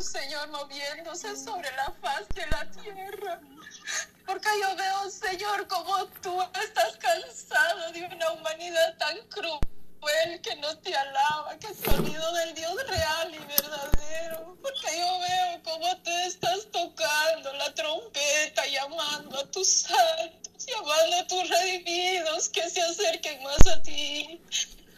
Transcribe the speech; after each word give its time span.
Señor, 0.00 0.48
moviéndose 0.48 1.36
sobre 1.36 1.70
la 1.72 1.92
faz 2.00 2.26
de 2.30 2.46
la 2.46 2.70
tierra. 2.70 3.40
Porque 4.26 4.48
yo 4.60 4.74
veo, 4.76 5.10
Señor, 5.10 5.68
como 5.68 6.06
tú 6.22 6.40
estás 6.62 6.96
cansado 6.96 7.92
de 7.92 8.06
una 8.06 8.32
humanidad 8.32 8.96
tan 8.96 9.18
cruel 9.28 10.40
que 10.42 10.56
no 10.56 10.78
te 10.78 10.94
alaba, 10.96 11.58
que 11.58 11.74
se 11.74 11.90
olvidó 11.90 12.32
del 12.32 12.54
Dios 12.54 12.88
real 12.88 13.34
y 13.34 13.38
verdadero. 13.40 14.56
Porque 14.62 14.98
yo 14.98 15.18
veo 15.18 15.62
como 15.64 15.96
tú 15.98 16.10
estás 16.26 16.66
tocando 16.72 17.52
la 17.52 17.74
trompeta, 17.74 18.66
llamando 18.66 19.38
a 19.38 19.50
tus 19.50 19.68
santos, 19.68 20.66
llamando 20.66 21.16
a 21.16 21.26
tus 21.26 21.48
redimidos 21.48 22.48
que 22.48 22.70
se 22.70 22.80
acerquen 22.80 23.42
más 23.42 23.66
a 23.66 23.82
ti. 23.82 24.40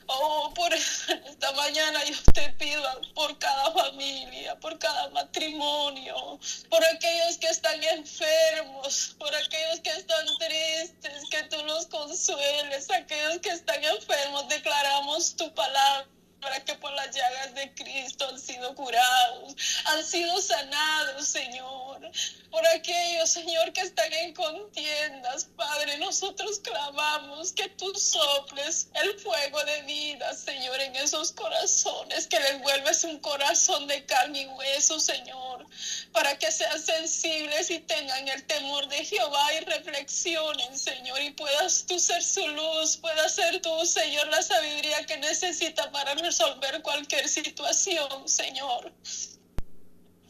Oh, 0.06 0.52
por 0.54 0.72
esta 0.74 1.52
mañana 1.52 2.04
yo 2.04 2.16
te 2.32 2.48
pido 2.58 2.82
por 3.14 3.38
cada 3.38 3.70
familia, 3.72 4.58
por 4.60 4.78
cada 4.78 5.08
matrimonio, 5.10 6.38
por 6.68 6.84
aquellos 6.84 7.38
que 7.38 7.46
están 7.48 7.82
enfermos, 7.82 9.16
por 9.18 9.34
aquellos 9.34 9.80
que 9.80 9.90
están 9.90 10.26
tristes, 10.38 11.30
que 11.30 11.42
tú 11.44 11.64
los 11.64 11.86
consueles, 11.86 12.90
aquellos 12.90 13.38
que 13.38 13.50
están 13.50 13.82
enfermos, 13.84 14.48
declaramos 14.48 15.36
tu 15.36 15.52
palabra 15.54 16.06
para 16.42 16.62
que 16.64 16.74
por 16.74 16.92
las 16.92 17.14
llagas 17.14 17.54
de 17.54 17.72
Cristo 17.72 18.28
han 18.28 18.38
sido 18.38 18.74
curados, 18.74 19.54
han 19.84 20.04
sido 20.04 20.42
sanados, 20.42 21.28
Señor. 21.28 22.10
Por 22.50 22.66
aquellos, 22.66 23.30
Señor, 23.30 23.72
que 23.72 23.80
están 23.80 24.12
en 24.12 24.34
contiendas, 24.34 25.46
Padre, 25.56 25.96
nosotros 25.98 26.58
clamamos 26.58 27.52
que 27.52 27.68
tú 27.70 27.94
soples 27.94 28.88
el 28.94 29.18
fuego 29.20 29.64
de 29.64 29.82
vida, 29.82 30.34
Señor, 30.34 30.78
en 30.80 30.96
esos 30.96 31.32
corazones, 31.32 32.26
que 32.26 32.38
les 32.40 32.60
vuelves 32.60 33.04
un 33.04 33.18
corazón 33.20 33.86
de 33.86 34.04
carne 34.04 34.42
y 34.42 34.46
hueso, 34.46 35.00
Señor, 35.00 35.64
para 36.12 36.36
que 36.38 36.50
sean 36.50 36.78
sensibles 36.78 37.70
y 37.70 37.78
tengan 37.78 38.28
el 38.28 38.44
temor 38.44 38.86
de 38.88 39.04
Jehová 39.04 39.54
y 39.54 39.60
reflexionen, 39.60 40.76
Señor, 40.76 41.22
y 41.22 41.30
puedas 41.30 41.86
tú 41.86 41.98
ser 41.98 42.22
su 42.22 42.46
luz, 42.48 42.98
puedas 42.98 43.34
ser 43.34 43.62
tú, 43.62 43.86
Señor, 43.86 44.26
la 44.28 44.42
sabiduría 44.42 45.06
que 45.06 45.16
necesita 45.16 45.90
para 45.90 46.14
resolver 46.32 46.80
cualquier 46.82 47.28
situación, 47.28 48.26
Señor. 48.26 48.90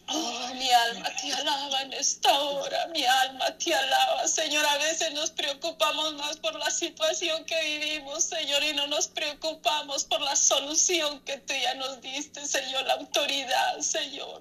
Oh, 0.08 0.54
mi 0.54 0.68
alma 0.68 1.08
te 1.20 1.32
alaba 1.32 1.82
en 1.82 1.92
esta 1.92 2.38
hora, 2.40 2.88
mi 2.88 3.04
alma 3.04 3.56
te 3.56 3.72
alaba, 3.72 4.26
Señor. 4.26 4.66
A 4.66 4.78
veces 4.78 5.12
nos 5.12 5.30
preocupamos 5.30 6.14
más 6.14 6.36
por 6.38 6.58
la 6.58 6.70
situación 6.70 7.44
que 7.44 7.62
vivimos, 7.62 8.24
Señor, 8.24 8.64
y 8.64 8.74
no 8.74 8.88
nos 8.88 9.06
preocupamos 9.06 10.04
por 10.04 10.20
la 10.20 10.34
solución 10.34 11.20
que 11.20 11.38
tú 11.38 11.54
ya 11.54 11.74
nos 11.74 12.00
diste, 12.00 12.44
Señor, 12.46 12.84
la 12.84 12.94
autoridad, 12.94 13.78
Señor. 13.78 14.40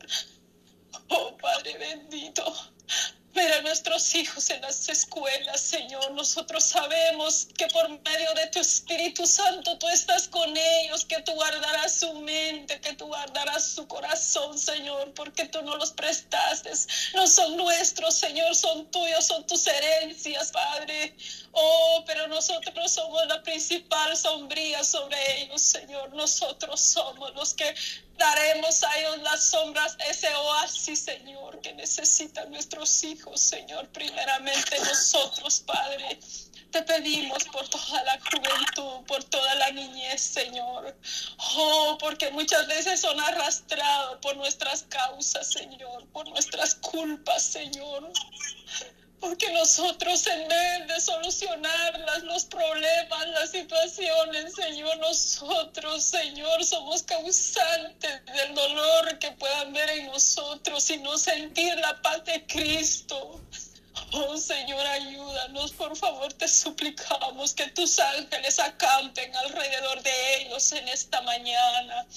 Oh, 1.09 1.37
Padre 1.37 1.77
bendito. 1.77 2.43
Ver 3.33 3.53
a 3.53 3.61
nuestros 3.61 4.13
hijos 4.15 4.49
en 4.49 4.61
las 4.61 4.89
escuelas, 4.89 5.61
Señor. 5.61 6.11
Nosotros 6.11 6.65
sabemos 6.65 7.47
que 7.57 7.65
por 7.67 7.89
medio 7.89 8.33
de 8.33 8.47
tu 8.47 8.59
Espíritu 8.59 9.25
Santo 9.25 9.77
tú 9.77 9.87
estás 9.87 10.27
con 10.27 10.55
ellos, 10.57 11.05
que 11.05 11.21
tú 11.21 11.31
guardarás 11.31 11.93
su 11.93 12.13
mente, 12.15 12.81
que 12.81 12.93
tú 12.93 13.07
guardarás 13.07 13.63
su 13.63 13.87
corazón, 13.87 14.59
Señor, 14.59 15.13
porque 15.13 15.45
tú 15.45 15.61
no 15.61 15.77
los 15.77 15.91
prestaste. 15.91 16.71
No 17.13 17.25
son 17.25 17.55
nuestros, 17.55 18.15
Señor, 18.15 18.53
son 18.53 18.91
tuyos, 18.91 19.25
son 19.27 19.47
tus 19.47 19.65
herencias, 19.65 20.51
Padre. 20.51 21.15
Oh, 21.53 22.03
pero 22.05 22.27
nosotros 22.27 22.91
somos 22.91 23.25
la 23.27 23.41
principal 23.43 24.15
sombría 24.17 24.83
sobre 24.83 25.41
ellos, 25.41 25.61
Señor. 25.61 26.13
Nosotros 26.13 26.81
somos 26.81 27.33
los 27.35 27.53
que 27.53 27.73
daremos 28.21 28.83
a 28.83 28.99
ellos 28.99 29.21
las 29.23 29.43
sombras, 29.43 29.97
ese 30.07 30.33
oasis, 30.35 30.99
Señor, 30.99 31.59
que 31.61 31.73
necesitan 31.73 32.51
nuestros 32.51 33.03
hijos, 33.03 33.41
Señor. 33.41 33.89
Primeramente 33.89 34.79
nosotros, 34.79 35.63
Padre. 35.65 36.19
Te 36.71 36.83
pedimos 36.83 37.43
por 37.45 37.67
toda 37.67 38.03
la 38.03 38.19
juventud, 38.19 39.05
por 39.07 39.23
toda 39.25 39.55
la 39.55 39.71
niñez, 39.71 40.21
Señor. 40.21 40.95
Oh, 41.55 41.97
porque 41.99 42.29
muchas 42.31 42.67
veces 42.67 43.01
son 43.01 43.19
arrastrados 43.19 44.19
por 44.21 44.37
nuestras 44.37 44.83
causas, 44.83 45.51
Señor, 45.51 46.07
por 46.13 46.29
nuestras 46.29 46.75
culpas, 46.75 47.41
Señor. 47.43 48.13
Porque 49.21 49.51
nosotros 49.51 50.25
en 50.25 50.47
vez 50.47 50.87
de 50.87 50.99
solucionar 50.99 52.23
los 52.23 52.43
problemas, 52.45 53.27
las 53.27 53.51
situaciones, 53.51 54.55
Señor, 54.55 54.97
nosotros, 54.97 56.03
Señor, 56.03 56.65
somos 56.65 57.03
causantes 57.03 58.25
del 58.25 58.55
dolor 58.55 59.19
que 59.19 59.31
puedan 59.33 59.73
ver 59.73 59.89
en 59.91 60.07
nosotros 60.07 60.89
y 60.89 60.97
no 60.97 61.19
sentir 61.19 61.77
la 61.77 62.01
paz 62.01 62.25
de 62.25 62.45
Cristo. 62.47 63.39
Oh 64.13 64.35
Señor, 64.37 64.85
ayúdanos, 64.87 65.71
por 65.73 65.95
favor, 65.95 66.33
te 66.33 66.47
suplicamos 66.47 67.53
que 67.53 67.67
tus 67.67 67.99
ángeles 67.99 68.57
acampen 68.57 69.35
alrededor 69.35 70.01
de 70.01 70.37
ellos 70.37 70.71
en 70.71 70.87
esta 70.87 71.21
mañana. 71.21 72.07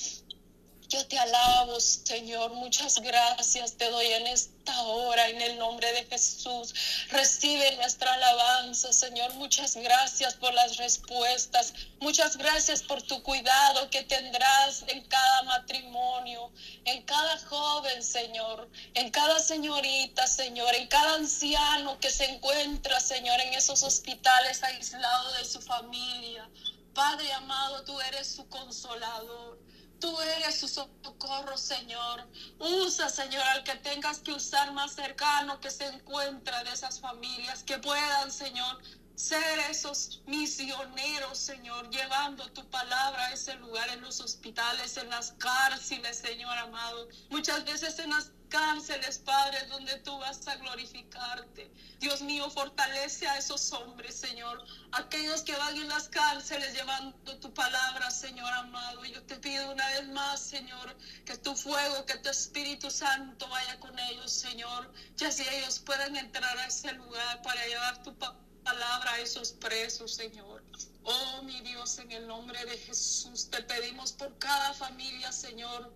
Yo 0.94 1.04
te 1.08 1.18
alabo, 1.18 1.80
Señor. 1.80 2.52
Muchas 2.52 3.00
gracias 3.00 3.72
te 3.72 3.90
doy 3.90 4.06
en 4.06 4.28
esta 4.28 4.80
hora, 4.82 5.28
en 5.28 5.42
el 5.42 5.58
nombre 5.58 5.92
de 5.92 6.04
Jesús. 6.04 6.72
Recibe 7.10 7.74
nuestra 7.78 8.14
alabanza, 8.14 8.92
Señor. 8.92 9.34
Muchas 9.34 9.74
gracias 9.74 10.34
por 10.34 10.54
las 10.54 10.76
respuestas. 10.76 11.74
Muchas 11.98 12.36
gracias 12.36 12.84
por 12.84 13.02
tu 13.02 13.24
cuidado 13.24 13.90
que 13.90 14.04
tendrás 14.04 14.84
en 14.86 15.02
cada 15.08 15.42
matrimonio, 15.42 16.52
en 16.84 17.02
cada 17.02 17.38
joven, 17.38 18.00
Señor, 18.00 18.70
en 18.94 19.10
cada 19.10 19.40
señorita, 19.40 20.28
Señor, 20.28 20.76
en 20.76 20.86
cada 20.86 21.14
anciano 21.14 21.98
que 21.98 22.12
se 22.12 22.26
encuentra, 22.26 23.00
Señor, 23.00 23.40
en 23.40 23.54
esos 23.54 23.82
hospitales 23.82 24.62
aislado 24.62 25.32
de 25.32 25.44
su 25.44 25.60
familia. 25.60 26.48
Padre 26.94 27.32
amado, 27.32 27.82
tú 27.82 28.00
eres 28.00 28.28
su 28.28 28.48
consolador. 28.48 29.63
Tú 30.04 30.20
eres 30.20 30.60
su 30.60 30.68
socorro, 30.68 31.56
Señor. 31.56 32.28
Usa, 32.58 33.08
Señor, 33.08 33.40
al 33.40 33.64
que 33.64 33.74
tengas 33.76 34.18
que 34.18 34.32
usar 34.32 34.70
más 34.74 34.92
cercano 34.92 35.58
que 35.60 35.70
se 35.70 35.86
encuentra 35.86 36.62
de 36.62 36.72
esas 36.72 37.00
familias, 37.00 37.62
que 37.62 37.78
puedan, 37.78 38.30
Señor, 38.30 38.82
ser 39.14 39.58
esos 39.70 40.22
misioneros, 40.26 41.38
Señor, 41.38 41.88
llevando 41.90 42.50
tu 42.50 42.68
palabra 42.68 43.26
a 43.26 43.32
ese 43.32 43.54
lugar, 43.56 43.88
en 43.90 44.00
los 44.00 44.20
hospitales, 44.20 44.96
en 44.96 45.08
las 45.08 45.32
cárceles, 45.32 46.18
Señor 46.18 46.56
amado. 46.58 47.08
Muchas 47.30 47.64
veces 47.64 47.98
en 48.00 48.10
las 48.10 48.32
cárceles, 48.48 49.18
Padre, 49.18 49.66
donde 49.66 49.96
tú 49.98 50.16
vas 50.18 50.46
a 50.48 50.56
glorificarte. 50.56 51.70
Dios 51.98 52.22
mío, 52.22 52.50
fortalece 52.50 53.26
a 53.26 53.38
esos 53.38 53.72
hombres, 53.72 54.16
Señor. 54.16 54.64
Aquellos 54.92 55.42
que 55.42 55.56
van 55.56 55.76
en 55.76 55.88
las 55.88 56.08
cárceles 56.08 56.72
llevando 56.74 57.38
tu 57.38 57.52
palabra, 57.54 58.10
Señor 58.10 58.52
amado. 58.52 59.04
Yo 59.04 59.22
te 59.24 59.36
pido 59.36 59.72
una 59.72 59.88
vez 59.90 60.08
más, 60.08 60.40
Señor, 60.40 60.96
que 61.24 61.36
tu 61.38 61.54
fuego, 61.56 62.04
que 62.06 62.18
tu 62.18 62.28
Espíritu 62.28 62.90
Santo 62.90 63.48
vaya 63.48 63.78
con 63.80 63.98
ellos, 63.98 64.32
Señor. 64.32 64.92
Ya 65.16 65.30
si 65.30 65.42
ellos 65.48 65.78
pueden 65.78 66.16
entrar 66.16 66.56
a 66.58 66.66
ese 66.66 66.92
lugar 66.92 67.42
para 67.42 67.64
llevar 67.66 68.02
tu 68.02 68.14
palabra 68.14 68.43
a 68.66 69.20
esos 69.20 69.52
presos, 69.52 70.14
Señor. 70.14 70.62
Oh, 71.02 71.42
mi 71.42 71.60
Dios, 71.60 71.98
en 71.98 72.10
el 72.12 72.26
nombre 72.26 72.64
de 72.64 72.76
Jesús, 72.78 73.48
te 73.50 73.62
pedimos 73.62 74.12
por 74.12 74.36
cada 74.38 74.72
familia, 74.74 75.30
Señor 75.32 75.92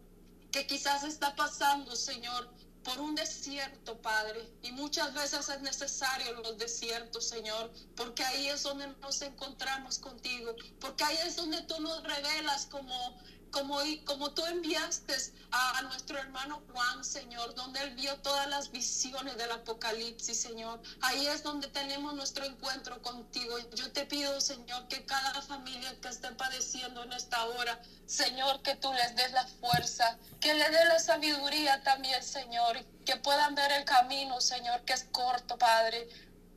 que 0.51 0.67
quizás 0.67 1.05
está 1.05 1.35
pasando, 1.35 1.95
Señor, 1.95 2.49
por 2.83 2.99
un 3.01 3.15
desierto, 3.15 4.01
Padre. 4.01 4.51
Y 4.63 4.73
muchas 4.73 5.13
veces 5.15 5.49
es 5.49 5.61
necesario 5.61 6.33
los 6.35 6.59
desiertos, 6.59 7.29
Señor, 7.29 7.71
porque 7.97 8.25
ahí 8.25 8.49
es 8.49 8.63
donde 8.63 8.89
nos 9.01 9.21
encontramos 9.23 9.99
contigo, 9.99 10.55
porque 10.81 11.05
ahí 11.05 11.19
es 11.27 11.37
donde 11.37 11.61
tú 11.63 11.81
nos 11.81 12.03
revelas 12.03 12.67
como 12.67 13.21
como, 13.51 13.79
como 14.05 14.31
tú 14.33 14.45
enviaste 14.47 15.15
a, 15.51 15.83
nuestro 15.83 16.19
hermano 16.19 16.63
Juan, 16.73 17.05
Señor, 17.05 17.55
donde 17.55 17.81
él 17.81 17.95
vio 17.95 18.17
todas 18.19 18.49
las 18.49 18.71
visiones 18.71 19.37
del 19.37 19.51
Apocalipsis, 19.53 20.39
Señor. 20.39 20.81
Ahí 21.01 21.27
es 21.27 21.43
donde 21.43 21.69
tenemos 21.69 22.15
nuestro 22.15 22.45
encuentro 22.45 23.01
contigo. 23.03 23.57
Yo 23.75 23.91
te 23.93 24.05
pido, 24.07 24.41
Señor, 24.41 24.87
que 24.89 25.05
cada 25.07 25.41
familia 25.43 25.99
que 26.01 26.09
esté 26.09 26.31
padeciendo 26.33 27.03
en 27.05 27.13
esta 27.13 27.45
hora, 27.47 27.81
Señor, 28.07 28.63
que 28.63 28.77
tú 28.77 28.93
les 28.93 29.17
des 29.17 29.33
la 29.33 29.47
fuerza, 29.47 30.19
que 30.41 30.55
le 30.55 30.69
des 30.71 30.85
la 30.87 30.99
sabiduría 30.99 31.83
también, 31.83 32.23
Señor, 32.23 32.85
que 33.05 33.17
puedan 33.17 33.55
ver 33.55 33.73
el 33.73 33.85
camino, 33.85 34.41
Señor, 34.41 34.83
que 34.83 34.93
es 34.93 35.05
corto, 35.11 35.57
Padre 35.57 36.09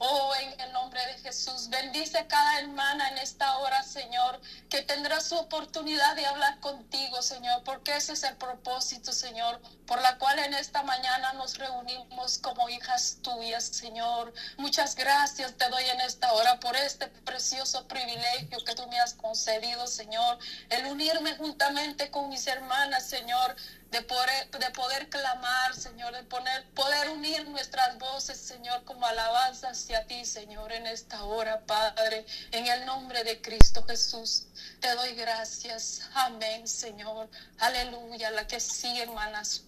Oh, 0.03 0.33
en 0.33 0.59
el 0.59 0.73
nombre 0.73 0.99
de 1.05 1.13
Jesús, 1.19 1.69
bendice 1.69 2.25
cada 2.25 2.57
hermana 2.57 3.09
en 3.09 3.19
esta 3.19 3.59
hora, 3.59 3.83
Señor, 3.83 4.41
que 4.67 4.81
tendrá 4.81 5.21
su 5.21 5.35
oportunidad 5.35 6.15
de 6.15 6.25
hablar 6.25 6.59
contigo, 6.59 7.21
Señor, 7.21 7.63
porque 7.63 7.95
ese 7.95 8.13
es 8.13 8.23
el 8.23 8.35
propósito, 8.35 9.13
Señor, 9.13 9.61
por 9.85 10.01
la 10.01 10.17
cual 10.17 10.39
en 10.39 10.55
esta 10.55 10.81
mañana 10.81 11.33
nos 11.33 11.55
reunimos 11.59 12.39
como 12.39 12.67
hijas 12.67 13.19
tuyas, 13.21 13.63
Señor. 13.63 14.33
Muchas 14.57 14.95
gracias 14.95 15.55
te 15.55 15.69
doy 15.69 15.83
en 15.83 16.01
esta 16.01 16.33
hora 16.33 16.59
por 16.59 16.75
este 16.75 17.07
precioso 17.07 17.87
privilegio 17.87 18.57
que 18.65 18.73
tú 18.73 18.87
me 18.87 18.99
has 18.99 19.13
concedido, 19.13 19.85
Señor, 19.85 20.39
el 20.71 20.87
unirme 20.87 21.35
juntamente 21.35 22.09
con 22.09 22.27
mis 22.27 22.47
hermanas, 22.47 23.05
Señor 23.05 23.55
de 23.91 24.01
poder, 24.03 24.49
de 24.49 24.71
poder 24.71 25.09
clamar, 25.09 25.75
Señor, 25.75 26.13
de 26.13 26.23
poner, 26.23 26.65
poder 26.69 27.09
unir 27.09 27.47
nuestras 27.49 27.97
voces, 27.99 28.37
Señor, 28.37 28.85
como 28.85 29.05
alabanza 29.05 29.69
hacia 29.69 30.07
ti, 30.07 30.23
Señor, 30.23 30.71
en 30.71 30.87
esta 30.87 31.23
hora, 31.25 31.59
Padre, 31.65 32.25
en 32.51 32.67
el 32.67 32.85
nombre 32.85 33.25
de 33.25 33.41
Cristo 33.41 33.83
Jesús. 33.83 34.47
Te 34.79 34.95
doy 34.95 35.13
gracias. 35.15 36.09
Amén, 36.13 36.69
Señor. 36.69 37.29
Aleluya. 37.59 38.31
La 38.31 38.47
que 38.47 38.61
sigue, 38.61 39.03
hermanas. 39.03 39.63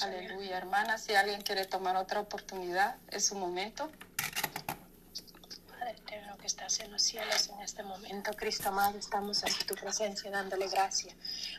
Aleluya, 0.00 0.58
hermana. 0.58 0.98
Si 0.98 1.14
alguien 1.14 1.42
quiere 1.42 1.66
tomar 1.66 1.94
otra 1.94 2.18
oportunidad, 2.18 2.96
es 3.12 3.26
su 3.26 3.36
momento 3.36 3.88
que 6.42 6.48
estás 6.48 6.80
en 6.80 6.90
los 6.90 7.02
cielos 7.02 7.48
en 7.50 7.60
este 7.60 7.84
momento. 7.84 8.32
Cristo 8.32 8.70
amado, 8.70 8.98
estamos 8.98 9.44
ante 9.44 9.64
tu 9.64 9.76
presencia 9.76 10.28
dándole 10.28 10.66
gracias 10.66 11.14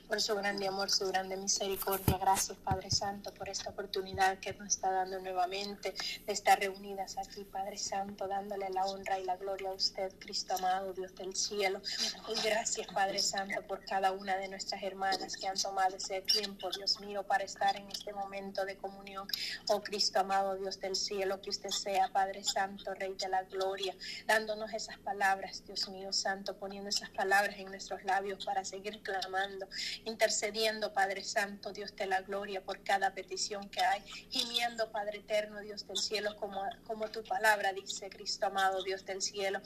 por 0.09 0.19
su 0.19 0.35
grande 0.35 0.67
amor, 0.67 0.91
su 0.91 1.07
grande 1.07 1.37
misericordia. 1.37 2.17
Gracias, 2.17 2.57
Padre 2.57 2.91
Santo, 2.91 3.33
por 3.33 3.47
esta 3.47 3.69
oportunidad 3.69 4.39
que 4.39 4.53
nos 4.53 4.67
está 4.67 4.91
dando 4.91 5.21
nuevamente 5.21 5.93
de 6.25 6.33
estar 6.33 6.59
reunidas 6.59 7.17
aquí, 7.17 7.45
Padre 7.45 7.77
Santo, 7.77 8.27
dándole 8.27 8.69
la 8.71 8.83
honra 8.85 9.17
y 9.19 9.23
la 9.23 9.37
gloria 9.37 9.69
a 9.69 9.73
usted, 9.73 10.11
Cristo 10.19 10.53
amado, 10.55 10.91
Dios 10.91 11.15
del 11.15 11.33
cielo. 11.33 11.81
Y 12.27 12.41
gracias, 12.41 12.87
Padre 12.87 13.19
Santo, 13.19 13.65
por 13.65 13.85
cada 13.85 14.11
una 14.11 14.35
de 14.35 14.49
nuestras 14.49 14.83
hermanas 14.83 15.37
que 15.37 15.47
han 15.47 15.57
tomado 15.57 15.95
ese 15.95 16.21
tiempo, 16.23 16.69
Dios 16.71 16.99
mío, 16.99 17.23
para 17.23 17.45
estar 17.45 17.73
en 17.77 17.89
este 17.89 18.11
momento 18.11 18.65
de 18.65 18.75
comunión. 18.75 19.25
Oh 19.69 19.81
Cristo 19.81 20.19
amado, 20.19 20.57
Dios 20.57 20.77
del 20.81 20.97
cielo, 20.97 21.41
que 21.41 21.51
usted 21.51 21.69
sea, 21.69 22.09
Padre 22.09 22.43
Santo, 22.43 22.93
Rey 22.93 23.13
de 23.13 23.29
la 23.29 23.43
gloria, 23.43 23.95
dándonos 24.27 24.72
esas 24.73 24.97
palabras, 24.99 25.63
Dios 25.65 25.87
mío 25.89 26.11
Santo, 26.13 26.57
poniendo 26.57 26.89
esas 26.89 27.09
palabras 27.09 27.57
en 27.57 27.65
nuestros 27.65 28.03
labios 28.03 28.45
para 28.45 28.63
seguir 28.65 29.01
clamando, 29.01 29.67
intercediendo, 30.05 30.93
Padre 30.93 31.23
Santo, 31.23 31.71
Dios 31.71 31.95
de 31.95 32.05
la 32.05 32.21
gloria, 32.21 32.63
por 32.63 32.83
cada 32.83 33.13
petición 33.13 33.69
que 33.69 33.81
hay, 33.81 34.01
gimiendo, 34.29 34.91
Padre 34.91 35.19
eterno, 35.19 35.61
Dios 35.61 35.87
del 35.87 35.97
cielo, 35.97 36.35
como, 36.37 36.61
como 36.85 37.09
tu 37.09 37.23
palabra 37.23 37.73
dice, 37.73 38.09
Cristo 38.09 38.47
amado, 38.47 38.83
Dios 38.83 39.05
del 39.05 39.21
cielo. 39.21 39.61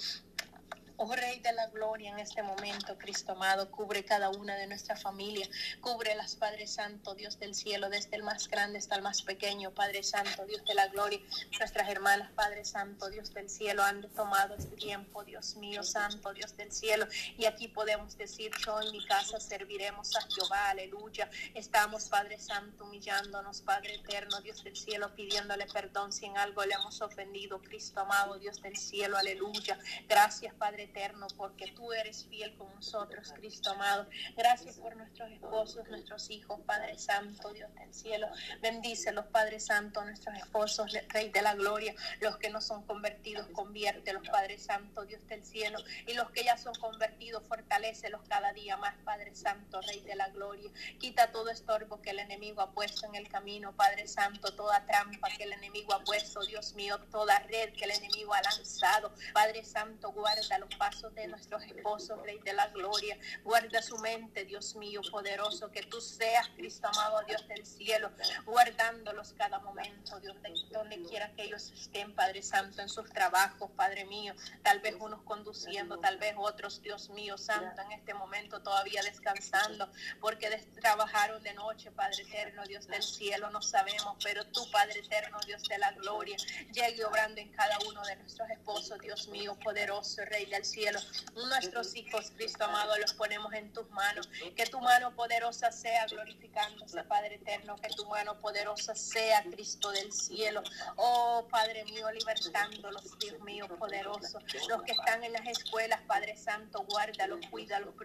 Oh 1.00 1.14
Rey 1.14 1.40
de 1.42 1.54
la 1.54 1.68
Gloria, 1.68 2.10
en 2.10 2.18
este 2.18 2.42
momento, 2.42 2.98
Cristo 2.98 3.34
amado, 3.34 3.70
cubre 3.70 4.04
cada 4.04 4.30
una 4.30 4.56
de 4.56 4.66
nuestra 4.66 4.96
familia, 4.96 5.48
cubre 5.80 6.16
las 6.16 6.36
Padre 6.36 6.66
Santo, 6.66 7.14
Dios 7.14 7.38
del 7.38 7.54
cielo, 7.54 7.88
desde 7.92 8.16
el 8.16 8.24
más 8.24 8.48
grande 8.48 8.80
hasta 8.80 8.96
el 8.96 9.04
más 9.04 9.22
pequeño, 9.22 9.70
Padre 9.70 10.02
Santo, 10.02 10.44
Dios 10.48 10.66
de 10.66 10.74
la 10.74 10.88
Gloria, 10.88 11.20
nuestras 11.60 11.88
hermanas, 11.88 12.32
Padre 12.32 12.66
Santo, 12.66 13.12
Dios 13.12 13.32
del 13.32 13.48
cielo, 13.48 13.84
han 13.84 14.10
tomado 14.16 14.56
este 14.56 14.76
tiempo, 14.76 15.24
Dios 15.24 15.56
mío, 15.58 15.84
Santo, 15.84 16.34
Dios 16.34 16.58
del 16.58 16.72
cielo, 16.72 17.06
y 17.38 17.46
aquí 17.46 17.68
podemos 17.68 18.18
decir, 18.18 18.52
yo 18.66 18.82
en 18.82 18.92
mi 18.92 19.06
casa 19.06 19.40
serviremos 19.40 20.16
a 20.16 20.22
Jehová, 20.22 20.70
aleluya, 20.70 21.30
estamos, 21.54 22.10
Padre 22.10 22.40
Santo, 22.40 22.86
humillándonos, 22.86 23.62
Padre 23.62 23.98
eterno, 23.98 24.42
Dios 24.42 24.64
del 24.64 24.76
cielo, 24.76 25.14
pidiéndole 25.14 25.68
perdón 25.68 26.12
si 26.12 26.26
en 26.26 26.40
algo 26.40 26.66
le 26.66 26.74
hemos 26.74 27.02
ofendido, 27.02 27.62
Cristo 27.62 28.00
amado, 28.00 28.40
Dios 28.40 28.60
del 28.64 28.76
cielo, 28.76 29.16
aleluya, 29.16 29.78
gracias, 30.08 30.56
Padre 30.56 30.87
eterno, 30.90 31.28
porque 31.36 31.72
tú 31.72 31.94
eres 31.94 32.26
fiel 32.26 32.56
con 32.58 32.74
nosotros, 32.76 33.32
Cristo 33.34 33.72
amado. 33.72 34.08
Gracias 34.36 34.78
por 34.78 34.96
nuestros 34.96 35.32
esposos, 35.32 35.88
nuestros 35.90 36.30
hijos, 36.30 36.60
Padre 36.66 36.98
Santo, 36.98 37.52
Dios 37.54 37.74
del 37.76 37.94
cielo. 37.94 38.28
Bendícelos, 38.62 39.26
Padre 39.28 39.60
Santo, 39.60 40.04
nuestros 40.04 40.36
esposos, 40.38 40.94
Rey 41.10 41.30
de 41.30 41.42
la 41.42 41.56
gloria. 41.56 41.94
Los 42.22 42.38
que 42.38 42.50
no 42.50 42.62
son 42.62 42.84
convertidos, 42.84 43.48
conviértelos, 43.48 44.28
Padre 44.30 44.58
Santo, 44.58 45.06
Dios 45.06 45.26
del 45.28 45.44
cielo. 45.46 45.80
Y 46.06 46.14
los 46.14 46.30
que 46.32 46.44
ya 46.44 46.58
son 46.58 46.74
convertidos, 46.76 47.44
fortalecelos 47.48 48.22
cada 48.28 48.54
día 48.54 48.78
más, 48.78 48.96
Padre 49.04 49.36
Santo, 49.36 49.82
Rey 49.82 50.02
de 50.02 50.16
la 50.16 50.30
gloria. 50.30 50.72
Quita 51.00 51.32
todo 51.32 51.50
estorbo 51.50 52.02
que 52.02 52.12
el 52.12 52.20
enemigo 52.20 52.62
ha 52.62 52.72
puesto 52.72 53.06
en 53.06 53.16
el 53.16 53.28
camino, 53.28 53.76
Padre 53.76 54.08
Santo, 54.08 54.54
toda 54.54 54.86
trampa 54.86 55.30
que 55.38 55.44
el 55.44 55.54
enemigo 55.54 55.94
ha 55.94 56.04
puesto, 56.04 56.42
Dios 56.46 56.74
mío, 56.74 57.00
toda 57.12 57.40
red 57.40 57.74
que 57.74 57.86
el 57.86 57.92
enemigo 57.92 58.34
ha 58.34 58.42
lanzado. 58.42 59.14
Padre 59.34 59.64
Santo, 59.64 60.12
guárdalos, 60.12 60.70
pasos 60.78 61.14
de 61.16 61.28
nuestros 61.28 61.64
esposos, 61.64 62.22
Rey 62.24 62.40
de 62.40 62.54
la 62.54 62.68
Gloria. 62.68 63.18
Guarda 63.44 63.82
su 63.82 63.98
mente, 63.98 64.46
Dios 64.46 64.76
mío, 64.76 65.02
poderoso, 65.12 65.72
que 65.72 65.84
tú 65.84 66.00
seas, 66.02 66.48
Cristo 66.56 66.88
amado, 66.88 67.22
Dios 67.28 67.48
del 67.48 67.66
cielo, 67.66 68.12
guardándolos 68.46 69.34
cada 69.34 69.60
momento, 69.60 70.20
Dios, 70.20 70.42
de 70.42 70.54
donde 70.72 71.02
quiera 71.04 71.32
que 71.34 71.44
ellos 71.44 71.72
estén, 71.72 72.14
Padre 72.14 72.42
Santo, 72.42 72.82
en 72.82 72.90
sus 72.90 73.10
trabajos, 73.12 73.72
Padre 73.76 74.06
mío, 74.06 74.34
tal 74.64 74.80
vez 74.80 74.96
unos 75.00 75.22
conduciendo, 75.24 76.00
tal 76.00 76.18
vez 76.18 76.36
otros, 76.38 76.82
Dios 76.82 77.10
mío, 77.10 77.38
Santo, 77.38 77.82
en 77.82 77.92
este 77.92 78.14
momento 78.14 78.62
todavía 78.62 79.02
descansando, 79.04 79.90
porque 80.20 80.50
trabajaron 80.80 81.42
de 81.44 81.54
noche, 81.54 81.92
Padre 81.92 82.24
eterno, 82.24 82.64
Dios 82.66 82.88
del 82.88 83.04
cielo, 83.04 83.50
no 83.50 83.62
sabemos, 83.62 84.18
pero 84.24 84.46
tú, 84.48 84.70
Padre 84.72 85.00
eterno, 85.00 85.40
Dios 85.46 85.64
de 85.68 85.78
la 85.78 85.92
gloria, 85.92 86.38
llegue 86.72 87.06
obrando 87.06 87.42
en 87.42 87.52
cada 87.52 87.78
uno 87.88 88.04
de 88.06 88.16
nuestros 88.18 88.50
esposos, 88.50 89.00
Dios 89.00 89.28
mío, 89.28 89.58
poderoso, 89.64 90.24
Rey 90.26 90.46
del 90.46 90.66
cielo. 90.68 91.00
Nuestros 91.36 91.96
hijos, 91.96 92.32
Cristo 92.36 92.66
amado, 92.66 92.98
los 92.98 93.14
ponemos 93.14 93.54
en 93.54 93.72
tus 93.74 93.90
manos. 93.92 94.30
Que 94.56 94.66
tu 94.66 94.80
mano 94.80 95.16
poderosa 95.16 95.72
sea 95.72 96.06
glorificándose, 96.08 97.04
Padre 97.04 97.36
eterno. 97.36 97.76
Que 97.78 97.90
tu 97.90 98.06
mano 98.06 98.40
poderosa 98.40 98.96
sea, 98.96 99.44
Cristo 99.44 99.92
del 99.92 100.12
cielo. 100.12 100.62
Oh, 100.96 101.48
Padre 101.50 101.86
mío, 101.86 102.10
libertándolos, 102.12 103.18
Dios 103.20 103.40
mío, 103.42 103.68
poderoso. 103.80 104.40
Los 104.70 104.84
que 104.84 104.92
están 104.92 105.24
en 105.24 105.34
las 105.34 105.48
escuelas, 105.48 106.02
Padre 106.08 106.36
Santo, 106.38 106.84
guárdalos, 106.84 107.46
cuídalos, 107.50 107.96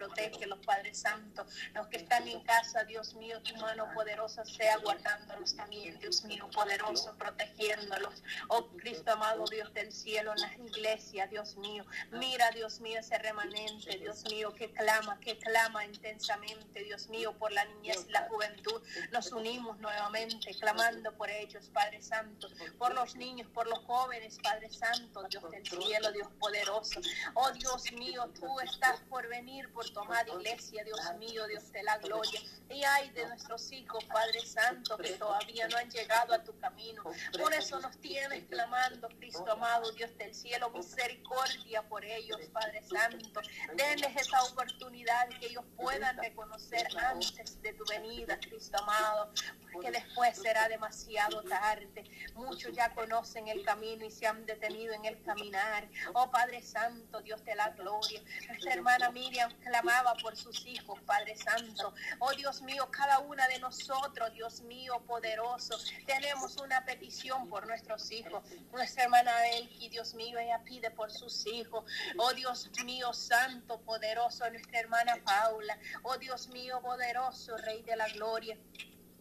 los 0.47 0.59
Padre 0.65 0.93
Santo. 0.93 1.45
Los 1.73 1.87
que 1.87 1.97
están 1.97 2.27
en 2.27 2.41
casa, 2.41 2.83
Dios 2.83 3.13
mío, 3.15 3.41
tu 3.41 3.55
mano 3.57 3.87
poderosa 3.93 4.45
sea 4.45 4.77
guardándolos 4.77 5.55
también, 5.55 5.99
Dios 5.99 6.23
mío, 6.23 6.49
poderoso, 6.53 7.15
protegiéndolos. 7.17 8.23
Oh, 8.49 8.67
Cristo 8.77 9.11
amado, 9.11 9.45
Dios 9.45 9.73
del 9.73 9.91
cielo, 9.91 10.33
en 10.33 10.41
las 10.41 10.53
iglesias, 10.57 11.29
Dios 11.29 11.57
mío. 11.57 11.85
Mira, 12.11 12.49
Dios 12.53 12.79
mío, 12.79 12.99
ese 12.99 13.17
remanente, 13.17 13.97
Dios 13.97 14.23
mío, 14.29 14.53
que 14.53 14.71
clama, 14.71 15.19
que 15.19 15.37
clama 15.37 15.85
intensamente, 15.85 16.83
Dios 16.83 17.07
mío, 17.09 17.33
por 17.37 17.51
la 17.51 17.65
niñez 17.65 18.05
y 18.07 18.11
la 18.11 18.27
juventud. 18.27 18.81
Nos 19.11 19.31
unimos 19.31 19.77
nuevamente, 19.79 20.53
clamando 20.59 21.11
por 21.13 21.29
ellos, 21.29 21.69
Padre 21.73 22.01
Santo, 22.01 22.47
por 22.77 22.93
los 22.93 23.15
niños, 23.15 23.47
por 23.53 23.67
los 23.67 23.79
jóvenes, 23.79 24.37
Padre 24.41 24.69
Santo, 24.69 25.23
Dios 25.29 25.49
del 25.51 25.65
cielo, 25.65 26.11
Dios 26.11 26.27
poderoso. 26.39 26.99
Oh 27.33 27.51
Dios 27.51 27.91
mío, 27.93 28.29
tú 28.39 28.59
estás 28.59 28.99
por 29.09 29.27
venir, 29.27 29.71
por 29.73 29.89
tomar 29.91 30.27
iglesia, 30.27 30.83
Dios 30.83 30.99
mío, 31.17 31.47
Dios 31.47 31.71
de 31.71 31.83
la 31.83 31.97
gloria. 31.97 32.41
Y 32.69 32.83
hay 32.83 33.09
de 33.11 33.27
nuestros 33.27 33.71
hijos, 33.71 34.03
Padre 34.05 34.45
Santo, 34.45 34.97
que 34.97 35.13
todavía 35.13 35.67
no 35.67 35.77
han 35.77 35.89
llegado 35.89 36.33
a 36.33 36.43
tu 36.43 36.57
camino. 36.59 37.03
Por 37.37 37.53
eso 37.53 37.79
nos 37.79 37.97
tienes 37.97 38.45
clamando, 38.45 39.07
Cristo 39.19 39.51
amado, 39.51 39.91
Dios 39.91 40.15
del 40.17 40.33
cielo, 40.33 40.69
misericordia 40.71 41.81
por 41.89 42.03
ellos, 42.03 42.32
Padre 42.51 42.81
Santo. 42.83 43.41
Denles 43.75 44.15
esa 44.15 44.43
oportunidad 44.43 45.27
que 45.39 45.47
ellos 45.47 45.65
puedan 45.75 46.17
reconocer 46.17 46.87
antes 46.97 47.61
de 47.61 47.73
tu 47.73 47.83
venida, 47.85 48.37
Cristo 48.39 48.77
amado, 48.79 49.31
porque 49.71 49.91
después 49.91 50.37
será 50.37 50.67
demasiado 50.67 51.41
tarde. 51.43 52.03
Muchos 52.35 52.73
ya 52.73 52.93
conocen 52.93 53.47
el 53.47 53.63
camino 53.63 54.05
y 54.05 54.11
se 54.11 54.27
han 54.27 54.45
detenido 54.45 54.93
en 54.93 55.05
el 55.05 55.21
caminar. 55.23 55.87
Oh 56.13 56.29
Padre 56.29 56.61
Santo, 56.61 57.21
Dios 57.21 57.43
de 57.45 57.55
la 57.55 57.69
gloria. 57.69 58.21
Nuestra 58.47 58.73
hermana 58.73 59.09
Miriam 59.11 59.51
clamaba 59.63 60.13
por 60.21 60.35
sus 60.35 60.65
hijos, 60.65 60.99
Padre 61.01 61.35
Santo. 61.35 61.93
Oh 62.19 62.31
Dios 62.31 62.61
mío, 62.61 62.87
cada 62.91 63.19
una 63.19 63.47
de 63.47 63.59
nosotros, 63.59 64.33
Dios 64.33 64.61
mío, 64.61 65.01
poderoso, 65.07 65.77
tenemos 66.05 66.57
una 66.57 66.85
petición 66.85 67.47
por 67.49 67.67
nuestros 67.67 68.11
hijos. 68.11 68.43
Nuestra 68.71 69.03
hermana 69.03 69.31
Elki, 69.49 69.89
Dios 69.89 70.13
mío, 70.13 70.39
ella 70.39 70.61
pide 70.63 70.91
por 70.91 71.11
sus 71.11 71.45
hijos. 71.47 71.83
Dios 72.31 72.69
mío, 72.85 73.11
santo, 73.11 73.81
poderoso, 73.81 74.49
nuestra 74.49 74.79
hermana 74.79 75.17
Paula. 75.25 75.77
Oh 76.03 76.17
Dios 76.17 76.47
mío, 76.47 76.79
poderoso, 76.81 77.57
Rey 77.57 77.83
de 77.83 77.97
la 77.97 78.07
Gloria 78.07 78.57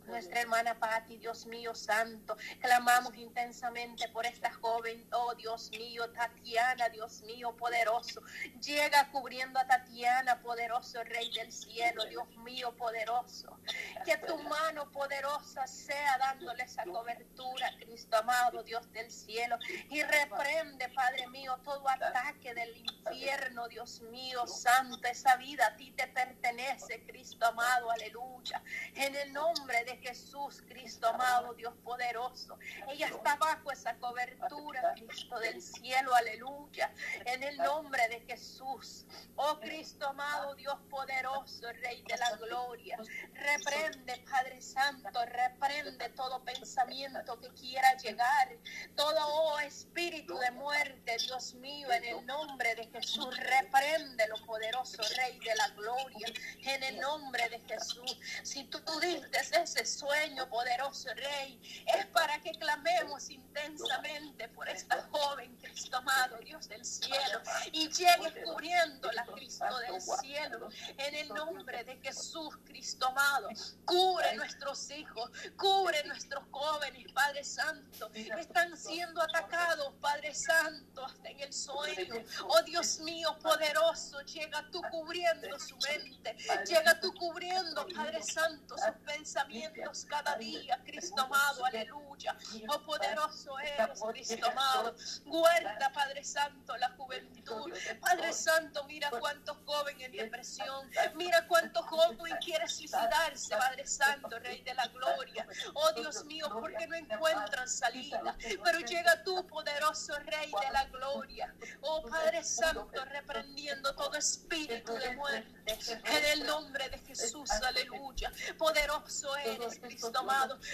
nuestra 0.06 0.40
hermana 0.40 0.78
Patti, 0.78 1.18
Dios 1.18 1.46
mío 1.46 1.74
santo. 1.74 2.36
Clamamos 2.60 3.16
intensamente 3.16 4.08
por 4.08 4.26
esta 4.26 4.52
joven, 4.52 5.06
oh 5.12 5.34
Dios 5.34 5.70
mío, 5.70 6.10
Tatiana, 6.10 6.88
Dios 6.88 7.22
mío 7.22 7.56
poderoso. 7.56 8.22
Llega 8.60 9.10
cubriendo 9.10 9.58
a 9.58 9.66
Tatiana, 9.66 10.40
poderoso 10.42 11.02
Rey 11.04 11.30
del 11.32 11.52
cielo, 11.52 12.04
Dios 12.06 12.28
mío 12.38 12.74
poderoso. 12.76 13.58
Que 14.04 14.16
tu 14.18 14.38
mano 14.38 14.90
poderosa 14.90 15.66
sea 15.66 16.18
dándole 16.18 16.64
esa 16.64 16.84
cobertura, 16.84 17.70
Cristo 17.78 18.16
amado, 18.16 18.62
Dios 18.62 18.90
del 18.92 19.10
cielo. 19.10 19.58
Y 19.90 20.02
reprende, 20.02 20.88
Padre 20.90 21.26
mío, 21.28 21.58
todo 21.64 21.88
ataque 21.88 22.54
del 22.54 22.76
infierno, 22.76 23.68
Dios 23.68 24.00
mío 24.02 24.46
santo. 24.46 25.08
Esa 25.08 25.36
vida 25.36 25.66
a 25.66 25.76
ti 25.76 25.92
te 25.92 26.06
pertenece, 26.08 27.04
Cristo 27.06 27.46
amado, 27.46 27.90
aleluya. 27.90 28.62
En 28.94 29.14
el 29.14 29.32
nombre 29.32 29.84
de 29.84 29.91
Jesús, 29.98 30.62
Cristo 30.68 31.08
amado, 31.08 31.54
Dios 31.54 31.74
poderoso. 31.84 32.58
Ella 32.88 33.06
está 33.06 33.36
bajo 33.36 33.70
esa 33.70 33.94
cobertura, 33.96 34.94
Cristo 34.94 35.38
del 35.40 35.60
cielo, 35.60 36.14
aleluya. 36.14 36.92
En 37.26 37.42
el 37.42 37.56
nombre 37.58 38.08
de 38.08 38.20
Jesús. 38.20 39.06
Oh 39.36 39.58
Cristo 39.60 40.06
amado, 40.08 40.54
Dios 40.54 40.76
poderoso, 40.90 41.72
Rey 41.80 42.02
de 42.02 42.16
la 42.16 42.36
gloria. 42.36 42.98
Reprende, 43.34 44.24
Padre 44.30 44.60
Santo, 44.60 45.24
reprende 45.26 46.08
todo 46.10 46.42
pensamiento 46.44 47.38
que 47.40 47.48
quiera 47.50 47.96
llegar. 47.96 48.56
Todo 48.96 49.18
oh, 49.20 49.58
espíritu 49.60 50.36
de 50.38 50.50
muerte, 50.52 51.16
Dios 51.18 51.54
mío, 51.54 51.90
en 51.92 52.04
el 52.04 52.26
nombre 52.26 52.74
de 52.74 52.86
Jesús. 52.86 53.36
Reprende 53.38 54.26
lo 54.28 54.44
poderoso, 54.46 55.02
Rey 55.16 55.38
de 55.38 55.54
la 55.54 55.68
gloria. 55.70 56.26
En 56.62 56.82
el 56.82 57.00
nombre 57.00 57.48
de 57.48 57.60
Jesús. 57.60 58.18
Si 58.42 58.64
tú 58.64 58.80
dices 59.00 59.52
ese 59.52 59.81
sueño, 59.86 60.48
poderoso 60.48 61.08
Rey, 61.14 61.60
es 61.96 62.06
para 62.06 62.40
que 62.40 62.52
clamemos 62.52 63.30
intensamente 63.30 64.48
por 64.50 64.68
esta 64.68 65.02
joven, 65.10 65.56
Cristo 65.56 65.96
amado, 65.96 66.38
Dios 66.38 66.68
del 66.68 66.84
cielo, 66.84 67.40
y 67.72 67.88
llegue 67.88 68.42
cubriendo 68.44 69.10
la 69.12 69.24
Cristo 69.26 69.78
del 69.78 70.00
cielo. 70.00 70.68
En 70.96 71.14
el 71.14 71.28
nombre 71.28 71.84
de 71.84 71.96
Jesús, 71.98 72.56
Cristo 72.64 73.06
amado, 73.06 73.48
cubre 73.84 74.34
nuestros 74.36 74.90
hijos, 74.90 75.30
cubre 75.56 76.02
nuestros 76.04 76.44
jóvenes, 76.50 77.12
Padre 77.12 77.44
Santo. 77.44 78.10
Están 78.14 78.76
siendo 78.76 79.22
atacados, 79.22 79.92
Padre 80.00 80.34
Santo, 80.34 81.04
hasta 81.04 81.28
en 81.28 81.40
el 81.40 81.52
sueño. 81.52 82.14
Oh 82.48 82.62
Dios 82.62 83.00
mío, 83.00 83.36
poderoso, 83.42 84.20
llega 84.22 84.68
tú 84.70 84.80
cubriendo 84.90 85.58
su 85.58 85.76
mente, 85.76 86.36
llega 86.66 86.98
tú 87.00 87.12
cubriendo, 87.14 87.86
Padre 87.94 88.22
Santo, 88.22 88.76
sus 88.76 88.96
pensamientos 89.04 89.71
cada 90.08 90.36
día, 90.36 90.80
Cristo 90.84 91.22
amado, 91.22 91.64
aleluya. 91.64 92.36
Oh 92.68 92.80
poderoso 92.82 93.58
eres, 93.58 94.00
Cristo 94.10 94.46
amado. 94.50 94.94
Guarda, 95.24 95.92
Padre 95.92 96.24
Santo, 96.24 96.76
la 96.76 96.90
juventud. 96.90 97.72
Padre 98.00 98.32
Santo, 98.32 98.84
mira 98.84 99.10
cuántos 99.10 99.56
jóvenes 99.64 100.06
en 100.06 100.12
depresión. 100.12 100.90
Mira 101.14 101.46
cuántos 101.46 101.84
jóvenes 101.86 102.38
quieren 102.44 102.68
suicidarse, 102.68 103.56
Padre 103.56 103.86
Santo, 103.86 104.38
Rey 104.38 104.62
de 104.62 104.74
la 104.74 104.86
Gloria. 104.88 105.46
Oh 105.74 105.92
Dios 105.92 106.24
mío, 106.24 106.48
porque 106.50 106.86
no 106.86 106.96
encuentran 106.96 107.68
salida. 107.68 108.36
Pero 108.62 108.80
llega 108.80 109.22
tú, 109.24 109.46
poderoso 109.46 110.18
Rey 110.20 110.52
de 110.60 110.70
la 110.72 110.84
Gloria. 110.86 111.54
Oh 111.80 112.02
Padre 112.02 112.44
Santo, 112.44 113.04
reprendiendo 113.04 113.94
todo 113.94 114.14
espíritu 114.16 114.92
de 114.94 115.16
muerte. 115.16 115.78
En 116.04 116.24
el 116.32 116.46
nombre 116.46 116.88
de 116.88 116.98
Jesús, 116.98 117.50
aleluya. 117.50 118.32
Poderoso 118.58 119.36
eres, 119.36 119.61
Cristo. 119.68 120.12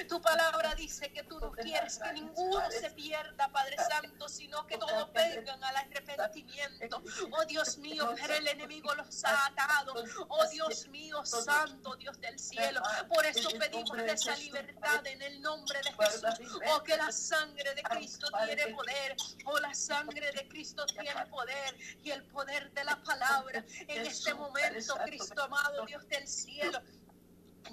Tu 0.09 0.21
palabra 0.21 0.75
dice 0.75 1.11
que 1.13 1.23
tú 1.25 1.39
no 1.41 1.53
quieres 1.53 1.99
que 1.99 2.13
ninguno 2.13 2.71
se 2.71 2.91
pierda, 2.91 3.49
Padre 3.49 3.77
Santo, 3.77 4.29
sino 4.29 4.67
que 4.67 4.79
todos 4.79 5.13
vengan 5.13 5.63
al 5.63 5.77
arrepentimiento. 5.77 7.03
Oh 7.33 7.45
Dios 7.45 7.79
mío, 7.79 8.15
pero 8.21 8.35
el 8.35 8.49
enemigo 8.49 8.95
los 8.95 9.25
ha 9.25 9.47
atado. 9.47 9.95
Oh 10.29 10.47
Dios 10.49 10.89
mío, 10.89 11.25
Santo 11.25 11.97
Dios 11.97 12.21
del 12.21 12.39
cielo. 12.39 12.81
Por 13.09 13.25
eso 13.27 13.49
pedimos 13.59 13.99
esa 13.99 14.37
libertad 14.37 15.07
en 15.07 15.23
el 15.23 15.41
nombre 15.41 15.81
de 15.83 15.93
Jesús. 15.93 16.61
Oh, 16.69 16.83
que 16.83 16.97
la 16.97 17.13
sangre 17.13 17.75
de 17.75 17.83
Cristo 17.83 18.29
tiene 18.45 18.69
poder. 18.69 19.17
Oh, 19.45 19.59
la 19.59 19.75
sangre 19.75 20.33
de 20.33 20.49
Cristo 20.49 20.85
tiene 20.87 21.27
poder. 21.27 21.77
Y 22.03 22.11
el 22.11 22.25
poder 22.25 22.71
de 22.73 22.85
la 22.85 22.97
palabra 23.03 23.65
en 23.89 24.07
este 24.07 24.35
momento, 24.35 24.97
Cristo 25.05 25.43
amado, 25.43 25.85
Dios 25.87 26.07
del 26.09 26.27
cielo. 26.27 26.81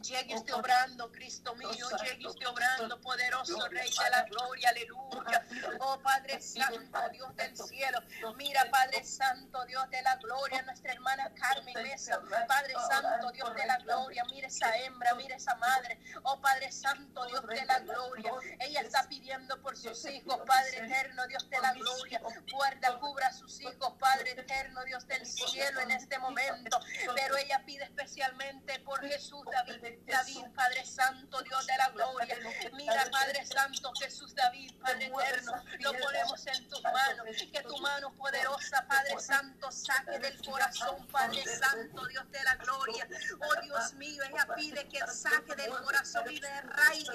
Llegue 0.01 0.35
usted 0.35 0.53
obrando, 0.53 1.11
Cristo 1.11 1.55
mío, 1.55 1.69
llegue 2.03 2.27
usted 2.27 2.47
obrando, 2.47 2.99
poderoso 3.01 3.67
Rey 3.69 3.89
de 3.89 4.09
la 4.09 4.23
gloria, 4.23 4.69
aleluya. 4.69 5.45
Oh 5.79 5.99
Padre 6.01 6.41
Santo, 6.41 6.99
Dios 7.11 7.35
del 7.35 7.57
cielo. 7.57 7.99
Mira, 8.35 8.69
Padre 8.69 9.03
Santo, 9.03 9.65
Dios 9.65 9.89
de 9.89 10.01
la 10.01 10.15
gloria, 10.17 10.61
nuestra 10.63 10.93
hermana 10.93 11.31
Carmen 11.33 11.73
Mesa. 11.81 12.21
Padre 12.47 12.73
Santo, 12.87 13.31
Dios 13.31 13.55
de 13.55 13.65
la 13.65 13.77
gloria, 13.79 14.23
mira 14.31 14.47
esa 14.47 14.75
hembra, 14.79 15.15
mira 15.15 15.35
esa 15.37 15.55
madre. 15.55 15.99
Oh 16.23 16.39
Padre 16.41 16.71
Santo, 16.71 17.25
Dios 17.25 17.47
de 17.47 17.65
la 17.65 17.79
gloria. 17.79 18.31
Ella 18.59 18.81
está 18.81 19.07
pidiendo 19.07 19.61
por 19.61 19.77
sus 19.77 20.05
hijos, 20.05 20.39
Padre 20.45 20.85
eterno, 20.85 21.25
Dios 21.27 21.49
de 21.49 21.59
la 21.59 21.73
gloria. 21.73 22.21
Guarda, 22.51 22.99
cubra 22.99 23.27
a 23.27 23.33
sus 23.33 23.59
hijos, 23.61 23.93
Padre 23.97 24.31
eterno, 24.31 24.83
Dios 24.83 25.07
del 25.07 25.25
cielo 25.25 25.79
en 25.81 25.91
este 25.91 26.19
momento. 26.19 26.79
Pero 27.15 27.37
ella 27.37 27.63
pide 27.65 27.85
especialmente 27.85 28.79
por 28.79 29.01
Jesús 29.01 29.43
David. 29.51 29.84
David, 30.05 30.45
Padre 30.55 30.85
Santo, 30.85 31.41
Dios 31.43 31.67
de 31.67 31.77
la 31.77 31.89
gloria. 31.89 32.37
Mira, 32.73 33.07
Padre 33.11 33.45
Santo, 33.45 33.91
Jesús 33.99 34.33
David, 34.33 34.71
Padre 34.81 35.07
eterno, 35.07 35.53
lo 35.79 35.93
ponemos 35.93 36.47
en 36.47 36.69
tus 36.69 36.83
manos. 36.83 37.25
Que 37.51 37.61
tu 37.61 37.77
mano 37.77 38.11
poderosa, 38.13 38.85
Padre 38.87 39.19
Santo, 39.19 39.71
saque 39.71 40.19
del 40.19 40.41
corazón, 40.45 41.05
Padre 41.07 41.43
Santo, 41.45 42.05
Dios 42.07 42.31
de 42.31 42.43
la 42.43 42.55
gloria. 42.55 43.07
Oh 43.39 43.61
Dios 43.61 43.93
mío, 43.93 44.23
ella 44.23 44.47
pide 44.55 44.87
que 44.87 44.99
saque 45.07 45.55
del 45.55 45.69
corazón 45.69 46.31
y 46.31 46.39
de 46.39 46.61
raíz 46.61 47.07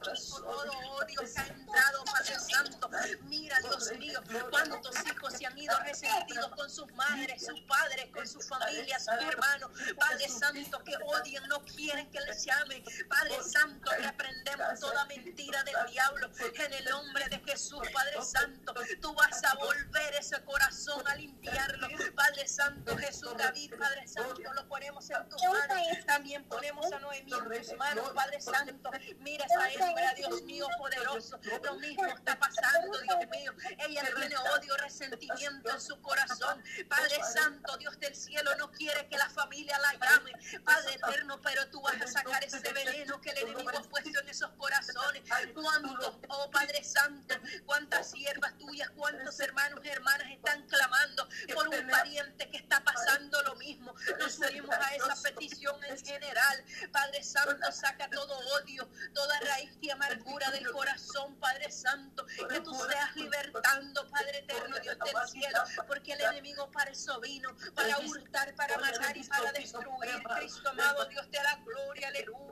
todo 0.00 0.70
odio 0.96 1.20
que 1.20 1.40
ha 1.40 1.46
entrado, 1.46 2.04
Padre 2.04 2.38
Santo. 2.38 2.90
Mira, 3.22 3.58
Dios 3.60 3.92
mío, 3.98 4.20
cuántos 4.50 5.06
hijos 5.06 5.32
se 5.34 5.46
han 5.46 5.58
ido 5.58 5.78
resentidos 5.80 6.50
con 6.56 6.70
sus 6.70 6.92
madres, 6.94 7.44
sus 7.44 7.60
padres, 7.62 8.10
con 8.12 8.26
sus 8.26 8.46
familias, 8.48 9.04
sus 9.04 9.14
hermanos. 9.14 9.70
Padre 9.96 10.28
Santo, 10.28 10.82
que 10.84 10.96
odian, 11.06 11.48
no 11.48 11.62
quieren 11.64 11.91
que 12.10 12.20
les 12.20 12.44
llame. 12.44 12.82
Padre 13.08 13.42
Santo, 13.42 13.90
reprendemos 13.98 14.80
toda 14.80 15.04
mentira 15.06 15.62
del 15.64 15.74
diablo 15.90 16.30
en 16.54 16.72
el 16.72 16.84
nombre 16.86 17.28
de 17.28 17.38
Jesús, 17.40 17.82
Padre 17.92 18.22
Santo. 18.22 18.74
Tú 19.00 19.14
vas 19.14 19.44
a 19.44 19.54
volver 19.56 20.14
ese 20.14 20.42
corazón 20.44 21.06
a 21.06 21.14
limpiarlo. 21.16 21.88
Padre 22.14 22.48
Santo, 22.48 22.96
Jesús, 22.96 23.34
David, 23.36 23.74
Padre 23.78 24.06
Santo, 24.08 24.52
lo 24.54 24.66
ponemos 24.68 25.08
en 25.10 25.28
tus 25.28 25.42
manos. 25.42 26.06
También 26.06 26.44
ponemos 26.44 26.90
a 26.92 26.98
Noemí 26.98 27.32
en 27.32 27.62
tus 27.62 27.76
manos, 27.76 28.10
Padre 28.14 28.40
Santo. 28.40 28.90
Mira 29.18 29.44
esa 29.44 29.70
hembra, 29.70 30.14
Dios 30.14 30.42
mío, 30.42 30.66
poderoso. 30.78 31.38
Lo 31.62 31.74
mismo 31.76 32.06
está 32.06 32.38
pasando, 32.38 32.98
Dios 33.00 33.18
mío. 33.30 33.52
Ella 33.78 34.02
tiene 34.16 34.36
odio, 34.36 34.76
resentimiento 34.78 35.70
en 35.70 35.80
su 35.80 36.00
corazón. 36.00 36.62
Padre 36.88 37.22
Santo, 37.22 37.76
Dios 37.76 37.98
del 38.00 38.14
cielo, 38.14 38.50
no 38.56 38.70
quiere 38.70 39.06
que 39.08 39.18
la 39.18 39.28
familia 39.28 39.78
la 39.78 39.92
llame. 39.94 40.32
Padre 40.64 40.94
eterno, 40.94 41.40
pero 41.42 41.68
tú 41.68 41.81
vas 41.82 42.00
a 42.00 42.06
sacar 42.06 42.42
ese 42.44 42.72
veneno 42.72 43.20
que 43.20 43.30
el 43.30 43.38
enemigo 43.38 43.70
ha 43.70 43.82
puesto 43.82 44.20
en 44.20 44.28
esos 44.28 44.50
corazones. 44.52 45.22
¿Cuántos, 45.54 46.18
oh 46.28 46.50
Padre 46.50 46.82
Santo, 46.84 47.34
cuántas 47.66 48.10
siervas 48.10 48.56
tuyas, 48.58 48.90
cuántos 48.90 49.38
hermanos 49.40 49.80
y 49.84 49.88
hermanas 49.88 50.30
están 50.30 50.66
clamando 50.68 51.28
por 51.54 51.68
un 51.68 51.88
pariente 51.88 52.48
que 52.50 52.58
está 52.58 52.82
pasando 52.84 53.42
lo 53.42 53.56
mismo? 53.56 53.94
Nos 54.18 54.38
unimos 54.38 54.74
a 54.74 54.94
esa 54.94 55.14
petición 55.22 55.82
en 55.84 55.98
general. 55.98 56.64
Padre 56.92 57.22
Santo, 57.22 57.70
saca 57.72 58.08
todo 58.10 58.38
odio, 58.60 58.88
toda 59.14 59.40
raíz 59.40 59.72
y 59.80 59.90
amargura 59.90 60.50
del 60.50 60.70
corazón, 60.70 61.36
Padre 61.36 61.70
Santo, 61.70 62.26
que 62.26 62.60
tú 62.60 62.74
seas 62.74 63.16
libertando, 63.16 64.08
Padre 64.08 64.38
eterno, 64.38 64.76
Dios 64.80 64.96
del 64.98 65.28
cielo, 65.28 65.58
porque 65.86 66.12
el 66.12 66.20
enemigo 66.20 66.70
para 66.70 66.90
eso 66.90 67.20
vino, 67.20 67.54
para 67.74 67.98
hurtar, 67.98 68.54
para 68.54 68.78
matar 68.78 69.16
y 69.16 69.24
para 69.24 69.52
destruir. 69.52 70.22
Cristo 70.38 70.68
amado, 70.68 71.04
Dios 71.06 71.30
de 71.30 71.42
la 71.42 71.58
aleluya. 72.04 72.42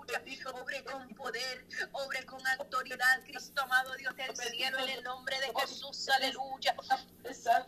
Obre 0.52 0.82
con 0.84 1.08
poder, 1.14 1.66
obre 1.92 2.26
con 2.26 2.44
autoridad, 2.46 3.22
Cristo 3.24 3.62
amado, 3.62 3.94
Dios 3.94 4.14
del 4.16 4.36
cielo, 4.36 4.78
en 4.78 4.88
el 4.88 5.04
nombre 5.04 5.38
de 5.40 5.52
Jesús, 5.60 6.08
aleluya. 6.08 6.74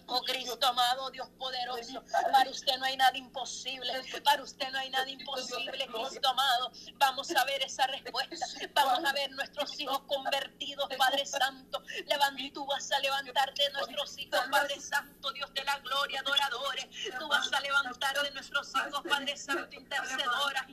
Oh 0.07 0.23
Cristo 0.23 0.67
amado, 0.67 1.11
Dios 1.11 1.29
poderoso, 1.39 2.03
para 2.33 2.51
usted 2.51 2.77
no 2.79 2.85
hay 2.85 2.97
nada 2.97 3.17
imposible, 3.17 3.93
para 4.25 4.43
usted 4.43 4.69
no 4.71 4.79
hay 4.79 4.91
nada 4.91 5.09
imposible, 5.09 5.87
Cristo 5.87 6.29
amado. 6.29 6.73
Vamos 6.95 7.31
a 7.31 7.45
ver 7.45 7.63
esa 7.63 7.87
respuesta, 7.87 8.47
vamos 8.75 9.05
a 9.09 9.13
ver 9.13 9.31
nuestros 9.33 9.79
hijos 9.79 10.01
convertidos, 10.07 10.89
Padre 10.99 11.25
Santo. 11.27 11.83
Levanta, 12.07 12.43
tú 12.53 12.67
vas 12.67 12.91
a 12.91 12.99
levantar 12.99 13.55
de 13.55 13.71
nuestros 13.71 14.19
hijos, 14.19 14.41
Padre 14.51 14.81
Santo, 14.81 15.33
Dios 15.33 15.53
de 15.55 15.65
la 15.65 15.79
gloria, 15.79 16.21
adoradores. 16.21 16.87
Tú 17.19 17.29
vas 17.29 17.53
a 17.53 17.61
levantar 17.61 18.21
de 18.21 18.31
nuestros 18.33 18.69
hijos, 18.75 19.03
Padre 19.09 19.37
Santo, 19.37 19.77
intercedoras, 19.77 20.69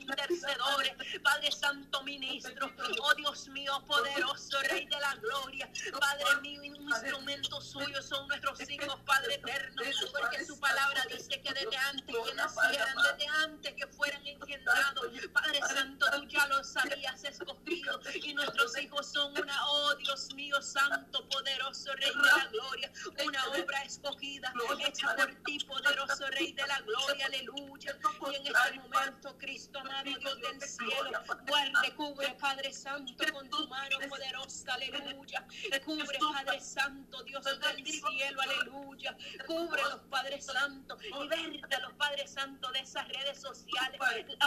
Padre 1.22 1.52
Santo, 1.52 2.02
ministro. 2.02 2.70
Oh 3.02 3.14
Dios 3.14 3.48
mío, 3.48 3.82
poderoso, 3.86 4.60
Rey 4.62 4.86
de 4.86 5.00
la 5.00 5.14
gloria. 5.16 5.70
Padre 5.98 6.40
mío, 6.42 6.60
un 6.62 6.88
instrumento 6.88 7.60
suyo 7.60 8.02
son 8.02 8.26
nuestros 8.28 8.68
hijos, 8.70 8.98
Padre 9.06 9.34
eterno, 9.34 9.82
porque 10.18 10.44
su 10.44 10.58
palabra 10.58 11.04
dice 11.08 11.40
que 11.40 11.52
desde 11.52 11.76
antes 11.76 12.16
que 12.16 12.34
nacieran, 12.34 12.96
desde 12.96 13.28
antes 13.44 13.74
que 13.74 13.86
fueran 13.86 14.26
engendrados, 14.26 15.06
Padre 15.32 15.60
Santo, 15.60 16.06
tú 16.12 16.24
ya 16.26 16.46
los 16.46 16.76
habías 16.76 17.24
escogido 17.24 18.00
y 18.14 18.34
nuestros 18.34 18.76
hijos 18.78 19.06
son 19.06 19.36
una, 19.38 19.66
oh 19.68 19.94
Dios 19.96 20.32
mío, 20.34 20.60
santo, 20.62 21.28
poderoso 21.28 21.92
Rey 21.94 22.10
de 22.10 22.22
la 22.22 22.46
gloria, 22.46 22.92
una 23.24 23.44
obra 23.48 23.82
escogida, 23.82 24.52
hecha 24.86 25.14
por 25.16 25.34
ti, 25.44 25.58
poderoso 25.60 26.26
Rey 26.28 26.52
de 26.52 26.66
la 26.66 26.80
gloria, 26.80 27.26
aleluya. 27.26 27.98
Y 28.30 28.34
en 28.34 28.46
este 28.46 28.78
momento, 28.80 29.38
Cristo 29.38 29.78
amado, 29.78 30.10
Dios 30.18 30.40
del 30.40 30.59
cielo, 30.60 31.20
guarde, 31.46 31.94
cubre, 31.96 32.34
Padre 32.40 32.72
Santo, 32.72 33.24
con 33.32 33.48
tu 33.48 33.68
mano 33.68 33.96
poderosa, 34.08 34.74
aleluya. 34.74 35.46
Cubre, 35.84 36.18
Padre 36.34 36.60
Santo, 36.60 37.22
Dios 37.24 37.44
del 37.44 37.86
cielo, 37.86 38.40
aleluya. 38.40 39.16
Cubre 39.46 39.82
los 39.82 40.00
Padres 40.10 40.44
Santo, 40.46 40.96
liberta 41.20 41.78
los 41.80 41.92
Padres 41.94 42.09
Santo 42.40 42.72
de 42.72 42.80
esas 42.80 43.06
redes 43.08 43.38
sociales. 43.38 44.00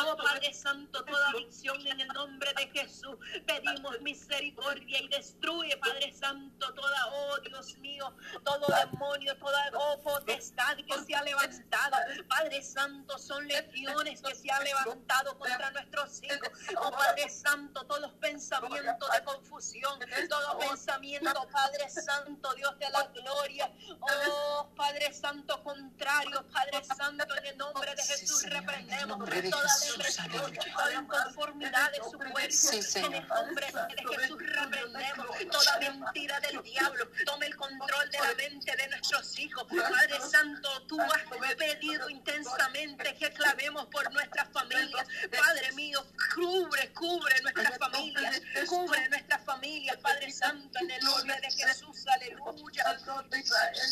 Oh 0.03 0.17
Padre 0.17 0.51
Santo, 0.51 1.05
toda 1.05 1.29
adicción 1.29 1.85
en 1.85 2.01
el 2.01 2.07
nombre 2.07 2.51
de 2.57 2.67
Jesús. 2.69 3.17
Pedimos 3.45 4.01
misericordia 4.01 4.99
y 4.99 5.07
destruye, 5.09 5.77
Padre 5.77 6.11
Santo, 6.11 6.73
toda, 6.73 7.07
oh 7.11 7.37
Dios 7.41 7.77
mío, 7.77 8.11
todo 8.43 8.65
demonio, 8.91 9.37
toda 9.37 9.69
oh, 9.75 10.01
potestad 10.01 10.75
que 10.77 11.05
se 11.05 11.13
ha 11.13 11.21
levantado. 11.21 11.97
Padre 12.27 12.63
Santo, 12.63 13.19
son 13.19 13.47
legiones 13.47 14.23
que 14.23 14.33
se 14.33 14.51
han 14.51 14.63
levantado 14.63 15.37
contra 15.37 15.69
nuestros 15.69 16.23
hijos. 16.23 16.49
Oh 16.77 16.89
Padre 16.89 17.29
Santo, 17.29 17.85
todos 17.85 18.01
los 18.01 18.13
pensamientos 18.13 19.11
de 19.11 19.23
confusión, 19.23 19.99
todo 20.29 20.57
pensamiento, 20.57 21.47
Padre 21.51 21.87
Santo, 21.91 22.53
Dios 22.55 22.79
de 22.79 22.89
la 22.89 23.03
gloria. 23.03 23.71
Oh 23.99 24.71
Padre 24.75 25.13
Santo, 25.13 25.61
contrario, 25.63 26.43
Padre 26.51 26.83
Santo, 26.83 27.37
en 27.37 27.45
el 27.45 27.57
nombre 27.57 27.82
de 27.85 28.03
Jesús 28.03 28.43
reprendemos 28.49 29.17
toda 29.17 29.67
depresión, 29.91 30.53
toda 30.73 30.93
inconformidad 30.93 31.91
de 31.91 31.97
su 31.97 32.17
cuerpo. 32.17 33.07
En 33.07 33.13
el 33.13 33.27
nombre 33.27 33.67
de 33.67 34.15
Jesús 34.15 34.39
reprendemos 34.39 35.27
toda 35.51 35.79
mentira 35.79 36.39
del 36.39 36.61
diablo. 36.63 37.09
Tome 37.25 37.45
el 37.47 37.55
control 37.55 38.09
de 38.09 38.19
la 38.19 38.35
mente 38.35 38.75
de 38.75 38.87
nuestros 38.89 39.39
hijos. 39.39 39.65
Padre 39.69 40.19
Santo, 40.21 40.87
tú 40.87 40.99
has 41.01 41.55
pedido 41.57 42.09
intensamente 42.09 43.15
que 43.15 43.31
clamemos 43.33 43.85
por 43.87 44.11
nuestras 44.13 44.49
familias. 44.49 45.07
Padre 45.37 45.71
mío, 45.73 46.05
cubre, 46.35 46.91
cubre 46.93 47.41
nuestras 47.41 47.77
familias, 47.77 48.41
cubre 48.67 49.09
nuestras 49.09 49.43
familias, 49.43 49.97
Padre 49.97 50.31
Santo, 50.31 50.79
en 50.79 50.91
el 50.91 51.03
nombre 51.03 51.35
de 51.41 51.51
Jesús, 51.51 52.05
aleluya. 52.07 52.99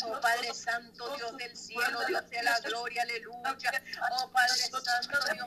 Oh 0.06 0.22
Padre 0.22 0.54
Santo, 0.54 1.16
Dios 1.16 1.38
del 1.38 1.56
cielo, 1.56 2.00
Dios 2.08 2.30
de 2.30 2.44
la 2.44 2.60
gloria, 2.60 3.04
aleluya. 3.04 3.81
Oh 4.12 4.32
Padre 4.32 4.58
Santo, 4.58 4.82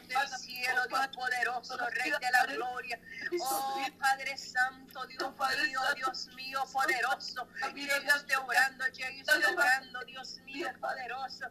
Dios 0.07 0.09
del 0.09 0.39
cielo, 0.39 0.87
Dios 0.89 1.09
poderoso, 1.15 1.77
Rey 1.91 2.11
de 2.11 2.31
la 2.31 2.47
gloria. 2.47 3.01
Oh 3.41 3.87
Padre 3.99 4.37
Santo, 4.37 5.07
Dios 5.07 5.33
mío, 5.67 5.81
Dios 5.97 6.29
mío, 6.35 6.65
poderoso. 6.73 7.49
Llegue 7.75 8.15
usted 8.15 8.39
obrando, 8.39 8.87
llegue 8.89 9.21
usted 9.21 9.49
obrando, 9.53 10.05
Dios 10.05 10.39
mío, 10.45 10.69
poderoso. 10.81 11.47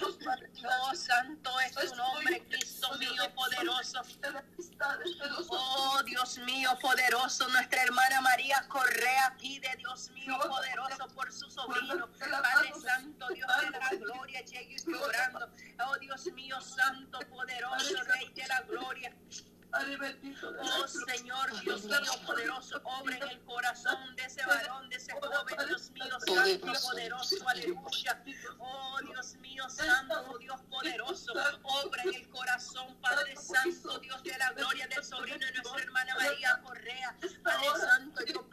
Oh, 0.00 0.94
santo 0.94 1.50
es 1.60 1.72
tu 1.72 1.96
nombre, 1.96 2.42
Cristo 2.48 2.88
mío, 2.98 3.22
poderoso. 3.34 4.02
Oh, 5.48 6.02
Dios 6.04 6.38
mío, 6.38 6.76
poderoso. 6.80 7.48
Nuestra 7.48 7.82
hermana 7.82 8.20
María 8.20 8.64
Correa 8.68 9.36
pide, 9.38 9.68
Dios 9.78 10.10
mío, 10.10 10.36
poderoso, 10.48 11.08
por 11.14 11.32
su 11.32 11.50
sobrino. 11.50 12.08
Padre 12.18 12.72
Santo, 12.80 13.28
Dios 13.28 13.48
de 13.60 13.70
la 13.78 13.90
gloria, 13.90 14.40
llegue 14.42 14.74
usted 14.74 14.94
orando. 14.94 15.50
Oh, 15.86 15.96
Dios 15.98 16.26
mío, 16.32 16.60
santo, 16.60 17.18
poderoso, 17.28 18.02
Rey 18.04 18.32
de 18.34 18.46
la 18.46 18.60
gloria. 18.62 19.14
Oh 20.60 20.88
Señor, 20.88 21.60
Dios 21.60 21.84
mío, 21.84 22.12
poderoso, 22.24 22.80
obra 22.84 23.16
en 23.16 23.22
el 23.28 23.40
corazón 23.42 24.16
de 24.16 24.24
ese 24.24 24.44
varón, 24.46 24.88
de 24.88 24.96
ese 24.96 25.12
joven, 25.12 25.56
Dios 25.66 25.90
mío, 25.90 26.04
santo, 26.20 26.72
poderoso, 26.82 27.48
aleluya. 27.48 28.22
Oh 28.58 28.98
Dios 29.02 29.34
mío, 29.36 29.68
santo, 29.68 30.38
Dios 30.38 30.60
poderoso, 30.70 31.32
obra 31.62 32.02
en 32.04 32.14
el 32.14 32.28
corazón, 32.28 32.96
Padre 33.00 33.36
Santo, 33.36 33.98
Dios 33.98 34.22
de 34.22 34.38
la 34.38 34.52
gloria 34.52 34.86
del 34.88 35.04
sobrino 35.04 35.38
de 35.38 35.52
nuestra 35.52 35.82
hermana 35.82 36.14
María 36.14 36.60
Correa. 36.62 37.16
Padre 37.42 37.68
Santo, 37.80 38.24
yo 38.24 38.48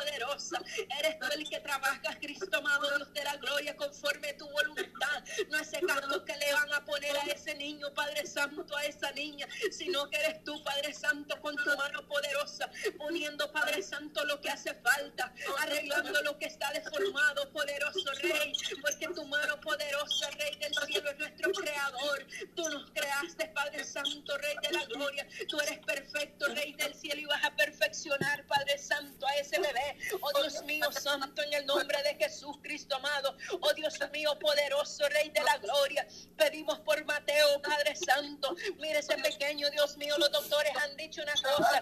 poderosa. 0.00 0.60
Eres 0.98 1.18
tú 1.18 1.26
el 1.32 1.48
que 1.48 1.60
trabajas, 1.60 2.16
Cristo 2.20 2.56
amado, 2.56 2.96
Dios 2.96 3.12
de 3.12 3.24
la 3.24 3.36
gloria, 3.36 3.76
conforme 3.76 4.32
tu 4.34 4.48
voluntad. 4.48 5.24
No 5.48 5.58
ese 5.58 5.80
cargo 5.80 6.24
que 6.24 6.36
le 6.36 6.52
van 6.52 6.72
a 6.72 6.84
poner 6.84 7.16
a 7.16 7.22
ese 7.26 7.54
niño, 7.54 7.92
Padre 7.94 8.26
Santo, 8.26 8.76
a 8.76 8.84
esa 8.84 9.10
niña, 9.12 9.46
sino 9.70 10.08
que 10.10 10.18
eres 10.18 10.44
tú, 10.44 10.62
Padre 10.64 10.92
Santo, 10.94 11.40
con 11.40 11.56
tu 11.56 11.76
mano 11.76 12.06
poderosa, 12.06 12.70
poniendo, 12.98 13.50
Padre 13.52 13.82
Santo, 13.82 14.24
lo 14.24 14.40
que 14.40 14.50
hace 14.50 14.74
falta, 14.74 15.32
arreglando 15.58 16.22
lo 16.22 16.38
que 16.38 16.46
está 16.46 16.72
deformado, 16.72 17.50
poderoso 17.52 18.10
Rey, 18.22 18.52
porque 18.80 19.08
tu 19.08 19.24
mano 19.26 19.60
poderosa, 19.60 20.30
Rey 20.30 20.56
del 20.56 20.74
cielo, 20.86 21.10
es 21.10 21.18
nuestro 21.18 21.39
creador. 21.52 22.26
Tú 22.54 22.68
nos 22.68 22.90
creaste, 22.90 23.46
Padre 23.48 23.84
Santo, 23.84 24.36
Rey 24.38 24.54
de 24.62 24.72
la 24.72 24.84
gloria. 24.86 25.26
Tú 25.48 25.60
eres 25.60 25.78
perfecto, 25.80 26.46
Rey 26.48 26.72
del 26.74 26.94
cielo, 26.94 27.20
y 27.20 27.24
vas 27.26 27.44
a 27.44 27.54
perfeccionar, 27.54 28.46
Padre 28.46 28.78
Santo, 28.78 29.26
a 29.26 29.34
ese 29.36 29.58
bebé. 29.58 29.98
Oh 30.20 30.32
Dios 30.40 30.62
mío, 30.64 30.90
Santo, 30.92 31.42
en 31.42 31.52
el 31.52 31.66
nombre 31.66 32.02
de 32.02 32.14
Jesús 32.14 32.56
Cristo 32.62 32.96
amado. 32.96 33.36
Oh 33.60 33.72
Dios 33.74 33.98
mío, 34.12 34.38
poderoso, 34.38 35.08
Rey 35.08 35.30
de 35.30 35.42
la 35.42 35.58
gloria. 35.58 36.06
Pedimos 36.36 36.78
por 36.80 37.04
Mateo, 37.04 37.60
Padre 37.62 37.94
Santo. 37.96 38.54
Mire 38.78 38.98
ese 38.98 39.16
pequeño, 39.16 39.70
Dios 39.70 39.96
mío, 39.96 40.16
los 40.18 40.30
doctores 40.30 40.72
han 40.76 40.96
dicho 40.96 41.22
una 41.22 41.34
cosa. 41.34 41.80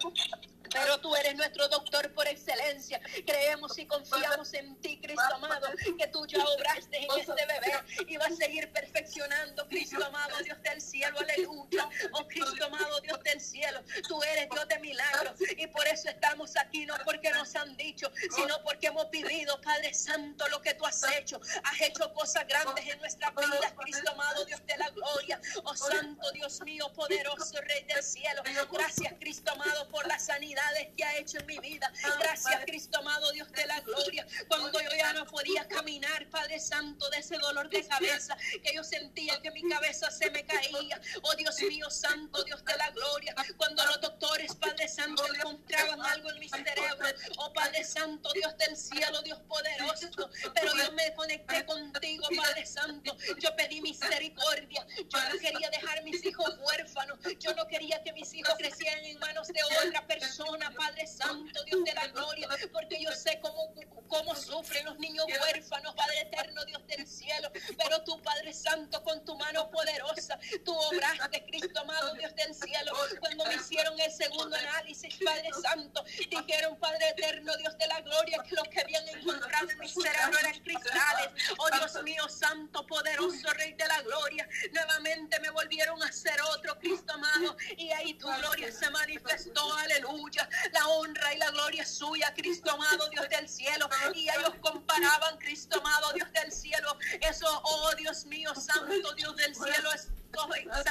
Pero 0.80 0.98
tú 1.00 1.14
eres 1.16 1.34
nuestro 1.34 1.68
doctor 1.68 2.12
por 2.14 2.26
excelencia. 2.26 3.00
Creemos 3.26 3.76
y 3.78 3.86
confiamos 3.86 4.52
en 4.54 4.76
ti, 4.80 4.98
Cristo 5.00 5.34
amado, 5.34 5.68
que 5.98 6.06
tú 6.08 6.26
ya 6.26 6.44
obraste 6.44 6.96
en 6.96 7.08
este 7.18 7.46
bebé 7.46 7.72
y 8.06 8.16
vas 8.16 8.32
a 8.32 8.36
seguir 8.36 8.70
perfeccionando, 8.72 9.66
Cristo 9.68 10.04
amado, 10.04 10.38
Dios 10.42 10.60
del 10.62 10.80
cielo, 10.80 11.18
aleluya. 11.18 11.88
Oh 12.12 12.26
Cristo 12.26 12.64
amado, 12.64 13.00
Dios 13.00 13.22
del 13.22 13.40
cielo, 13.40 13.82
tú 14.08 14.22
eres 14.22 14.48
Dios 14.50 14.68
de 14.68 14.78
milagros. 14.78 15.34
Y 15.56 15.66
por 15.66 15.86
eso 15.86 16.08
estamos 16.08 16.56
aquí, 16.56 16.86
no 16.86 16.94
porque 17.04 17.30
nos 17.30 17.54
han 17.56 17.76
dicho, 17.76 18.10
sino 18.34 18.62
porque 18.62 18.88
hemos 18.88 19.10
vivido, 19.10 19.60
Padre 19.60 19.92
Santo, 19.94 20.46
lo 20.48 20.60
que 20.60 20.74
tú 20.74 20.86
has 20.86 21.02
hecho. 21.16 21.40
Has 21.64 21.80
hecho 21.80 22.12
cosas 22.12 22.46
grandes 22.46 22.86
en 22.86 22.98
nuestra 22.98 23.30
vida, 23.30 23.74
Cristo 23.76 24.10
amado, 24.10 24.44
Dios 24.44 24.64
de 24.66 24.76
la 24.76 24.90
gloria. 24.90 25.40
Oh 25.64 25.76
Santo 25.76 26.30
Dios 26.32 26.60
mío, 26.62 26.90
poderoso 26.92 27.60
Rey 27.60 27.84
del 27.84 28.02
cielo. 28.02 28.42
Gracias, 28.70 29.14
Cristo 29.18 29.52
amado, 29.52 29.88
por 29.88 30.06
las 30.06 30.28
sanidades 30.68 30.94
que 30.96 31.04
ha 31.04 31.18
hecho 31.18 31.38
en 31.38 31.46
mi 31.46 31.58
vida. 31.58 31.92
Gracias, 32.20 32.64
Cristo 32.66 32.98
amado, 32.98 33.30
Dios 33.32 33.50
de 33.52 33.66
la 33.66 33.80
gloria. 33.80 34.26
Cuando 34.48 34.80
yo 34.80 34.90
ya 34.96 35.12
no 35.12 35.26
podía 35.26 35.66
caminar, 35.68 36.28
Padre 36.30 36.58
Santo, 36.58 37.08
de 37.10 37.18
ese 37.18 37.36
dolor 37.38 37.68
de 37.68 37.86
cabeza, 37.86 38.36
que 38.62 38.74
yo 38.74 38.84
sentía 38.84 39.40
que 39.40 39.50
mi 39.50 39.68
cabeza 39.68 40.10
se 40.10 40.30
me 40.30 40.44
caía. 40.44 41.00
Oh 41.22 41.34
Dios 41.34 41.60
mío, 41.62 41.90
Santo, 41.90 42.42
Dios 42.44 42.64
de 42.64 42.76
la 42.76 42.90
gloria. 42.90 43.34
Cuando 43.56 43.84
los 43.86 44.00
doctores, 44.00 44.54
Padre 44.56 44.88
Santo, 44.88 45.24
encontraban 45.34 46.00
algo 46.02 46.30
en 46.30 46.38
mi 46.38 46.48
cerebro. 46.48 47.08
Oh 47.38 47.52
Padre 47.52 47.84
Santo, 47.84 48.30
Dios 48.34 48.56
del 48.58 48.76
cielo, 48.76 49.22
Dios 49.22 49.38
poderoso. 49.40 50.30
Pero 50.54 50.76
yo 50.76 50.92
me 50.92 51.12
conecté 51.14 51.64
contigo, 51.64 52.26
Padre 52.36 52.66
Santo. 52.66 53.16
Yo 53.40 53.54
pedí 53.56 53.80
misericordia. 53.80 54.86
Yo 54.96 55.18
no 55.32 55.38
quería 55.38 55.70
dejar 55.70 56.02
mis 56.04 56.24
hijos 56.24 56.54
huérfanos. 56.60 57.18
Yo 57.38 57.54
no 57.54 57.66
quería 57.66 58.02
que 58.02 58.12
mis 58.12 58.32
hijos 58.34 58.54
crecieran 58.58 59.04
en 59.04 59.18
manos 59.18 59.48
de 59.48 59.60
otra 59.64 60.06
persona, 60.06 60.47
Padre 60.76 61.06
Santo, 61.06 61.64
Dios 61.64 61.84
de 61.84 61.94
la 61.94 62.06
gloria. 62.08 62.48
Porque 62.72 63.02
yo 63.02 63.10
sé 63.12 63.38
cómo, 63.40 63.74
cómo 64.08 64.34
sufren 64.34 64.84
los 64.86 64.98
niños 64.98 65.26
huérfanos, 65.26 65.94
Padre 65.94 66.20
eterno, 66.20 66.64
Dios 66.64 66.86
del 66.86 67.06
cielo. 67.06 67.50
Pero 67.76 68.02
tú, 68.04 68.20
Padre 68.22 68.52
Santo, 68.52 69.02
con 69.02 69.24
tu 69.24 69.36
mano 69.36 69.70
poderosa, 69.70 70.38
tú 70.64 70.74
obraste, 70.74 71.44
Cristo 71.46 71.80
amado, 71.80 72.14
Dios 72.14 72.34
del 72.34 72.54
cielo. 72.54 72.92
Cuando 73.20 73.44
me 73.46 73.54
hicieron 73.54 73.98
el 74.00 74.10
segundo 74.10 74.56
análisis, 74.56 75.18
Padre 75.24 75.50
Santo, 75.62 76.04
dijeron, 76.30 76.78
Padre 76.78 77.08
eterno, 77.10 77.56
Dios 77.56 77.76
de 77.78 77.86
la 77.86 78.00
gloria, 78.00 78.42
que 78.42 78.54
lo 78.54 78.62
que 78.64 78.80
habían 78.80 79.08
encontrado 79.08 79.70
en 79.70 79.78
mi 79.78 79.88
cerebro 79.88 80.38
eran 80.38 80.58
cristales. 80.60 81.28
Oh 81.58 81.70
Dios 81.70 82.02
mío, 82.02 82.28
Santo, 82.28 82.86
poderoso 82.86 83.50
Rey 83.50 83.72
de 83.72 83.86
la 83.86 84.02
gloria. 84.02 84.47
Nuevamente 84.78 85.40
me 85.40 85.50
volvieron 85.50 86.00
a 86.02 86.06
hacer 86.06 86.40
otro, 86.54 86.78
Cristo 86.78 87.12
amado. 87.12 87.56
Y 87.76 87.90
ahí 87.90 88.14
tu 88.14 88.28
gloria 88.28 88.70
se 88.70 88.88
manifestó, 88.90 89.74
aleluya. 89.74 90.48
La 90.72 90.86
honra 90.86 91.34
y 91.34 91.38
la 91.38 91.50
gloria 91.50 91.84
suya, 91.84 92.32
Cristo 92.34 92.70
amado, 92.70 93.08
Dios 93.08 93.28
del 93.28 93.48
cielo. 93.48 93.88
Y 94.14 94.28
ellos 94.28 94.54
comparaban, 94.60 95.36
Cristo 95.38 95.80
amado, 95.80 96.12
Dios 96.12 96.32
del 96.32 96.52
cielo. 96.52 96.96
Eso, 97.20 97.46
oh 97.64 97.94
Dios 97.96 98.24
mío, 98.26 98.54
Santo, 98.54 99.12
Dios 99.14 99.34
del 99.36 99.54
cielo, 99.54 99.92
es 99.92 100.08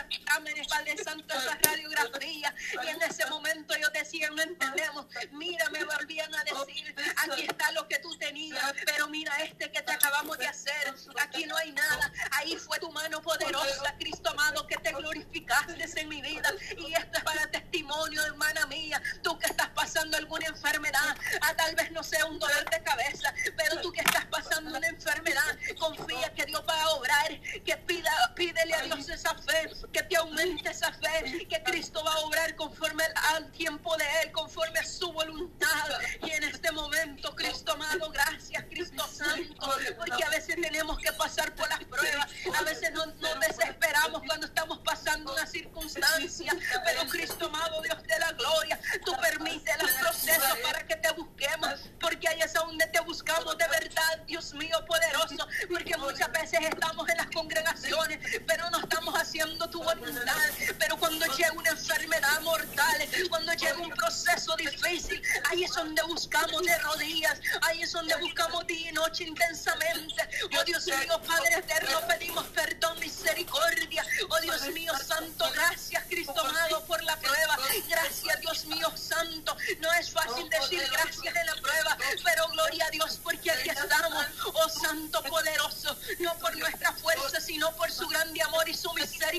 exámenes, 0.09 0.67
Padre 0.67 0.97
Santo, 1.03 1.33
esa 1.33 1.57
radiografía. 1.61 2.53
Y 2.83 2.87
en 2.87 3.01
ese 3.01 3.25
momento 3.27 3.75
ellos 3.75 3.91
decían, 3.93 4.35
no 4.35 4.41
entendemos. 4.41 5.05
Mira, 5.31 5.69
me 5.69 5.83
volvían 5.83 6.33
a 6.33 6.43
decir, 6.43 6.95
aquí 7.17 7.43
está 7.43 7.71
lo 7.71 7.87
que 7.87 7.99
tú 7.99 8.15
tenías, 8.17 8.73
pero 8.85 9.07
mira 9.07 9.35
este 9.43 9.71
que 9.71 9.81
te 9.81 9.91
acabamos 9.91 10.37
de 10.37 10.47
hacer. 10.47 10.93
Aquí 11.19 11.45
no 11.45 11.55
hay 11.57 11.71
nada. 11.71 12.11
Ahí 12.31 12.55
fue 12.57 12.79
tu 12.79 12.91
mano 12.91 13.21
poderosa, 13.21 13.95
Cristo 13.99 14.29
amado, 14.29 14.65
que 14.67 14.77
te 14.77 14.91
glorificaste 14.91 16.01
en 16.01 16.09
mi 16.09 16.21
vida. 16.21 16.51
Y 16.77 16.93
esto 16.93 17.17
es 17.17 17.23
para 17.23 17.49
testimonio, 17.51 18.23
hermana 18.23 18.65
mía. 18.67 19.01
Tú 19.21 19.37
que 19.39 19.47
estás 19.47 19.69
pasando 19.69 20.17
alguna 20.17 20.47
enfermedad, 20.47 21.17
a 21.41 21.55
tal 21.55 21.75
vez 21.75 21.91
no 21.91 22.03
sea 22.03 22.25
un 22.25 22.39
dolor 22.39 22.69
de 22.69 22.83
cabeza, 22.83 23.33
pero 23.55 23.81
tú 23.81 23.91
que 23.91 24.01
estás 24.01 24.25
pasando 24.25 24.77
una 24.77 24.87
enfermedad, 24.87 25.57
confía 25.79 26.33
que 26.33 26.45
Dios 26.45 26.63
va 26.67 26.81
a 26.81 26.89
obrar, 26.89 27.41
que 27.41 27.77
pida, 27.77 28.33
pídele 28.35 28.73
a 28.73 28.81
Dios 28.83 29.09
esa 29.09 29.26
fe, 29.35 29.69
que 29.91 30.03
te 30.03 30.17
aumente 30.17 30.69
esa 30.69 30.91
fe, 30.93 31.47
que 31.47 31.63
Cristo 31.63 32.03
va 32.03 32.13
a 32.13 32.19
obrar 32.19 32.55
conforme 32.55 33.03
al 33.33 33.51
tiempo 33.51 33.95
de 33.97 34.05
Él, 34.23 34.31
conforme 34.31 34.79
a 34.79 34.85
su 34.85 35.11
voluntad. 35.11 35.89
Y 36.25 36.31
en 36.31 36.43
este 36.43 36.71
momento, 36.71 37.35
Cristo 37.35 37.73
amado, 37.73 38.09
gracias, 38.11 38.63
Cristo 38.65 39.07
Santo, 39.07 39.73
porque 39.97 40.23
a 40.23 40.29
veces 40.29 40.55
tenemos 40.61 40.97
que 40.99 41.11
pasar 41.13 41.53
por 41.55 41.67
las 41.69 41.83
pruebas, 41.85 42.27
a 42.57 42.63
veces 42.63 42.91
nos, 42.93 43.15
nos 43.15 43.39
desesperamos 43.39 44.21
cuando 44.25 44.47
estamos 44.47 44.79
pasando 44.79 45.33
una 45.33 45.45
circunstancia, 45.45 46.55
pero 46.85 47.07
Cristo 47.09 47.45
amado, 47.45 47.81
Dios 47.81 48.01
de 48.03 48.19
la 48.19 48.31
gloria, 48.31 48.79
tú 49.05 49.15
permites 49.21 49.75
los 49.81 49.91
procesos 49.91 50.57
para 50.63 50.85
que 50.85 50.95
te 50.95 51.11
busquemos, 51.11 51.89
porque 51.99 52.27
ahí 52.27 52.41
es 52.41 52.53
donde 52.53 52.85
te 52.87 52.99
buscamos 53.01 53.57
de 53.57 53.67
verdad, 53.67 54.17
Dios 54.25 54.53
mío 54.53 54.77
poderoso, 54.85 55.47
porque 55.69 55.95
muchas 55.97 56.31
veces 56.31 56.59
estamos 56.61 57.07
en 57.09 57.17
las 57.17 57.27
congregaciones, 57.27 58.19
pero 58.45 58.69
no 58.69 58.79
estamos 58.79 59.16
haciendo 59.21 59.69
tu 59.69 59.83
voluntad. 59.83 60.49
Pero 60.79 60.97
cuando 60.97 61.25
llega 61.25 61.51
una 61.53 61.69
enfermedad 61.69 62.41
mortal, 62.41 63.07
cuando 63.29 63.53
llega 63.53 63.77
un 63.77 63.89
proceso 63.91 64.55
difícil, 64.55 65.21
ahí 65.49 65.63
es 65.63 65.73
donde 65.73 66.01
buscamos 66.03 66.63
de 66.63 66.77
rodillas, 66.79 67.39
ahí 67.63 67.81
es 67.81 67.91
donde 67.91 68.15
buscamos 68.17 68.65
día 68.67 68.89
y 68.89 68.93
noche 68.93 69.25
intensamente. 69.25 70.29
Oh 70.59 70.63
Dios 70.63 70.85
mío, 70.85 71.21
Padre 71.25 71.55
eterno, 71.57 71.99
pedimos 72.07 72.45
perdón, 72.47 72.99
misericordia. 72.99 74.05
Oh 74.29 74.39
Dios 74.41 74.69
mío, 74.69 74.93
Santo, 75.05 75.45
gracias 75.53 76.03
Cristo 76.09 76.39
amado 76.39 76.83
por 76.85 77.03
la 77.03 77.15
prueba. 77.17 77.57
Gracias 77.87 78.41
Dios 78.41 78.65
mío, 78.65 78.91
Santo. 78.95 79.55
No 79.79 79.91
es 79.93 80.11
fácil 80.11 80.49
decir 80.49 80.83
gracias 80.91 81.35
en 81.35 81.45
la 81.45 81.55
prueba, 81.55 81.97
pero 82.23 82.47
gloria 82.49 82.85
a 82.85 82.89
Dios 82.91 83.19
porque 83.23 83.51
aquí 83.51 83.69
estamos. 83.69 84.25
Oh 84.53 84.69
Santo 84.69 85.21
poderoso, 85.23 85.97
no 86.19 86.33
por 86.39 86.55
nuestra 86.57 86.91
fuerza, 86.93 87.39
sino 87.39 87.71
por 87.75 87.91
su 87.91 88.07
grande 88.07 88.41
amor 88.41 88.67
y 88.69 88.73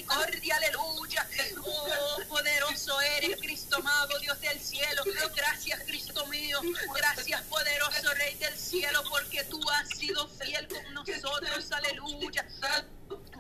su 0.02 0.18
misericordia, 0.18 0.56
aleluya. 0.56 1.26
Oh, 1.64 2.22
poderoso 2.28 3.00
eres, 3.00 3.36
Cristo 3.40 3.76
amado, 3.76 4.18
Dios 4.20 4.40
del 4.40 4.60
cielo. 4.60 5.02
Gracias, 5.34 5.82
Cristo 5.84 6.26
mío. 6.26 6.60
Gracias, 6.94 7.42
poderoso 7.42 8.14
Rey 8.14 8.34
del 8.36 8.56
cielo, 8.56 9.02
porque 9.08 9.44
tú 9.44 9.60
has 9.70 9.88
sido 9.88 10.28
fiel 10.28 10.68
con 10.68 10.94
nosotros, 10.94 11.72
aleluya. 11.72 12.46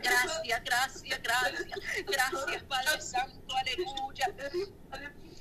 Gracias, 0.02 0.64
gracias, 0.64 1.22
gracias. 1.22 1.78
Gracias, 2.06 2.62
Padre 2.64 3.02
Santo, 3.02 3.56
aleluya. 3.56 4.34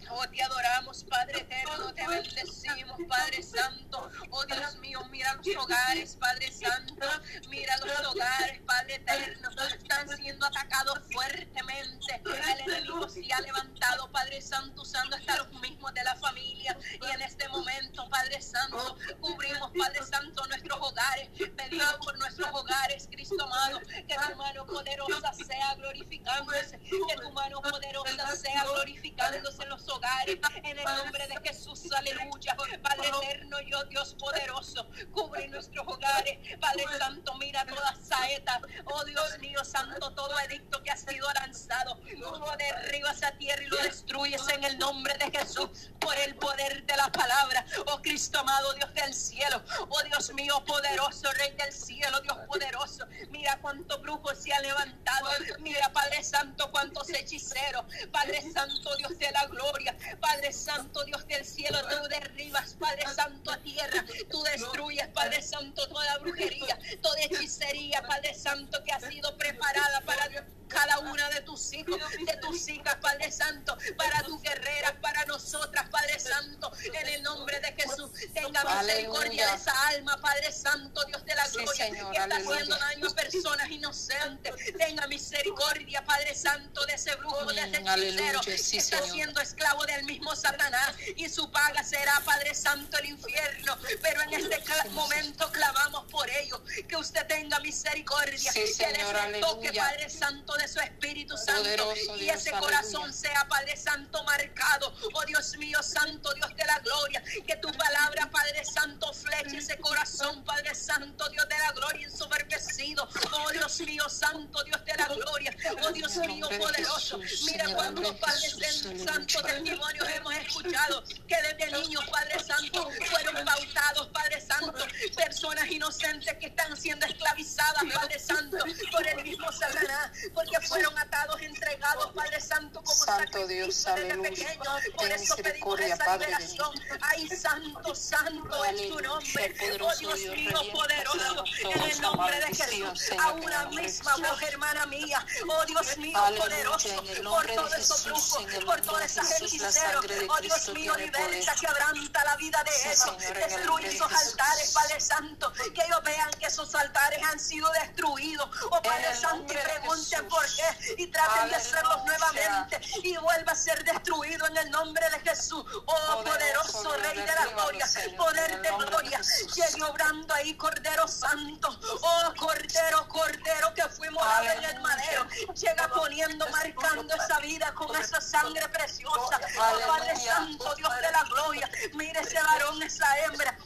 Oh, 0.09 0.25
te 0.29 0.41
adoramos, 0.41 1.03
Padre 1.03 1.41
eterno, 1.41 1.93
te 1.93 2.07
bendecimos, 2.07 2.97
Padre 3.09 3.43
Santo. 3.43 4.09
Oh, 4.29 4.45
Dios 4.45 4.75
mío, 4.77 5.03
mira 5.11 5.33
los 5.33 5.47
hogares, 5.57 6.15
Padre 6.15 6.49
Santo. 6.51 7.05
Mira 7.49 7.75
los 7.77 8.07
hogares, 8.07 8.61
Padre 8.65 8.95
eterno. 8.95 9.49
Están 9.67 10.17
siendo 10.17 10.45
atacados 10.45 10.99
fuertemente. 11.11 12.21
El 12.25 12.59
enemigo 12.61 13.09
se 13.09 13.31
ha 13.33 13.41
levantado, 13.41 14.09
Padre 14.11 14.41
Santo, 14.41 14.81
usando 14.81 15.15
hasta 15.15 15.37
los 15.37 15.51
mismos 15.59 15.93
de 15.93 16.03
la 16.03 16.15
familia. 16.15 16.77
Y 17.01 17.11
en 17.11 17.21
este 17.21 17.49
momento, 17.49 18.07
Padre 18.09 18.41
Santo, 18.41 18.97
cubrimos, 19.19 19.71
Padre 19.77 20.03
Santo, 20.03 20.45
nuestros 20.47 20.79
hogares. 20.79 21.29
Pedimos 21.57 21.95
por 21.97 22.17
nuestros 22.17 22.49
hogares, 22.53 23.07
Cristo 23.11 23.43
amado, 23.43 23.79
que 23.81 24.15
tu 24.15 24.35
mano 24.37 24.65
poderosa 24.65 25.33
sea 25.33 25.75
glorificándose. 25.75 26.79
Que 26.79 27.17
tu 27.21 27.31
mano 27.33 27.61
poderosa 27.61 28.35
sea 28.37 28.63
glorificándose 28.63 29.63
en 29.63 29.69
los 29.69 29.81
hogares 29.89 29.97
hogares, 29.97 30.39
en 30.63 30.77
el 30.77 30.85
nombre 30.85 31.27
de 31.27 31.35
Jesús, 31.43 31.91
aleluya. 31.91 32.55
Padre 32.81 33.07
eterno, 33.07 33.59
yo 33.61 33.83
Dios 33.85 34.15
poderoso, 34.19 34.87
cubre 35.11 35.47
nuestros 35.47 35.87
hogares. 35.87 36.37
Padre 36.59 36.85
Santo, 36.97 37.33
mira 37.35 37.65
toda 37.65 37.95
saeta, 38.01 38.61
oh 38.85 39.03
Dios 39.05 39.39
mío 39.39 39.63
Santo, 39.65 40.11
todo 40.13 40.39
edicto 40.39 40.81
que 40.83 40.91
ha 40.91 40.97
sido 40.97 41.27
lanzado, 41.33 41.95
tú 41.97 42.19
lo 42.19 42.55
derribas 42.57 43.23
a 43.23 43.31
tierra 43.31 43.63
y 43.63 43.67
lo 43.67 43.77
destruyes 43.77 44.47
en 44.49 44.63
el 44.63 44.77
nombre 44.77 45.15
de 45.17 45.31
Jesús, 45.37 45.69
por 45.99 46.15
el 46.17 46.35
poder 46.35 46.85
de 46.85 46.95
la 46.95 47.11
palabra. 47.11 47.65
Oh 47.87 48.01
Cristo 48.01 48.39
amado, 48.39 48.73
Dios 48.73 48.93
del 48.93 49.13
cielo, 49.13 49.63
oh 49.89 50.03
Dios 50.03 50.33
mío 50.33 50.63
poderoso, 50.65 51.31
Rey 51.33 51.51
del 51.57 51.73
cielo, 51.73 52.19
Dios 52.21 52.37
poderoso. 52.47 53.05
Mira 53.29 53.57
cuántos 53.61 54.01
brujos 54.01 54.37
se 54.37 54.53
han 54.53 54.61
levantado. 54.61 55.29
Mira, 55.59 55.91
Padre 55.91 56.23
Santo, 56.23 56.69
cuántos 56.71 57.09
hechiceros. 57.09 57.85
Padre 58.11 58.41
Santo, 58.53 58.95
Dios 58.97 59.17
de 59.17 59.31
la 59.31 59.45
gloria. 59.47 59.87
Padre 60.19 60.51
Santo, 60.51 61.03
Dios 61.05 61.25
del 61.27 61.45
cielo, 61.45 61.77
tú 61.87 62.07
derribas, 62.09 62.73
Padre 62.75 63.03
Santo, 63.13 63.51
a 63.51 63.57
tierra. 63.57 64.05
Tú 64.29 64.41
destruyes, 64.43 65.07
Padre 65.09 65.41
Santo, 65.41 65.87
toda 65.87 66.17
brujería, 66.19 66.77
toda 67.01 67.21
hechicería, 67.21 68.01
Padre 68.01 68.33
Santo, 68.33 68.83
que 68.83 68.91
ha 68.91 68.99
sido 68.99 69.37
preparada 69.37 70.01
para 70.01 70.27
cada 70.67 70.99
una 70.99 71.29
de 71.29 71.41
tus 71.41 71.73
hijos, 71.73 71.97
de 72.25 72.37
tus 72.37 72.67
hijas, 72.69 72.95
Padre 72.95 73.31
Santo, 73.31 73.77
para 73.97 74.21
tus 74.23 74.41
guerreras, 74.41 74.93
para 75.01 75.25
nosotras, 75.25 75.89
Padre 75.89 76.19
Santo, 76.19 76.71
en 76.93 77.07
el 77.07 77.23
nombre 77.23 77.59
de 77.59 77.73
Jesús. 77.73 78.11
Tenga 78.33 78.63
misericordia 78.63 79.47
de 79.47 79.55
esa 79.55 79.87
alma, 79.89 80.19
Padre 80.21 80.51
Santo, 80.51 81.03
Dios 81.05 81.23
de 81.25 81.35
la 81.35 81.47
gloria, 81.47 81.89
que 81.89 82.17
está 82.17 82.35
haciendo 82.35 82.77
daño 82.77 83.07
a 83.07 83.15
personas 83.15 83.69
inocentes. 83.69 84.53
Tenga 84.77 85.07
misericordia, 85.07 86.03
Padre 86.03 86.35
Santo, 86.57 86.85
de 86.87 86.93
ese 86.93 87.15
brujo, 87.17 87.45
de 87.45 87.61
ese 87.61 87.77
hechicero 87.77 88.41
que 88.41 88.53
está 88.55 89.01
siendo 89.03 89.41
esclavo 89.41 89.85
del 89.85 90.03
mismo 90.05 90.35
Satanás 90.35 90.95
y 91.15 91.29
su 91.29 91.51
paga 91.51 91.83
será, 91.83 92.19
Padre 92.25 92.55
Santo, 92.55 92.97
el 92.97 93.05
infierno. 93.09 93.77
Pero 94.01 94.21
en 94.23 94.33
este 94.33 94.89
momento 94.89 95.51
clamamos 95.51 96.05
por 96.11 96.27
ello, 96.29 96.63
que 96.87 96.95
usted 96.95 97.27
tenga 97.27 97.59
misericordia, 97.59 98.51
que 98.53 98.65
le 98.65 99.39
toque, 99.39 99.71
Padre 99.73 100.09
Santo, 100.09 100.55
de 100.55 100.67
su 100.67 100.79
Espíritu 100.79 101.37
Santo 101.37 101.93
y 102.19 102.29
ese 102.29 102.51
corazón 102.51 103.13
sea, 103.13 103.47
Padre 103.47 103.77
Santo, 103.77 104.23
marcado. 104.23 104.93
Oh 105.13 105.25
Dios 105.25 105.55
mío, 105.57 105.81
Santo, 105.83 106.33
Dios 106.33 106.49
de 106.55 106.65
la 106.65 106.79
gloria, 106.79 107.23
que 107.45 107.55
tu 107.57 107.71
palabra, 107.71 108.29
Padre 108.31 108.65
Santo, 108.65 109.13
fleche 109.13 109.57
ese 109.57 109.77
corazón, 109.77 110.43
Padre 110.43 110.73
Santo, 110.73 111.29
Dios 111.29 111.47
de 111.47 111.57
la 111.59 111.71
gloria, 111.73 112.07
ensoberbecido. 112.07 113.07
Oh 113.31 113.51
Dios 113.51 113.79
mío, 113.81 114.09
Santo, 114.09 114.63
Dios 114.63 114.83
de 114.83 114.95
la 114.95 115.05
gloria. 115.07 115.55
Oh 115.83 115.91
Dios 115.91 116.15
mío, 116.17 116.46
poderoso. 116.49 117.19
Mira 117.45 117.73
cuántos 117.73 118.15
Padres 118.15 118.57
Santo 119.03 119.41
testimonios 119.41 120.09
hemos 120.09 120.33
escuchado 120.35 121.03
que 121.27 121.35
desde 121.41 121.71
niños, 121.71 122.03
Padre 122.09 122.39
Santo, 122.39 122.89
fueron 123.09 123.45
bautados, 123.45 124.07
Padre 124.07 124.41
Santo, 124.41 124.85
personas 125.15 125.69
inocentes 125.69 126.33
que 126.39 126.47
están 126.47 126.75
siendo 126.77 127.05
esclavizadas, 127.05 127.83
Padre 127.93 128.19
Santo, 128.19 128.57
por 128.91 129.07
el 129.07 129.23
mismo 129.23 129.51
Satanás, 129.51 130.11
porque 130.33 130.59
fueron 130.67 130.97
atados, 130.97 131.41
entregados, 131.41 132.11
Padre 132.13 132.41
Santo, 132.41 132.81
como 132.83 133.05
Santo 133.05 133.47
Dios, 133.47 133.87
aleluya. 133.87 134.57
Por 134.95 135.11
eso 135.11 135.35
pedimos 135.37 135.79
esa 135.79 136.17
liberación. 136.17 136.71
Ay, 137.01 137.27
Santo, 137.27 137.95
Santo 137.95 138.65
es 138.65 138.89
tu 138.89 138.99
nombre. 138.99 139.55
Oh 139.79 139.95
Dios 139.97 140.19
mío, 140.19 140.59
poderoso, 140.71 141.43
en 141.61 141.81
el 141.81 142.01
nombre 142.01 142.39
de 142.39 142.47
Jesús, 142.47 143.11
a 143.19 143.31
una 143.33 143.65
misma 143.67 144.15
voz, 144.17 144.41
hermana 144.41 144.85
mía. 144.85 145.25
Oh 145.47 145.65
Dios 145.65 145.97
mío, 145.97 146.19
poderoso, 146.37 147.03
por 147.23 147.45
todos 147.47 147.73
esos 147.77 148.05
brujos, 148.05 148.45
por 148.65 148.81
todas 148.81 149.11
esas 149.11 149.41
hechiceros. 149.41 150.05
Oh 150.29 150.41
Dios 150.41 150.69
mío, 150.69 150.95
liberta, 150.95 151.55
quebranta 151.55 152.23
la 152.23 152.35
vida 152.35 152.63
de 152.63 152.91
ellos. 152.91 153.17
Destruye 153.17 153.87
esos 153.87 154.11
altares, 154.11 154.71
Padre 154.73 155.01
Santo. 155.01 155.53
Que 155.73 155.83
ellos 155.83 156.01
vean 156.03 156.29
que 156.39 156.47
esos 156.47 156.73
altares 156.75 157.21
han 157.23 157.39
sido 157.39 157.69
destruidos. 157.71 158.49
Oh 158.71 158.81
Padre 158.81 159.15
Santo, 159.15 159.53
y 159.53 159.57
pregunten 159.57 160.27
por 160.27 160.45
qué. 160.45 160.93
Y 160.97 161.07
traten 161.07 161.49
de 161.49 161.55
hacerlos 161.55 162.05
nuevamente. 162.05 162.81
Y 163.03 163.17
vuelva 163.17 163.51
a 163.51 163.55
ser 163.55 163.83
destruido 163.83 164.47
en 164.47 164.57
el 164.57 164.71
nombre 164.71 165.09
de 165.09 165.19
Jesús. 165.19 165.63
Oh 165.85 166.23
poderoso 166.23 166.93
Rey 166.97 167.19
de 167.19 167.25
la 167.25 167.45
gloria. 167.47 167.85
Poder 168.17 168.61
de 168.61 168.69
gloria. 168.69 169.21
Llegue 169.55 169.83
obrando 169.83 170.33
ahí, 170.33 170.55
Cordero 170.55 171.07
Santo. 171.07 171.79
Oh 172.01 172.33
Cordero, 172.37 173.07
Cordero 173.07 173.73
que 173.73 173.83
fuimos 173.89 174.23
en 174.43 174.63
el 174.63 174.81
madero. 174.81 175.27
Llega 175.55 175.87
poniendo, 175.89 176.26
marcando 176.35 177.13
esa 177.13 177.39
vida 177.39 177.73
con 177.73 177.95
esa 177.95 178.19
sangre 178.19 178.67
preciosa. 178.69 179.39
Oh 179.59 179.87
Padre 179.87 180.15
Santo, 180.15 180.75
Dios 180.75 180.95
de 180.95 181.11
la 181.11 181.23
gloria. 181.23 181.69
Mire 181.93 182.19
ese 182.19 182.41
varón, 182.41 182.81
esa 182.83 183.05
hembra. 183.19 183.57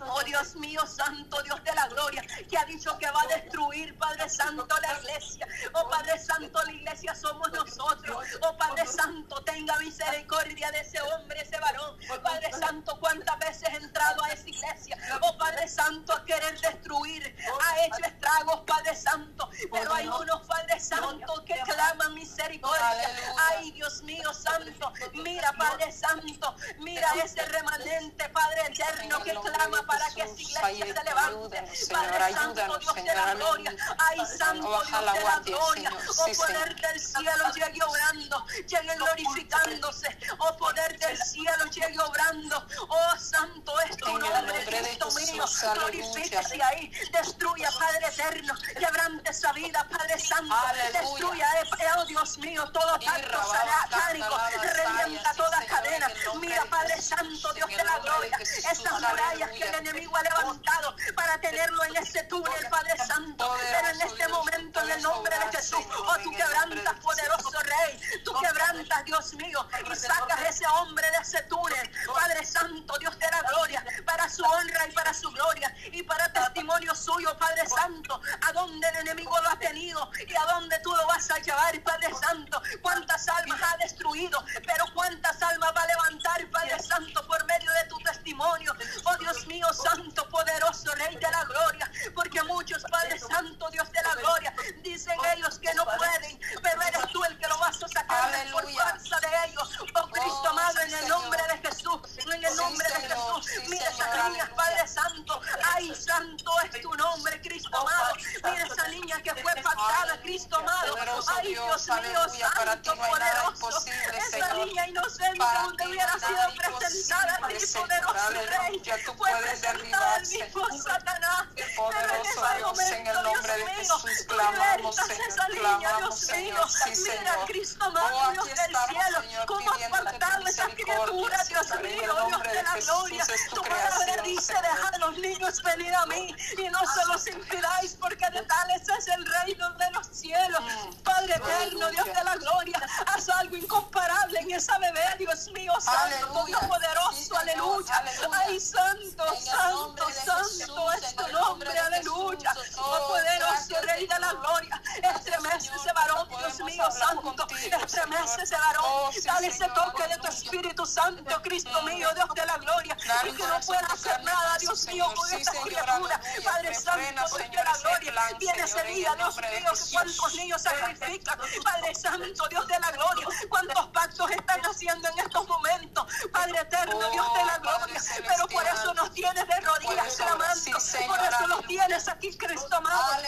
Oh 0.00 0.22
Dios 0.24 0.54
mío, 0.56 0.84
Santo 0.86 1.42
Dios 1.42 1.62
de 1.64 1.74
la 1.74 1.86
gloria, 1.88 2.22
que 2.48 2.58
ha 2.58 2.64
dicho 2.64 2.96
que 2.98 3.10
va 3.10 3.22
a 3.22 3.26
destruir, 3.26 3.96
Padre 3.98 4.28
Santo, 4.28 4.66
la 4.80 4.98
iglesia. 4.98 5.46
Oh 5.72 5.88
Padre 5.88 6.18
Santo, 6.18 6.62
la 6.64 6.72
iglesia 6.72 7.14
somos 7.14 7.50
nosotros. 7.52 8.26
Oh 8.42 8.56
Padre 8.56 8.86
Santo, 8.86 9.42
tenga 9.42 9.76
misericordia 9.78 10.70
de 10.70 10.80
ese 10.80 11.00
hombre, 11.00 11.40
ese 11.40 11.58
varón. 11.58 11.96
Padre 12.22 12.52
Santo, 12.52 12.98
cuántas 13.00 13.38
veces 13.38 13.68
he 13.70 13.76
entrado 13.76 14.22
a 14.24 14.28
esa 14.30 14.48
iglesia. 14.48 14.98
Oh 15.22 15.36
Padre 15.38 15.66
Santo, 15.68 16.12
a 16.12 16.24
querer 16.24 16.60
destruir. 16.60 17.36
Ha 17.60 17.84
hecho 17.84 18.04
estragos, 18.04 18.60
Padre 18.66 18.94
Santo. 18.94 19.48
Pero 19.72 19.94
hay 19.94 20.08
unos, 20.08 20.46
Padre 20.46 20.78
Santo, 20.78 21.44
que 21.44 21.54
claman 21.64 22.14
misericordia. 22.14 23.34
Ay, 23.50 23.70
Dios 23.72 24.02
mío, 24.02 24.32
Santo. 24.34 24.92
Mira, 25.14 25.52
Padre 25.52 25.90
Santo. 25.92 26.54
Mira 26.78 27.08
ese 27.24 27.42
remanente, 27.46 28.28
Padre 28.28 28.66
eterno, 28.66 29.22
que 29.22 29.34
clama 29.34 29.85
para 29.86 30.08
que 30.10 30.22
esa 30.22 30.72
iglesia 30.72 30.94
se 30.94 31.04
levante. 31.04 31.62
Padre 31.92 32.32
Santo, 32.32 32.78
Dios 32.78 32.94
de 32.94 33.14
la 33.14 33.34
gloria. 33.34 33.76
Ay, 33.98 34.20
Santo 34.38 34.68
Dios 34.68 34.86
de 34.86 35.02
la 35.02 35.40
gloria. 35.40 35.90
Oh 36.18 36.26
poder 36.36 36.76
del 36.76 37.00
cielo 37.00 37.44
llegue 37.54 37.82
obrando, 37.82 38.46
llegue 38.66 38.94
glorificándose. 38.96 40.18
Oh 40.38 40.56
poder 40.56 40.98
del 40.98 41.18
cielo 41.18 41.64
llegue 41.66 42.00
obrando. 42.00 42.66
Oh 42.88 43.18
Santo 43.18 43.80
es 43.82 43.96
tu 43.96 44.18
nombre, 44.18 44.64
Cristo 44.64 45.10
mío. 45.12 45.44
Glorifíquese 45.74 46.62
ahí. 46.62 46.90
Destruya, 47.12 47.70
Padre 47.78 48.06
eterno. 48.08 48.54
Quebrante 48.78 49.30
esa 49.30 49.52
vida, 49.52 49.86
Padre 49.88 50.18
Santo. 50.18 50.54
Destruya, 50.92 51.48
oh 51.96 52.04
Dios 52.06 52.38
mío, 52.38 52.68
todo 52.72 52.98
pacto 53.00 53.38
satánico. 53.50 54.38
Revienta 54.62 55.34
toda 55.34 55.64
cadena. 55.66 56.08
Mira, 56.40 56.64
Padre 56.66 57.00
Santo, 57.00 57.52
Dios 57.54 57.68
de 57.68 57.84
la 57.84 57.98
gloria. 57.98 58.38
Esas 58.40 58.92
murallas 58.92 59.50
que 59.50 59.68
enemigo 59.76 60.16
ha 60.16 60.22
levantado 60.22 60.96
para 61.14 61.40
tenerlo 61.40 61.84
en 61.84 61.96
ese 61.96 62.22
túnel, 62.24 62.68
Padre 62.70 62.96
Santo. 63.06 63.56
Pero 63.60 63.88
en 63.88 64.00
este 64.00 64.28
momento, 64.28 64.80
en 64.80 64.90
el 64.90 65.02
nombre 65.02 65.38
de 65.38 65.56
Jesús, 65.56 65.84
oh, 65.96 66.16
tú 66.22 66.30
quebrantas, 66.30 66.94
poderoso 67.00 67.60
Rey. 67.60 68.00
Tú 68.24 68.32
quebrantas, 68.40 69.04
Dios 69.04 69.34
mío, 69.34 69.66
y 69.90 69.96
sacas 69.96 70.40
ese 70.48 70.66
hombre 70.66 71.06
de 71.10 71.18
ese 71.22 71.42
túnel. 71.44 71.90
Padre 72.12 72.44
Santo, 72.44 72.98
Dios 72.98 73.18
de 73.18 73.26
la 73.30 73.42
gloria, 73.42 73.84
para 74.04 74.28
su 74.28 74.44
honra 74.44 74.86
y 74.88 74.92
para 74.92 75.12
su 75.12 75.30
gloria 75.30 75.74
y 75.92 76.02
para 76.02 76.32
testimonio 76.32 76.94
suyo, 76.94 77.36
Padre 77.38 77.66
Santo, 77.68 78.20
a 78.48 78.52
donde 78.52 78.88
el 78.88 78.96
enemigo 78.96 79.38
lo 79.42 79.50
ha 79.50 79.58
tenido 79.58 80.10
y 80.26 80.34
a 80.34 80.44
donde 80.54 80.78
tú 80.80 80.90
lo 80.94 81.06
vas 81.06 81.30
a 81.30 81.38
llevar, 81.38 81.80
Padre 81.82 82.08
Santo. 82.14 82.62
Cuántas 82.80 83.28
almas 83.28 83.60
ha 83.62 83.76
destruido, 83.76 84.42
pero 84.66 84.84
cuántas 84.94 85.40
almas 85.42 85.72
va 85.76 85.82
a 85.82 85.86
levantar, 85.86 86.50
Padre 86.50 86.82
Santo, 86.82 87.26
por 87.26 87.44
medio 87.46 87.70
de 87.72 87.84
tu 87.88 87.98
testimonio. 87.98 88.74
Oh 89.04 89.16
Dios 89.16 89.46
mío, 89.46 89.65
Santo, 89.72 90.28
poderoso 90.28 90.94
Rey 90.94 91.16
de 91.16 91.30
la 91.30 91.44
gloria, 91.44 91.90
porque 92.14 92.42
muchos, 92.44 92.82
Padre 92.84 93.18
Santo, 93.18 93.68
Dios 93.70 93.90
de 93.92 94.02
la 94.02 94.14
gloria, 94.14 94.54
dicen 94.82 95.18
ellos 95.34 95.58
que 95.58 95.72
no 95.74 95.84
pueden, 95.84 96.40
pero 96.62 96.82
eres 96.82 97.12
tú 97.12 97.24
el 97.24 97.38
que 97.38 97.48
lo 97.48 97.58
vas 97.58 97.82
a 97.82 97.88
sacar 97.88 98.50
por 98.52 98.70
fuerza 98.70 99.20
de 99.20 99.28
ellos. 99.48 99.78
Oh 99.94 100.08
Cristo 100.08 100.48
amado, 100.48 100.80
en 100.80 100.94
el 100.94 101.08
nombre 101.08 101.40
de 101.48 101.68
Jesús, 101.68 102.00
en 102.18 102.44
el 102.44 102.56
nombre 102.56 102.88
de 102.88 103.08
Jesús, 103.08 103.46
mira 103.68 103.88
esas 103.88 104.30
niñas, 104.30 104.50
Padre 104.50 104.88
Santo, 104.88 105.40
ay, 105.74 105.94
Santo 105.94 106.52
es 106.62 106.80
tu 106.80 106.94
nombre, 106.94 107.40
Cristo 107.40 107.76
amado, 107.78 108.14
mira 108.44 108.66
esa 108.66 108.88
niña 108.88 109.22
que 109.22 109.34
fue 109.34 109.54
pactada, 109.56 110.20
Cristo 110.22 110.56
amado, 110.56 110.96
ay, 111.28 111.48
Dios 111.48 111.88
mío, 111.88 112.28
Santo, 112.54 112.96
poderoso, 112.96 113.86
esa 113.88 114.54
niña 114.54 114.88
inocente 114.88 115.44
donde 115.62 115.86
hubiera 115.86 116.12
sido 116.18 116.78
presentada 116.78 117.38
a 117.42 117.48
ti, 117.48 117.66
poderoso 117.72 118.30
Rey, 118.30 118.82
fue 119.16 119.30
presentada 119.60 120.14
al 120.14 120.26
mismo 120.26 120.78
Satanás, 120.82 121.46
pero 121.54 122.14
en 122.14 122.26
ese 122.26 122.40
momento, 122.62 123.22
Dios 123.22 123.42
mío, 123.46 124.46
libertas 124.50 125.10
esa 125.10 125.48
niña, 125.48 125.98
Dios 125.98 126.30
mío, 126.32 126.56
mira, 126.86 127.36
Cristo 127.46 127.92
Dios 128.32 128.46
del 128.46 128.56
cielo, 128.56 129.46
cómo 129.46 129.70
has 129.72 129.90
pactado 129.90 130.46
esa 130.46 130.68
criatura, 130.68 131.44
Dios 131.44 131.66
mío, 131.82 132.26
Dios 132.28 132.42
de 132.42 132.62
la 132.62 132.74
gloria, 132.80 133.26
tu 133.50 133.62
palabra 133.62 134.22
dice, 134.24 134.54
deja 134.54 134.88
a 134.88 134.98
los 134.98 135.18
niños 135.18 135.62
venir 135.62 135.94
a 135.94 136.06
mí. 136.06 136.34
Y 136.58 136.68
no 136.68 136.80
se 136.86 137.06
los 137.06 137.26
impidáis 137.26 137.96
porque 138.00 138.28
de 138.30 138.42
tales 138.42 138.82
es 138.88 139.08
el 139.08 139.26
reino 139.26 139.70
de 139.72 139.90
los 139.92 140.06
cielos. 140.06 140.60
Padre 141.02 141.34
eterno, 141.34 141.90
Dios 141.90 142.06
de 142.06 142.24
la 142.24 142.36
gloria, 142.36 142.80
haz 143.06 143.28
algo 143.28 143.56
incomparable 143.56 144.40
en 144.40 144.50
esa 144.52 144.78
bebé, 144.78 145.04
Dios 145.18 145.48
mío, 145.52 145.72
santo, 145.80 146.44
Dios 146.46 146.64
poderoso, 146.64 147.36
aleluya. 147.36 148.04
Ay, 148.32 148.60
santo, 148.60 149.24
santo, 149.46 150.06
santo 150.10 150.92
es 150.92 151.16
tu 151.16 151.28
nombre, 151.28 151.78
aleluya. 151.78 152.54
Oh, 152.78 153.08
poderoso 153.08 153.80
Rey 153.82 154.06
de 154.06 154.18
la 154.18 154.32
gloria, 154.32 154.82
estremece 155.02 155.70
ese 155.74 155.92
varón, 155.92 156.28
Dios 156.28 156.60
mío, 156.60 156.84
santo, 156.90 157.34
estremece 157.82 158.42
ese 158.42 158.56
varón, 158.56 159.12
dale 159.24 159.46
ese 159.48 159.68
toque 159.68 160.08
de 160.08 160.16
tu 160.18 160.28
Espíritu 160.28 160.86
Santo, 160.86 161.42
Cristo 161.42 161.82
mío, 161.82 162.08
Dios 162.14 162.28
de 162.34 162.46
la 162.46 162.56
gloria, 162.58 162.96
y 163.24 163.32
que 163.32 163.46
no 163.46 163.60
pueda 163.60 163.86
hacer 163.86 164.22
nada, 164.24 164.56
Dios 164.58 164.86
mío, 164.86 165.06
con 165.14 165.32
esta 165.32 165.52
criatura, 165.62 166.20
Padre 166.44 166.74
Santo, 166.74 167.36
Dios 167.36 167.50
de 167.50 167.64
la 167.64 167.78
gloria, 167.78 168.12
viene 168.38 168.62
ese 168.62 168.82
día, 168.84 169.14
Dios 169.16 169.36
mío, 169.36 169.72
que 169.72 169.92
cuántos 169.92 170.34
niños 170.34 170.62
sacrifican, 170.62 171.38
Padre 171.62 171.94
Santo, 171.94 172.48
Dios 172.48 172.66
de 172.66 172.78
la 172.78 172.90
gloria, 172.92 173.28
cuántos 173.48 173.86
pactos 173.88 174.30
están 174.30 174.60
haciendo 174.60 175.08
en 175.08 175.18
estos 175.18 175.46
momentos, 175.46 176.06
Padre 176.32 176.60
eterno, 176.60 177.10
Dios 177.10 177.34
de 177.34 177.44
la 177.44 177.58
gloria, 177.58 178.02
pero 178.26 178.46
por 178.48 178.66
eso 178.66 178.94
nos 178.94 179.10
de 179.44 179.60
rodillas 179.60 180.16
clamando, 180.16 180.78
por 181.06 181.20
eso 181.20 181.46
los 181.48 181.66
tienes 181.66 182.08
aquí, 182.08 182.36
Cristo 182.36 182.76
amado, 182.76 183.22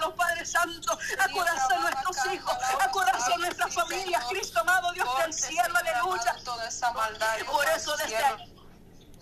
los 0.00 0.14
Padre 0.14 0.44
Santo, 0.44 0.98
acuérdate 1.18 1.74
a 1.74 1.78
nuestros 1.78 2.26
hijos, 2.32 2.54
acuérdate 2.80 3.32
a 3.32 3.38
nuestra 3.38 3.68
familia, 3.68 4.20
Cristo 4.28 4.60
amado, 4.60 4.92
Dios 4.92 5.08
del 5.18 5.32
cielo, 5.32 5.74
aleluya. 5.76 6.36
Por 7.46 7.68
eso 7.68 7.96
desde 7.96 8.53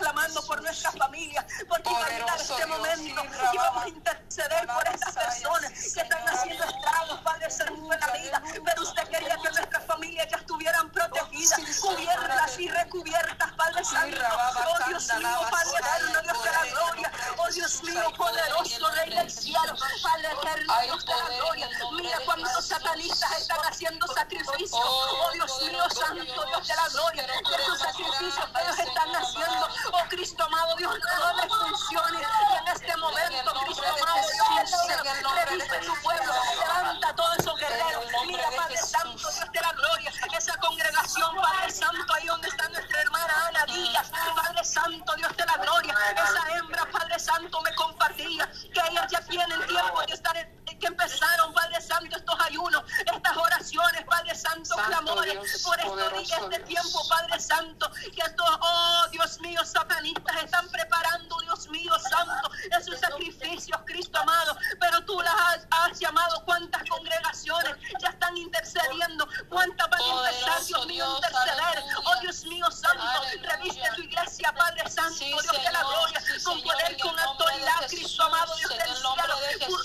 clamando 0.02 0.42
por 0.42 0.60
nuestras 0.60 0.96
familias, 0.96 1.44
por 1.68 1.80
tu 1.80 1.90
en 1.90 2.24
este 2.34 2.66
momento 2.66 3.22
y 3.52 3.56
vamos 3.56 3.84
a 3.84 3.88
interceder 3.88 4.66
por 4.66 4.88
estas 4.88 5.14
personas 5.14 5.72
que 5.72 6.00
están 6.00 6.28
haciendo 6.28 6.64
estragos, 6.64 7.20
Padre, 7.20 7.50
según 7.50 7.88
la 7.88 8.06
vida. 8.08 8.42
Pero 8.64 8.82
usted 8.82 9.08
quería 9.08 9.36
que 9.36 9.50
nuestras 9.50 9.86
familias 9.86 10.26
ya 10.28 10.36
estuvieran 10.38 10.90
protegidas, 10.90 11.60
cubiertas 11.80 12.58
y 12.58 12.68
recubiertas, 12.68 13.52
Padre 13.52 13.84
Santo. 13.84 14.18
Oh 14.56 14.88
Dios 14.88 15.14
mío, 15.18 15.40
Padre 15.50 15.78
eterno, 15.78 16.22
Dios 16.22 16.42
de 16.42 16.50
la 16.50 16.64
gloria. 16.72 17.12
Oh 17.36 17.48
Dios 17.52 17.82
mío, 17.84 18.12
poderoso 18.16 18.90
Rey 18.90 19.10
del 19.10 19.30
cielo, 19.30 19.74
Padre 20.02 20.28
eterno, 20.32 20.74
oh, 20.76 20.82
Dios 20.82 21.06
de 21.06 21.12
la 21.14 21.36
gloria. 21.36 21.68
Mira 21.92 22.18
cuántos 22.24 22.66
satanistas 22.66 23.38
están 23.38 23.60
haciendo 23.60 24.06
sacrificios. 24.08 24.70
Oh 24.72 25.30
Dios 25.32 25.62
mío, 25.62 25.84
Santo 25.90 26.24
Dios 26.24 26.68
de 26.68 26.74
la 26.74 26.88
gloria. 26.88 27.26
Esos 27.58 27.78
sacrificios 27.78 28.46
que 28.52 28.62
ellos 28.62 28.78
están 28.78 29.14
haciendo, 29.14 29.68
tiempo, 29.92 30.08
Cristo 30.08 30.44
amado 30.44 30.76
Dios, 30.76 30.92
no 30.92 31.42
le 31.42 31.48
funcione. 31.48 32.18
En 32.18 32.68
este 32.68 32.96
momento, 32.96 33.54
Cristo 33.64 33.84
amado 33.86 34.26
Dios, 34.32 35.46
reviste 35.46 35.78
tu 35.78 35.94
pueblo, 36.02 36.32
levanta 36.58 37.08
a 37.08 37.14
todos 37.14 37.38
esos 37.38 37.58
guerreros. 37.58 38.04
Mira, 38.26 38.50
Padre 38.56 38.76
Santo, 38.76 39.30
Dios 39.30 39.52
de 39.52 39.60
la 39.60 39.72
gloria, 39.72 40.12
esa 40.36 40.56
congregación, 40.58 41.36
Padre 41.36 41.70
Santo, 41.70 42.14
ahí 42.14 42.26
donde 42.26 42.48
está 42.48 42.68
nuestra 42.68 43.00
hermana 43.00 43.46
Ana 43.48 43.66
Díaz, 43.66 44.10
Padre 44.34 44.64
Santo, 44.64 45.14
Dios 45.16 45.36
de 45.36 45.46
la 45.46 45.56
gloria, 45.56 45.94
esa 46.12 46.56
hembra, 46.56 46.86
Padre 46.90 47.18
Santo, 47.18 47.60
me 47.62 47.74
compartía 47.74 48.50
que 48.50 48.80
ellas 48.90 49.06
ya 49.10 49.20
tienen 49.22 49.66
tiempo 49.66 50.02
de 50.06 50.14
estar 50.14 50.36
que 50.82 50.88
empezaron, 50.88 51.54
Padre 51.54 51.80
Santo, 51.80 52.16
estos 52.16 52.40
ayunos, 52.40 52.82
estas 53.06 53.36
oraciones, 53.36 54.04
Padre 54.04 54.34
Santo, 54.34 54.74
Santo 54.74 54.84
clamores. 54.84 55.62
Por 55.62 55.78
estos 55.78 56.12
días, 56.12 56.40
este 56.42 56.58
tiempo, 56.64 57.08
Padre 57.08 57.40
Santo, 57.40 57.90
que 57.92 58.20
estos 58.20 58.48
están 60.44 60.68
preparando, 60.68 61.36
Dios 61.40 61.68
mío 61.68 61.92
santo, 61.98 62.50
esos 62.78 62.98
sacrificios, 62.98 63.78
Cristo 63.86 64.18
amado, 64.18 64.56
pero 64.80 65.00
tú 65.04 65.20
las 65.20 65.34
has, 65.34 65.66
has 65.70 65.98
llamado, 65.98 66.42
cuántas 66.44 66.82
congregaciones 66.88 67.76
ya 68.00 68.08
están 68.08 68.36
intercediendo, 68.36 69.28
cuántas 69.48 69.88
van 69.88 70.00
a 70.00 70.30
empezar, 70.30 70.64
Dios 70.64 70.86
mío, 70.86 71.04
a 71.04 71.16
interceder, 71.16 71.84
oh 72.04 72.20
Dios 72.20 72.44
mío 72.44 72.70
santo, 72.70 73.04
reviste 73.42 73.88
tu 73.96 74.02
iglesia, 74.02 74.52
Padre 74.52 74.90
santo, 74.90 75.24
Dios 75.24 75.46
de 75.46 75.72
la 75.72 75.82
gloria, 75.82 76.22
con 76.44 76.62
poder, 76.62 76.96
con 77.00 77.18
autoridad, 77.18 77.86
Cristo 77.88 78.22
amado, 78.24 78.54
Dios 78.56 78.70
del 78.70 78.96
cielo, 78.96 79.81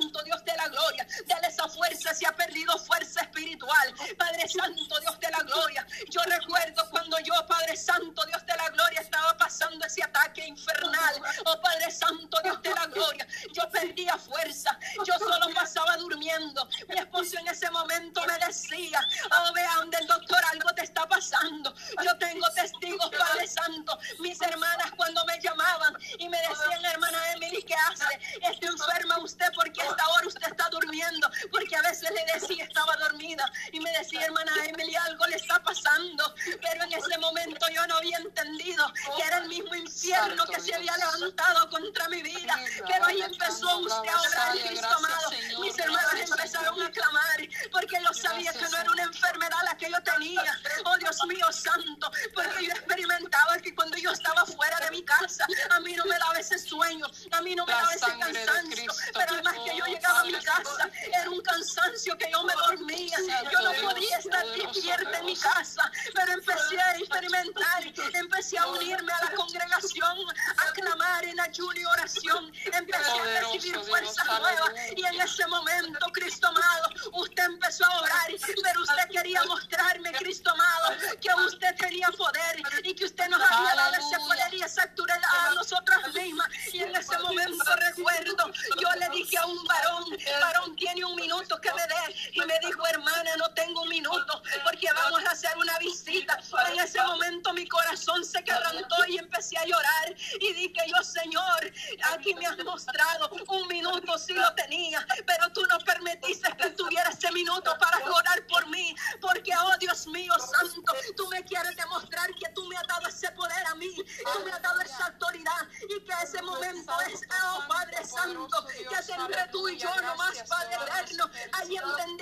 santo 0.00 0.22
Dios 0.24 0.33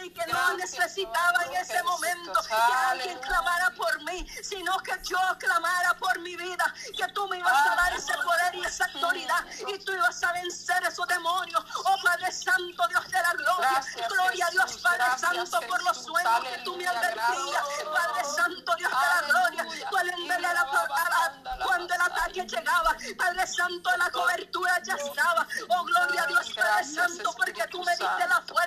Entendí 0.02 0.10
que 0.10 0.32
no 0.32 0.56
necesitaba 0.56 1.44
en 1.44 1.54
ese 1.54 1.82
momento 1.84 2.32
que 2.48 2.54
alguien 2.54 3.18
clamara 3.20 3.70
por 3.70 4.02
mí, 4.02 4.26
sino 4.42 4.76
que 4.78 4.92
yo 5.04 5.18
clamara 5.38 5.94
por 5.94 6.18
mi 6.20 6.36
vida, 6.36 6.74
que 6.96 7.06
tú 7.12 7.28
me 7.28 7.38
ibas 7.38 7.52
a 7.52 7.76
dar 7.76 7.92
ese 7.94 8.12
poder 8.14 8.54
y 8.54 8.64
esa 8.64 8.84
autoridad 8.86 9.44
y 9.68 9.78
tú 9.78 9.92
ibas 9.92 10.22
a 10.24 10.32
vencer 10.32 10.82
esos 10.84 11.06
demonios. 11.06 11.64
Oh 11.84 11.96
Padre 12.02 12.32
Santo, 12.32 12.88
Dios 12.88 13.04
de 13.06 13.22
la 13.22 13.32
gloria, 13.32 13.84
gloria 14.08 14.46
a 14.46 14.50
Dios, 14.50 14.76
Padre 14.82 15.04
Santo, 15.18 15.60
por 15.68 15.82
los 15.84 16.04
sueños 16.04 16.44
que 16.50 16.58
tú 16.64 16.76
me 16.76 16.86
advertías. 16.86 17.64
Padre 17.92 18.24
Santo, 18.24 18.74
Dios 18.76 18.90
de 18.90 18.96
la 18.96 19.22
gloria, 19.28 19.66
cuando 21.64 21.94
el 21.94 22.00
ataque 22.00 22.44
llegaba, 22.44 22.96
Padre 23.16 23.46
Santo, 23.46 23.96
la 23.96 24.10
cobertura 24.10 24.82
ya 24.82 24.94
estaba. 24.94 25.46
Oh, 25.68 25.84
gloria 25.84 26.22
a 26.24 26.26
Dios, 26.26 26.52
Padre 26.54 26.84
Santo, 26.84 27.32
porque 27.36 27.66
tú 27.70 27.82
me 27.84 27.92
diste 27.92 28.28
la 28.28 28.42
fuerza. 28.42 28.61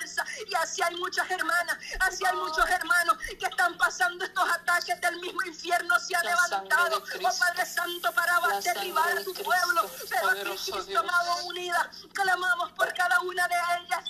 Muchas 1.15 1.31
hermanas, 1.31 1.77
así 2.01 2.25
hay 2.25 2.35
muchos 2.35 2.69
hermanos 2.69 3.17
que 3.39 3.45
están 3.45 3.77
pasando 3.77 4.25
estos 4.25 4.49
ataques 4.49 4.99
del 4.99 5.17
mismo 5.21 5.41
infierno. 5.43 5.97
Se 5.97 6.13
ha 6.13 6.21
levantado, 6.21 6.97
oh 6.97 7.39
Padre 7.39 7.65
Santo, 7.65 8.11
para 8.11 8.37
derribar 8.59 9.17
a 9.17 9.23
tu 9.23 9.33
pueblo. 9.33 9.89
Pero 10.09 10.29
aquí, 10.31 10.71
Cristo 10.71 10.99
amado, 10.99 11.45
unida, 11.45 11.89
clamamos 12.11 12.73
por 12.73 12.93
cada 12.93 13.21
una 13.21 13.47
de 13.47 13.55
ellas. 13.79 14.04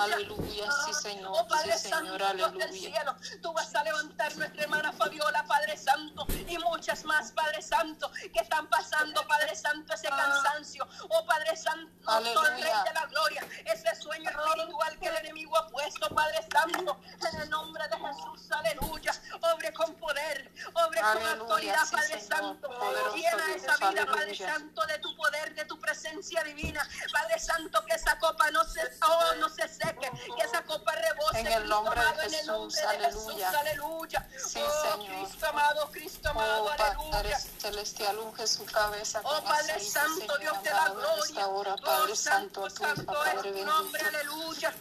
Aleluya. 0.00 0.70
Sí, 0.86 0.94
Señor. 0.94 1.32
Oh 1.34 1.46
Padre 1.48 1.76
sí, 1.78 1.88
Señor, 1.88 2.20
Santo, 2.20 2.36
Dios 2.36 2.52
del 2.54 2.72
cielo, 2.72 3.16
tú 3.42 3.52
vas 3.52 3.74
a 3.74 3.84
levantar 3.84 4.36
nuestra 4.36 4.62
hermana 4.62 4.92
Fabiola, 4.92 5.44
Padre 5.44 5.76
Santo, 5.76 6.26
y 6.48 6.58
muchas 6.58 7.04
más, 7.04 7.32
Padre 7.32 7.62
Santo, 7.62 8.10
que 8.32 8.40
están 8.40 8.68
pasando, 8.68 9.26
Padre 9.26 9.54
Santo, 9.54 9.94
ese 9.94 10.08
cansancio. 10.08 10.86
Oh 11.08 11.24
Padre 11.26 11.56
Santo, 11.56 12.10
Aleluya. 12.10 12.50
Rey 12.50 12.84
de 12.84 12.94
la 12.94 13.06
gloria, 13.06 13.46
ese 13.66 13.94
sueño 13.96 14.30
espiritual 14.30 14.98
que 14.98 15.08
el 15.08 15.16
enemigo 15.16 15.56
ha 15.56 15.68
puesto, 15.68 16.08
Padre 16.14 16.46
Santo, 16.50 17.00
en 17.32 17.40
el 17.42 17.50
nombre 17.50 17.84
de 17.88 17.96
Jesús, 17.96 18.50
aleluya. 18.50 19.12
Obre 19.54 19.72
con 19.72 19.94
poder, 19.94 20.52
obre 20.74 21.00
con 21.00 21.26
autoridad, 21.40 21.84
sí, 21.84 21.92
Padre 21.96 22.20
Señor. 22.20 22.38
Santo. 22.40 22.68
Poderoso 22.68 23.16
Llena 23.16 23.54
esa 23.54 23.76
vida, 23.76 24.06
Padre. 24.06 24.36
Santo, 24.36 24.86
de 24.86 24.98
tu 24.98 25.16
poder, 25.16 25.54
de 25.54 25.64
tu 25.64 25.78
presencia 25.80 26.42
divina. 26.44 26.86
Padre 27.12 27.38
Santo, 27.38 27.84
que 27.84 27.94
esa 27.94 28.18
copa 28.18 28.50
no 28.50 28.64
se, 28.64 28.80
oh, 29.06 29.34
no 29.38 29.48
se 29.48 29.68
seque, 29.68 29.89
que 29.98 30.42
esa 30.44 30.62
copa 30.64 30.92
rebose. 30.92 31.40
En 31.40 31.46
el 31.46 31.68
nombre 31.68 32.00
de 32.00 32.06
amado, 32.06 32.20
Jesús, 32.30 32.78
aleluya. 32.78 33.50
aleluya. 33.50 34.28
Sí, 34.46 34.60
oh, 34.62 34.82
Señor. 34.96 35.24
Cristo 35.26 35.46
amado, 35.46 35.90
Cristo 35.90 36.28
amado, 36.30 36.64
Oh, 36.64 36.76
Padre 36.76 37.34
aleluya. 37.34 37.38
celestial, 37.60 38.18
unge 38.18 38.46
su 38.46 38.64
cabeza 38.64 39.20
Oh 39.24 39.42
Padre 39.44 39.80
Santo, 39.80 40.38
Dios 40.38 40.62
de 40.62 40.70
la 40.70 40.84
amado, 40.84 40.94
gloria. 41.16 41.46
hora, 41.48 41.74
Oh 41.74 41.82
Padre 41.84 42.16
Santo, 42.16 42.70
Santo, 42.70 42.84
Santo 42.86 43.24
es 43.24 43.34
Padre 43.34 43.52
tu 43.52 43.64
nombre, 43.64 44.00
aleluya. 44.02 44.74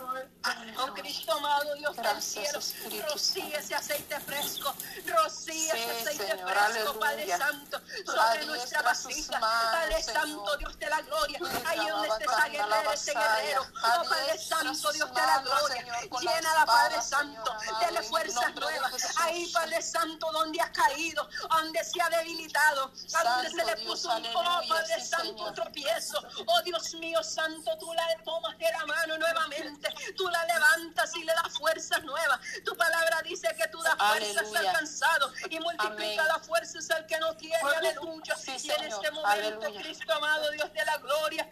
Oh 0.80 0.94
Cristo 0.94 1.32
amado, 1.34 1.76
Dios 1.76 1.96
del 1.96 2.22
cielo. 2.22 2.60
Rocíe 2.60 3.42
Santo. 3.42 3.58
ese 3.60 3.76
aceite 3.76 4.20
fresco. 4.22 4.74
Rocíe 5.06 5.72
ese 5.72 5.92
aceite 6.10 6.38
fresco, 6.38 7.00
Padre. 7.00 7.38
Santo. 7.38 7.82
Sobre 8.06 8.46
nuestra 8.46 8.82
vasija. 8.82 9.40
Padre. 9.40 10.04
Santo, 10.04 10.58
Dios 10.58 10.80
de 10.80 10.90
la 10.90 11.02
gloria. 11.02 11.40
Ahí 11.66 11.88
donde 11.88 12.08
esté 12.08 12.24
esa 12.26 12.44
alabacanda, 12.44 12.48
guerrera, 12.50 12.94
ese 12.94 13.12
alabasaya. 13.12 13.36
guerrero. 13.42 13.62
Oh 13.62 14.04
Padre 14.10 14.30
Adiestra 14.30 14.58
Santo, 14.92 14.94
Dios 14.94 15.14
de 15.14 15.22
la 15.22 15.40
gloria. 15.40 16.36
Llénala, 16.36 16.66
Padre 16.66 17.02
Santo. 17.02 17.58
Dele 17.80 18.04
fuerzas 18.04 18.56
nuevas. 18.56 19.18
Ahí, 19.18 19.52
Padre 19.52 19.82
Santo, 19.82 20.32
donde 20.32 20.62
ha 20.62 20.72
caído, 20.72 21.28
donde 21.50 21.84
se 21.84 22.02
ha 22.02 22.10
debilitado, 22.10 22.92
a 23.14 23.24
donde 23.24 23.50
se 23.50 23.66
le 23.66 23.76
puso 23.86 24.16
un 24.16 24.26
oh, 24.26 24.62
Padre 24.68 25.04
Santo, 25.04 25.46
un 25.46 25.54
tropiezo. 25.54 26.20
Oh 26.46 26.62
Dios 26.64 26.94
mío, 26.96 27.22
Santo, 27.24 27.78
tú 27.80 27.94
la 27.94 28.06
tomas 28.24 28.58
de 28.58 28.72
la 28.72 28.86
mano 28.86 29.18
nuevamente, 29.18 29.94
tú 30.16 30.28
la 30.28 30.46
levantas 30.46 31.16
y 31.16 31.24
le 31.24 31.34
das 31.34 31.54
fuerzas 31.58 32.04
nuevas. 32.04 32.40
Tu 32.64 32.76
palabra 32.76 33.22
dice 33.24 33.48
que 33.56 33.68
tú 33.68 33.82
das 33.82 33.96
fuerzas 33.96 34.56
al 34.56 34.72
cansado 34.72 35.32
y 35.50 35.60
multiplica 35.60 36.24
las 36.26 36.46
fuerzas 36.46 36.90
al 36.92 37.06
que 37.06 37.20
no 37.20 37.36
tiene. 37.38 37.58
Aleluya. 37.78 38.36
Sí, 38.36 38.56
y 38.64 38.72
en 38.72 38.84
este 38.84 39.12
momento, 39.12 39.28
Aleluya. 39.28 39.82
Cristo 39.82 40.14
amado, 40.14 40.52
Dios 40.52 40.72
de 40.74 40.86
la 40.86 40.98
gloria. 40.98 41.50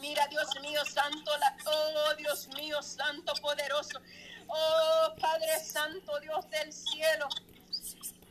Mira, 0.00 0.26
Dios 0.28 0.48
mío, 0.60 0.84
santo, 0.84 1.36
la, 1.38 1.56
oh 1.66 2.14
Dios 2.16 2.48
mío, 2.48 2.82
santo, 2.82 3.32
poderoso. 3.40 4.00
Oh 4.48 5.14
Padre 5.20 5.60
Santo, 5.60 6.18
Dios 6.20 6.48
del 6.50 6.72
cielo. 6.72 7.28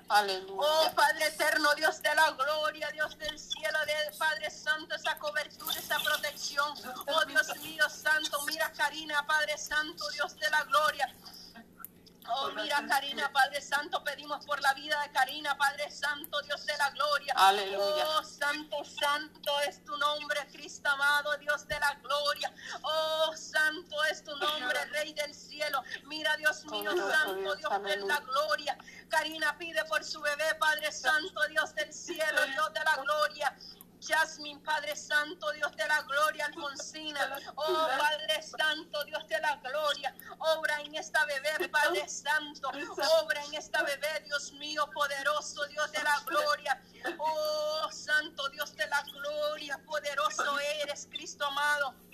Aleluya. 0.09 0.61
Oh 0.61 0.91
Padre 0.95 1.27
eterno, 1.27 1.75
Dios 1.75 2.01
de 2.01 2.15
la 2.15 2.31
gloria, 2.31 2.89
Dios 2.91 3.17
del 3.17 3.37
cielo, 3.37 3.77
de 3.85 4.17
Padre 4.17 4.49
Santo, 4.49 4.95
esa 4.95 5.17
cobertura, 5.17 5.73
esa 5.77 5.99
protección. 5.99 6.73
Oh 7.07 7.25
Dios 7.25 7.55
mío, 7.57 7.89
Santo, 7.89 8.41
mira 8.43 8.71
Karina, 8.71 9.25
Padre 9.27 9.57
Santo, 9.57 10.09
Dios 10.11 10.35
de 10.37 10.49
la 10.49 10.63
gloria. 10.63 11.13
Oh, 12.29 12.51
mira, 12.51 12.85
Karina, 12.87 13.31
Padre 13.31 13.61
Santo, 13.61 14.03
pedimos 14.03 14.45
por 14.45 14.59
la 14.61 14.73
vida 14.73 15.01
de 15.01 15.11
Karina, 15.11 15.57
Padre 15.57 15.89
Santo, 15.89 16.41
Dios 16.41 16.65
de 16.65 16.77
la 16.77 16.89
gloria. 16.91 17.33
Aleluya. 17.35 18.05
Oh, 18.09 18.23
Santo, 18.23 18.83
Santo 18.83 19.59
es 19.67 19.83
tu 19.83 19.95
nombre, 19.97 20.39
Cristo 20.51 20.89
amado, 20.89 21.37
Dios 21.37 21.67
de 21.67 21.79
la 21.79 21.93
gloria. 22.01 22.53
Oh, 22.81 23.33
Santo 23.35 24.03
es 24.05 24.23
tu 24.23 24.35
nombre, 24.35 24.85
Rey 24.85 25.13
del 25.13 25.33
cielo. 25.33 25.81
Mira, 26.05 26.35
Dios 26.37 26.65
mío, 26.65 26.91
Poderoso 26.91 27.11
Santo, 27.11 27.55
Dios, 27.55 27.83
de 27.83 27.97
la 27.97 28.19
gloria. 28.19 28.77
Karina 29.09 29.57
pide 29.57 29.83
por 29.85 30.03
su 30.03 30.21
bebé, 30.21 30.55
Padre 30.55 30.91
Santo, 30.91 31.47
Dios 31.49 31.73
del 31.75 31.93
cielo, 31.93 32.45
Dios 32.45 32.73
de 32.73 32.83
la 32.83 32.95
gloria. 33.01 33.55
Jasmine, 33.99 34.59
Padre 34.61 34.95
Santo, 34.95 35.51
Dios 35.53 35.75
de 35.75 35.87
la 35.87 36.01
gloria, 36.03 36.45
Alfonsina, 36.45 37.39
oh 37.55 37.87
Padre 37.97 38.41
Santo, 38.41 39.03
Dios 39.05 39.27
de 39.27 39.39
la 39.39 39.55
gloria, 39.57 40.15
obra 40.39 40.81
en 40.81 40.95
esta 40.95 41.25
bebé, 41.25 41.69
Padre 41.69 42.07
Santo, 42.07 42.69
obra 43.21 43.43
en 43.45 43.55
esta 43.55 43.83
bebé, 43.83 44.21
Dios 44.25 44.53
mío, 44.53 44.89
poderoso, 44.93 45.65
Dios 45.67 45.91
de 45.91 46.03
la 46.03 46.19
gloria, 46.25 46.81
oh 47.17 47.89
Santo, 47.91 48.49
Dios 48.49 48.75
de 48.75 48.87
la 48.87 49.01
gloria, 49.03 49.81
poderoso 49.85 50.59
eres, 50.81 51.07
Cristo 51.11 51.45
amado. 51.45 52.06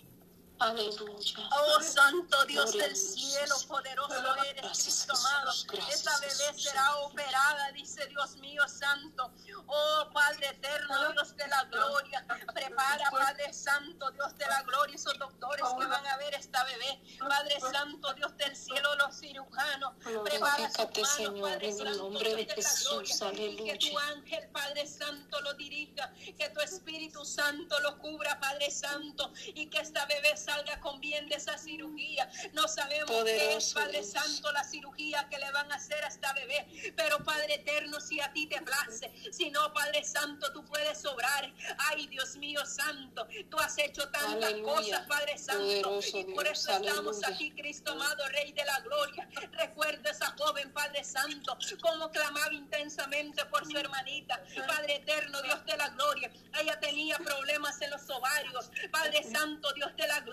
Aleluya. 0.59 1.49
Oh 1.51 1.81
Santo 1.81 2.45
Dios 2.45 2.73
del 2.73 2.95
cielo, 2.95 3.55
poderoso 3.67 4.35
eres, 4.45 4.83
Cristo 4.83 5.13
amado. 5.13 5.51
Esta 5.91 6.17
bebé 6.19 6.59
será 6.59 6.97
operada, 6.97 7.71
dice 7.71 8.05
Dios 8.07 8.37
mío 8.37 8.67
santo. 8.67 9.31
Oh 9.67 10.09
Padre 10.13 10.49
eterno, 10.49 11.11
Dios 11.11 11.35
de 11.35 11.47
la 11.47 11.63
gloria. 11.65 12.25
Prepara, 12.53 13.11
Padre 13.11 13.51
Santo, 13.53 14.11
Dios 14.11 14.37
de 14.37 14.45
la 14.45 14.61
gloria, 14.63 14.95
esos 14.95 15.17
doctores 15.17 15.65
que 15.77 15.85
van 15.85 16.05
a 16.05 16.17
ver 16.17 16.33
esta 16.35 16.63
bebé. 16.63 17.01
Padre 17.19 17.59
Santo, 17.59 18.13
Dios 18.13 18.37
del 18.37 18.55
cielo, 18.55 18.95
los 18.95 19.19
cirujanos. 19.19 19.93
Prepara 20.23 20.69
sus 20.69 20.77
manos, 20.77 21.09
Señor, 21.09 21.49
Padre 21.51 21.69
en 21.69 21.87
el 21.87 21.97
nombre 21.97 22.35
de 22.35 22.45
Jesús. 22.45 22.89
gloria. 22.93 23.17
Que 23.17 23.25
Aleluya. 23.25 23.77
tu 23.79 23.99
ángel, 23.99 24.47
Padre 24.49 24.87
Santo, 24.87 25.41
lo 25.41 25.53
dirija. 25.55 26.13
Que 26.37 26.49
tu 26.49 26.61
Espíritu 26.61 27.25
Santo 27.25 27.79
lo 27.81 27.97
cubra, 27.99 28.39
Padre 28.39 28.71
Santo. 28.71 29.31
Y 29.55 29.67
que 29.67 29.79
esta 29.79 30.05
bebé 30.05 30.37
salga 30.43 30.79
con 30.79 30.99
bien 30.99 31.27
de 31.29 31.35
esa 31.35 31.57
cirugía. 31.57 32.29
No 32.53 32.67
sabemos 32.67 33.23
qué 33.23 33.55
es, 33.57 33.73
Padre 33.73 34.01
Dios. 34.01 34.11
Santo, 34.11 34.51
la 34.51 34.63
cirugía 34.63 35.27
que 35.29 35.37
le 35.37 35.51
van 35.51 35.71
a 35.71 35.75
hacer 35.75 36.03
a 36.03 36.07
esta 36.07 36.33
bebé. 36.33 36.93
Pero 36.95 37.23
Padre 37.23 37.55
eterno, 37.55 37.99
si 37.99 38.19
a 38.19 38.31
ti 38.33 38.47
te 38.47 38.61
place, 38.61 39.11
si 39.31 39.49
no, 39.51 39.73
Padre 39.73 40.03
Santo, 40.03 40.51
tú 40.51 40.65
puedes 40.65 41.05
obrar. 41.05 41.51
Ay, 41.89 42.07
Dios 42.07 42.35
mío 42.37 42.65
santo, 42.65 43.27
tú 43.49 43.59
has 43.59 43.77
hecho 43.77 44.09
tantas 44.09 44.51
Aleluya. 44.51 44.73
cosas, 44.73 45.07
Padre 45.07 45.37
Santo. 45.37 45.63
Poderoso 45.63 46.17
y 46.19 46.23
por 46.25 46.43
Dios, 46.43 46.59
eso 46.59 46.71
estamos 46.71 47.17
aleluya. 47.17 47.27
aquí, 47.35 47.51
Cristo 47.51 47.91
amado, 47.91 48.27
Rey 48.29 48.51
de 48.51 48.65
la 48.65 48.79
Gloria. 48.81 49.27
Recuerda 49.51 50.11
esa 50.11 50.31
joven, 50.37 50.71
Padre 50.73 51.03
Santo, 51.03 51.57
como 51.81 52.11
clamaba 52.11 52.53
intensamente 52.53 53.45
por 53.45 53.65
su 53.65 53.77
hermanita. 53.77 54.41
Padre 54.67 54.95
eterno, 54.95 55.41
Dios 55.41 55.65
de 55.65 55.77
la 55.77 55.89
Gloria. 55.89 56.31
Ella 56.59 56.79
tenía 56.79 57.17
problemas 57.17 57.81
en 57.81 57.91
los 57.91 58.09
ovarios. 58.09 58.69
Padre 58.91 59.23
Santo, 59.23 59.71
Dios 59.73 59.95
de 59.95 60.07
la 60.07 60.19
Gloria. 60.21 60.32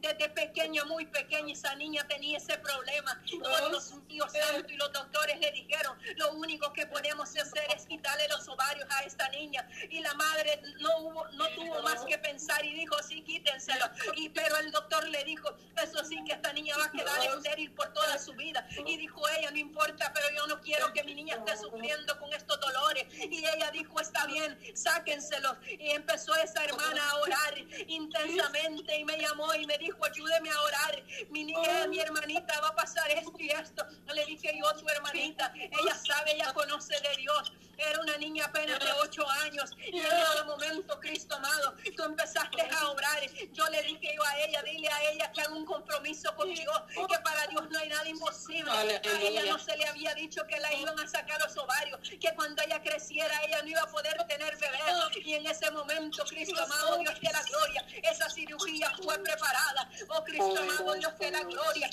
Desde 0.00 0.28
pequeña, 0.30 0.84
muy 0.84 1.06
pequeña, 1.06 1.52
esa 1.52 1.74
niña 1.74 2.06
tenía 2.06 2.38
ese 2.38 2.56
problema. 2.58 3.20
Oh, 3.44 3.68
Dios 3.68 3.92
mío 4.08 4.26
santo, 4.28 4.72
y 4.72 4.76
los 4.76 4.92
doctores 4.92 5.38
le 5.40 5.50
dijeron, 5.52 5.96
lo 6.16 6.32
único 6.34 6.72
que 6.72 6.86
podemos 6.86 7.28
hacer 7.36 7.64
es 7.76 7.86
quitarle 7.86 8.28
los 8.28 8.46
ovarios 8.48 8.86
a 8.90 9.02
esta 9.04 9.28
niña. 9.30 9.68
Y 9.90 10.00
la 10.00 10.14
madre 10.14 10.60
no 10.80 10.98
hubo, 10.98 11.28
no 11.32 11.48
tuvo 11.50 11.82
más 11.82 12.04
que 12.04 12.18
pensar 12.18 12.64
y 12.64 12.72
dijo, 12.74 12.96
sí, 13.02 13.22
quítenselo. 13.22 13.86
Y 14.16 14.28
pero 14.28 14.56
el 14.58 14.70
doctor 14.70 15.08
le 15.08 15.24
dijo, 15.24 15.56
eso 15.82 16.04
sí 16.04 16.22
que 16.24 16.32
esta 16.32 16.52
niña 16.52 16.76
va 16.78 16.86
a 16.86 16.90
quedar 16.90 17.20
estéril 17.36 17.72
por 17.72 17.92
toda 17.92 18.18
su 18.18 18.32
vida. 18.34 18.66
Y 18.86 18.96
dijo 18.96 19.28
ella, 19.30 19.50
no 19.50 19.58
importa, 19.58 20.12
pero 20.14 20.26
yo 20.34 20.46
no 20.46 20.60
quiero 20.60 20.92
que 20.92 21.02
mi 21.04 21.14
niña 21.14 21.36
esté 21.36 21.56
sufriendo 21.56 22.18
con 22.18 22.32
estos 22.32 22.60
dolores. 22.60 23.06
Y 23.12 23.44
ella 23.44 23.70
dijo, 23.70 24.00
está 24.00 24.26
bien, 24.26 24.58
sáquenselos. 24.74 25.56
Y 25.66 25.90
empezó 25.90 26.34
esa 26.36 26.64
hermana 26.64 27.10
a 27.10 27.16
orar 27.16 27.58
intensamente 27.86 28.96
y 28.96 29.04
me 29.04 29.18
llamó 29.18 29.31
y 29.58 29.66
me 29.66 29.78
dijo, 29.78 30.04
ayúdeme 30.04 30.50
a 30.50 30.60
orar. 30.60 31.02
Mi 31.30 31.44
niña, 31.44 31.86
mi 31.88 31.98
hermanita 31.98 32.60
va 32.60 32.68
a 32.68 32.74
pasar 32.74 33.10
esto 33.10 33.32
y 33.38 33.50
esto. 33.50 33.84
Le 34.14 34.26
dije 34.26 34.52
yo, 34.58 34.72
tu 34.78 34.88
hermanita, 34.88 35.52
ella 35.54 35.94
sabe, 35.94 36.34
ella 36.34 36.52
conoce 36.52 36.94
de 37.00 37.16
Dios. 37.16 37.52
Era 37.88 38.00
una 38.00 38.16
niña 38.16 38.46
apenas 38.46 38.78
de 38.78 38.92
ocho 39.02 39.28
años 39.28 39.70
y 39.78 39.98
en 39.98 40.06
ese 40.06 40.44
momento, 40.44 40.98
Cristo 41.00 41.34
amado, 41.34 41.74
tú 41.96 42.02
empezaste 42.04 42.62
a 42.62 42.88
obrar. 42.88 43.20
Yo 43.52 43.68
le 43.70 43.82
dije 43.82 44.14
yo 44.14 44.24
a 44.24 44.38
ella, 44.40 44.62
dile 44.62 44.88
a 44.88 45.10
ella 45.10 45.32
que 45.32 45.40
haga 45.40 45.54
un 45.54 45.64
compromiso 45.64 46.34
con 46.36 46.52
que 46.52 47.18
para 47.24 47.46
Dios 47.48 47.68
no 47.70 47.78
hay 47.78 47.88
nada 47.88 48.08
imposible. 48.08 48.70
A 48.70 48.84
ella 48.84 49.44
no 49.46 49.58
se 49.58 49.76
le 49.76 49.86
había 49.86 50.14
dicho 50.14 50.46
que 50.46 50.58
la 50.60 50.72
iban 50.74 50.98
a 50.98 51.06
sacar 51.08 51.40
los 51.40 51.56
ovarios, 51.56 52.00
que 52.20 52.32
cuando 52.34 52.62
ella 52.62 52.80
creciera 52.82 53.34
ella 53.44 53.62
no 53.62 53.68
iba 53.68 53.82
a 53.82 53.90
poder 53.90 54.16
tener 54.28 54.56
bebé. 54.56 54.78
Y 55.24 55.34
en 55.34 55.46
ese 55.46 55.70
momento, 55.70 56.24
Cristo 56.24 56.62
amado, 56.62 56.98
Dios 56.98 57.20
de 57.20 57.32
la 57.32 57.42
gloria, 57.42 57.86
esa 58.02 58.28
cirugía 58.30 58.92
fue 59.02 59.18
preparada. 59.18 59.90
Oh 60.08 60.22
Cristo 60.24 60.54
amado, 60.58 60.94
Dios 60.94 61.18
de 61.18 61.30
la 61.30 61.42
gloria. 61.42 61.90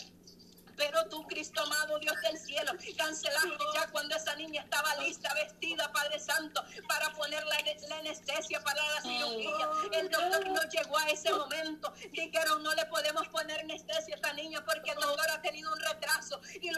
Pero 0.79 1.05
tú, 1.09 1.27
Cristo 1.27 1.61
amado, 1.61 1.99
Dios 1.99 2.15
del 2.21 2.39
cielo, 2.39 2.71
cancelaste 2.97 3.65
ya 3.75 3.87
cuando 3.91 4.15
esa 4.15 4.33
niña 4.35 4.61
estaba 4.61 4.95
lista, 4.95 5.33
vestida, 5.33 5.91
Padre 5.91 6.17
Santo, 6.19 6.63
para 6.87 7.11
poner 7.11 7.45
la, 7.45 7.57
la 7.89 7.97
anestesia 7.97 8.63
para 8.63 8.81
la 8.93 9.01
cirugía. 9.01 9.69
El 9.91 10.09
doctor 10.09 10.47
no 10.47 10.61
llegó 10.63 10.97
a 10.97 11.09
ese 11.09 11.33
momento. 11.33 11.93
Dijeron, 12.13 12.63
no 12.63 12.73
le 12.73 12.85
podemos 12.85 13.27
poner 13.27 13.59
anestesia 13.59 14.15
a 14.15 14.15
esta 14.15 14.33
niña 14.33 14.63
porque 14.63 14.91
el 14.91 14.99
doctor 14.99 15.29
ha 15.31 15.41
tenido 15.41 15.69
un 15.73 15.79
retraso. 15.79 16.39
Y 16.61 16.69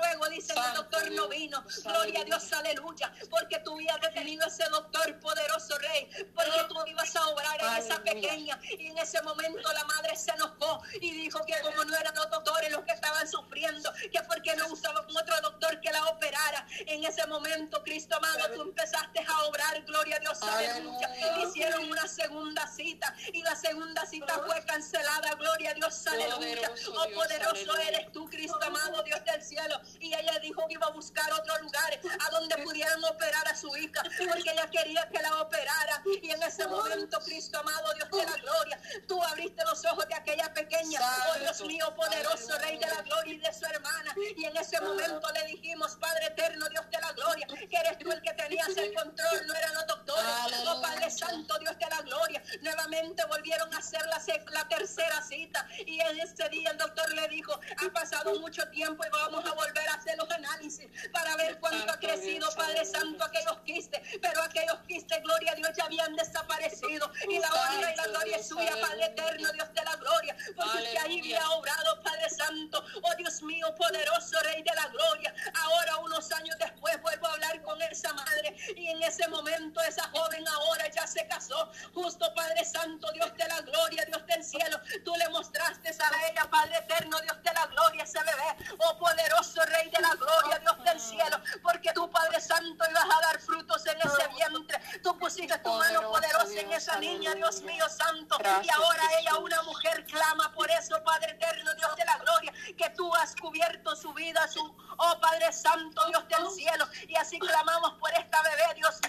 el 0.51 0.73
doctor 0.75 1.11
no 1.11 1.27
vino. 1.27 1.63
Gloria 1.83 2.21
a. 2.21 2.25
Dios, 2.25 2.53
aleluya. 2.53 3.11
Porque 3.29 3.59
tú 3.59 3.73
habías 3.73 3.99
detenido 4.01 4.45
ese 4.47 4.63
doctor 4.65 5.19
poderoso 5.19 5.77
rey. 5.79 6.09
Porque 6.33 6.65
tú 6.67 6.75
ibas 6.87 7.15
a 7.15 7.27
obrar 7.27 7.59
en 7.61 7.83
esa 7.83 8.01
pequeña. 8.03 8.59
Y 8.77 8.87
en 8.87 8.97
ese 8.97 9.21
momento 9.21 9.71
la 9.73 9.83
madre 9.85 10.15
se 10.15 10.31
enojó 10.31 10.81
y 10.99 11.11
dijo 11.11 11.43
que 11.45 11.59
como 11.61 11.83
no 11.83 11.95
eran 11.95 12.15
los 12.15 12.29
doctores 12.29 12.71
los 12.71 12.83
que 12.83 12.91
estaban 12.91 13.27
sufriendo, 13.27 13.91
que 14.11 14.21
porque 14.27 14.55
no 14.55 14.67
usaban 14.67 15.05
otro 15.05 15.41
doctor 15.41 15.79
que 15.81 15.91
la 15.91 16.05
operara. 16.05 16.65
En 16.87 17.03
ese 17.03 17.25
momento, 17.27 17.83
Cristo 17.83 18.15
amado, 18.15 18.53
tú 18.53 18.61
empezaste 18.61 19.19
a 19.27 19.43
obrar, 19.45 19.81
gloria 19.83 20.17
a 20.17 20.19
Dios, 20.19 20.41
aleluya. 20.41 21.09
Hicieron 21.43 21.89
una 21.89 22.07
segunda 22.07 22.67
cita 22.67 23.13
y 23.33 23.41
la 23.41 23.55
segunda 23.55 24.05
cita 24.05 24.41
fue 24.45 24.63
cancelada, 24.65 25.35
gloria 25.35 25.71
a 25.71 25.73
Dios, 25.73 26.07
aleluya. 26.07 26.71
Oh, 26.95 27.07
poderoso 27.13 27.77
eres 27.77 28.11
tú, 28.11 28.29
Cristo 28.29 28.59
amado, 28.61 29.03
Dios 29.03 29.23
del 29.25 29.41
cielo. 29.41 29.81
Y 29.99 30.13
ella 30.13 30.39
dijo 30.41 30.67
que 30.67 30.73
iba 30.73 30.87
a 30.87 30.91
buscar 30.91 31.31
otro 31.33 31.57
lugar 31.59 31.99
a 32.19 32.29
donde 32.31 32.57
pudieran 32.57 33.03
operar 33.03 33.47
a 33.47 33.55
su 33.55 33.75
hija, 33.77 34.03
porque 34.03 34.51
ella 34.51 34.67
quería 34.69 35.07
que 35.09 35.21
la 35.21 35.41
operara. 35.41 36.03
Y 36.21 36.29
en 36.29 36.43
ese 36.43 36.67
momento, 36.67 37.19
Cristo 37.19 37.59
amado, 37.59 37.93
Dios 37.93 38.09
de 38.09 38.25
la 38.25 38.37
gloria, 38.37 38.79
tú 39.07 39.21
abriste 39.23 39.63
los 39.65 39.83
ojos 39.85 40.07
de 40.07 40.15
aquella 40.15 40.53
pequeña, 40.53 40.99
oh 41.29 41.39
Dios 41.39 41.61
mío, 41.61 41.93
poderoso 41.95 42.57
Rey 42.59 42.77
de 42.77 42.87
la 42.87 43.01
gloria 43.01 43.33
y 43.33 43.37
de 43.37 43.53
su 43.53 43.65
hermana. 43.65 44.15
Y 44.35 44.45
en 44.45 44.57
ese 44.57 44.79
momento 44.81 45.31
le 45.31 45.45
dijimos, 45.47 45.95
Padre 45.95 46.27
eterno, 46.27 46.67
Dios 46.69 46.85
de 46.89 46.99
la 46.99 47.11
gloria, 47.13 47.47
que 47.47 47.77
eres 47.77 47.97
tú 47.99 48.11
el 48.11 48.21
que 48.21 48.33
tenías 48.33 48.69
el 48.69 48.93
control, 48.93 49.47
no 49.47 49.53
eran 49.53 49.73
los 49.75 49.87
doctores. 49.87 50.25
Oh 50.67 50.81
Padre 50.81 51.09
Santo, 51.09 51.57
Dios 51.59 51.77
de 51.77 51.85
la 51.87 52.01
gloria. 52.01 52.41
Nuevamente 52.61 53.23
volvieron 53.25 53.73
a 53.73 53.77
hacer 53.77 54.05
la, 54.07 54.21
la 54.51 54.67
tercera 54.67 55.21
cita. 55.21 55.67
Y 55.85 55.99
en 55.99 56.19
ese 56.19 56.47
día 56.49 56.71
el 56.71 56.77
doctor 56.77 57.11
le 57.13 57.27
dijo, 57.27 57.53
ha 57.53 57.93
pasado 57.93 58.39
mucho 58.39 58.67
tiempo 58.69 59.03
y 59.05 59.09
vamos 59.09 59.45
a 59.45 59.53
volver 59.53 59.87
a 59.89 59.93
hacer 59.95 60.17
los 60.17 60.30
análisis 60.31 60.87
para 61.11 61.35
ver 61.35 61.59
cuánto 61.59 61.91
ha 61.91 61.97
crecido, 61.97 62.47
Padre. 62.55 62.85
Santo, 62.85 63.23
aquellos 63.23 63.59
quistes. 63.65 64.01
Pero 64.21 64.41
aquellos 64.41 64.79
quistes, 64.87 65.21
gloria 65.23 65.51
a 65.51 65.55
Dios, 65.55 65.69
ya 65.77 65.85
habían 65.85 66.15
desaparecido. 66.15 67.11
Y 67.29 67.39
la 67.39 67.49
honra 67.49 67.91
y 67.91 67.95
la 67.95 68.07
gloria 68.07 68.37
es 68.37 68.47
suya, 68.47 68.73
Padre 68.81 69.05
eterno, 69.05 69.51
Dios 69.51 69.73
de 69.73 69.83
la 69.83 69.95
gloria. 69.95 70.35
Porque 70.55 70.77
usted 70.77 70.97
ahí 70.97 71.19
había 71.19 71.49
obrado, 71.51 72.01
Padre 72.01 72.29
Santo. 72.29 72.83
Oh 73.01 73.15
Dios 73.15 73.41
mío, 73.43 73.73
poderoso 73.75 74.39
Rey 74.41 74.63
de 74.63 74.75
la 74.75 74.87
gloria. 74.87 75.33
Ahora, 75.61 75.97
unos 75.97 76.31
años 76.31 76.55
después, 76.59 77.01
vuelvo 77.01 77.27
a 77.27 77.33
hablar 77.33 77.61
con 77.61 77.81
esa 77.81 78.13
madre. 78.13 78.55
Y 78.75 78.87
en 78.87 79.01
ese 79.03 79.27
momento, 79.27 79.81
esa 79.81 80.03
joven 80.09 80.47
ahora 80.47 80.89
ya 80.89 81.07
se 81.07 81.27
casó. 81.27 81.71
Justo, 81.93 82.33
Padre 82.33 82.65
Santo, 82.65 83.11
Dios 83.13 83.33
de 83.35 83.47
la 83.47 83.61
gloria, 83.61 84.05
Dios 84.05 84.25
del 84.25 84.43
cielo. 84.43 84.79
Tú 85.03 85.15
le 85.15 85.29
mostraste 85.29 85.89
a 85.89 86.29
ella, 86.29 86.49
Padre 86.49 86.77
eterno, 86.77 87.19
Dios 87.21 87.43
de 87.43 87.53
la 87.53 87.65
gloria, 87.67 88.03
ese 88.03 88.19
bebé. 88.19 88.75
Oh 88.79 88.97
poderoso 88.97 89.61
Rey 89.65 89.89
de 89.89 90.01
la 90.01 90.15
gloria, 90.15 90.20
Dios 90.59 90.83
del 90.83 90.99
cielo. 90.99 91.37
Porque 91.61 91.91
tú, 91.93 92.09
Padre 92.09 92.39
Santo, 92.39 92.85
ibas 92.89 93.03
a 93.03 93.21
dar 93.21 93.39
frutos 93.39 93.85
en 93.87 93.97
ese 93.97 94.27
vientre. 94.35 94.79
Tú 95.03 95.17
pusiste 95.17 95.57
tu 95.59 95.71
mano 95.71 96.01
poderosa 96.01 96.59
en 96.59 96.71
esa 96.71 96.97
niña. 96.99 97.33
Dios 97.33 97.61
mío 97.61 97.85
santo. 97.89 98.37
y 98.63 98.69
ahora 98.69 99.03
ella, 99.19 99.37
una 99.37 99.61
mujer, 99.63 100.05
clama 100.05 100.51
por 100.53 100.69
eso, 100.71 101.01
Padre 101.03 101.31
eterno, 101.31 101.73
Dios 101.75 101.95
de 101.95 102.05
la 102.05 102.17
gloria, 102.17 102.53
que 102.77 102.89
tú 102.91 103.13
has 103.15 103.35
cubierto 103.35 103.95
su 103.95 104.13
vida, 104.13 104.47
su, 104.47 104.61
oh 104.97 105.19
Padre 105.19 105.51
Santo, 105.51 106.05
Dios 106.07 106.27
del 106.27 106.49
cielo. 106.51 106.87
Y 107.07 107.15
así 107.15 107.39
clamamos 107.39 107.93
por 107.99 108.11
esta 108.13 108.41
bebé, 108.43 108.73
Dios. 108.75 109.00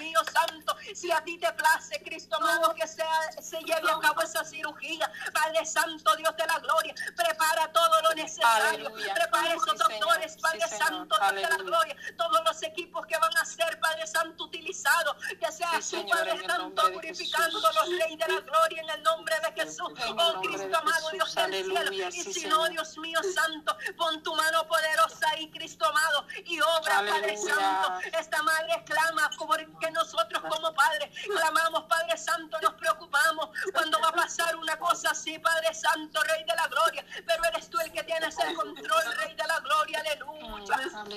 Si 0.94 1.10
a 1.10 1.22
ti 1.24 1.38
te 1.38 1.52
place, 1.52 2.02
Cristo 2.04 2.36
amado, 2.36 2.74
que 2.74 2.86
sea, 2.86 3.32
se 3.40 3.58
lleve 3.60 3.90
a 3.90 3.98
cabo 3.98 4.20
esa 4.22 4.44
cirugía, 4.44 5.10
Padre 5.32 5.64
Santo, 5.64 6.14
Dios 6.16 6.36
de 6.36 6.46
la 6.46 6.58
gloria, 6.58 6.94
prepara 7.16 7.72
todo 7.72 8.02
lo 8.02 8.10
necesario. 8.14 8.86
Aleluya. 8.88 9.14
Prepara 9.14 9.54
esos 9.54 9.70
Sí, 9.72 9.78
doctores, 9.78 10.36
Padre. 10.40 10.60
Santo, 10.68 11.16
Dios 11.18 11.34
de 11.34 11.42
la 11.42 11.56
gloria, 11.56 11.96
todos 12.16 12.40
los 12.44 12.62
equipos 12.62 13.06
que 13.06 13.16
van 13.18 13.36
a 13.36 13.44
ser, 13.44 13.78
Padre 13.80 14.06
Santo, 14.06 14.44
utilizados, 14.44 15.16
que 15.38 15.52
sea 15.52 15.70
Sí, 15.80 15.96
Señor, 15.96 16.18
Padre 16.18 16.46
Santo, 16.46 16.82
Jesús. 17.02 17.32
los 17.52 17.88
Rey 17.98 18.16
de 18.16 18.28
la 18.28 18.40
gloria 18.40 18.82
en 18.82 18.90
el 18.90 19.02
nombre 19.02 19.34
de 19.40 19.62
Jesús. 19.62 19.88
Oh 19.88 20.40
Cristo 20.40 20.76
amado. 20.76 21.10
Dios 21.10 21.34
del 21.34 21.64
cielo. 21.64 21.92
Y 21.92 22.12
si 22.12 22.46
no, 22.46 22.68
Dios 22.68 22.96
mío 22.98 23.20
santo, 23.34 23.76
pon 23.96 24.22
tu 24.22 24.34
mano 24.34 24.66
poderosa 24.66 25.28
ahí, 25.30 25.50
Cristo 25.50 25.84
amado, 25.86 26.26
y 26.44 26.60
obra, 26.60 26.96
Padre. 27.08 27.36
Santo. 27.36 27.98
Esta 28.18 28.42
madre 28.42 28.82
clama 28.84 29.30
porque 29.38 29.90
nosotros 29.90 30.42
como 30.48 30.72
Padre 30.82 31.10
clamamos, 31.24 31.84
Padre 31.84 32.16
Santo, 32.16 32.60
nos 32.60 32.74
preocupamos 32.74 33.50
cuando 33.72 34.00
va 34.00 34.08
a 34.08 34.12
pasar 34.12 34.56
una 34.56 34.76
cosa 34.78 35.10
así, 35.10 35.38
Padre 35.38 35.72
Santo, 35.74 36.20
Rey 36.24 36.44
de 36.44 36.54
la 36.56 36.66
gloria. 36.68 37.04
Pero 37.26 37.44
eres 37.44 37.70
tú 37.70 37.78
el 37.80 37.92
que 37.92 38.02
tienes 38.02 38.36
el 38.38 38.54
control, 38.54 39.04
Rey 39.18 39.34
de 39.34 39.46
la 39.46 39.60
gloria, 39.60 40.00
aleluya. 40.00 40.42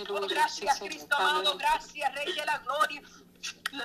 Oh, 0.10 0.28
gracias. 0.28 0.80
Cristo 0.80 1.16
amado, 1.16 1.58
gracias, 1.58 2.14
Rey 2.14 2.34
de 2.34 2.46
la 2.46 2.58
gloria. 2.60 3.02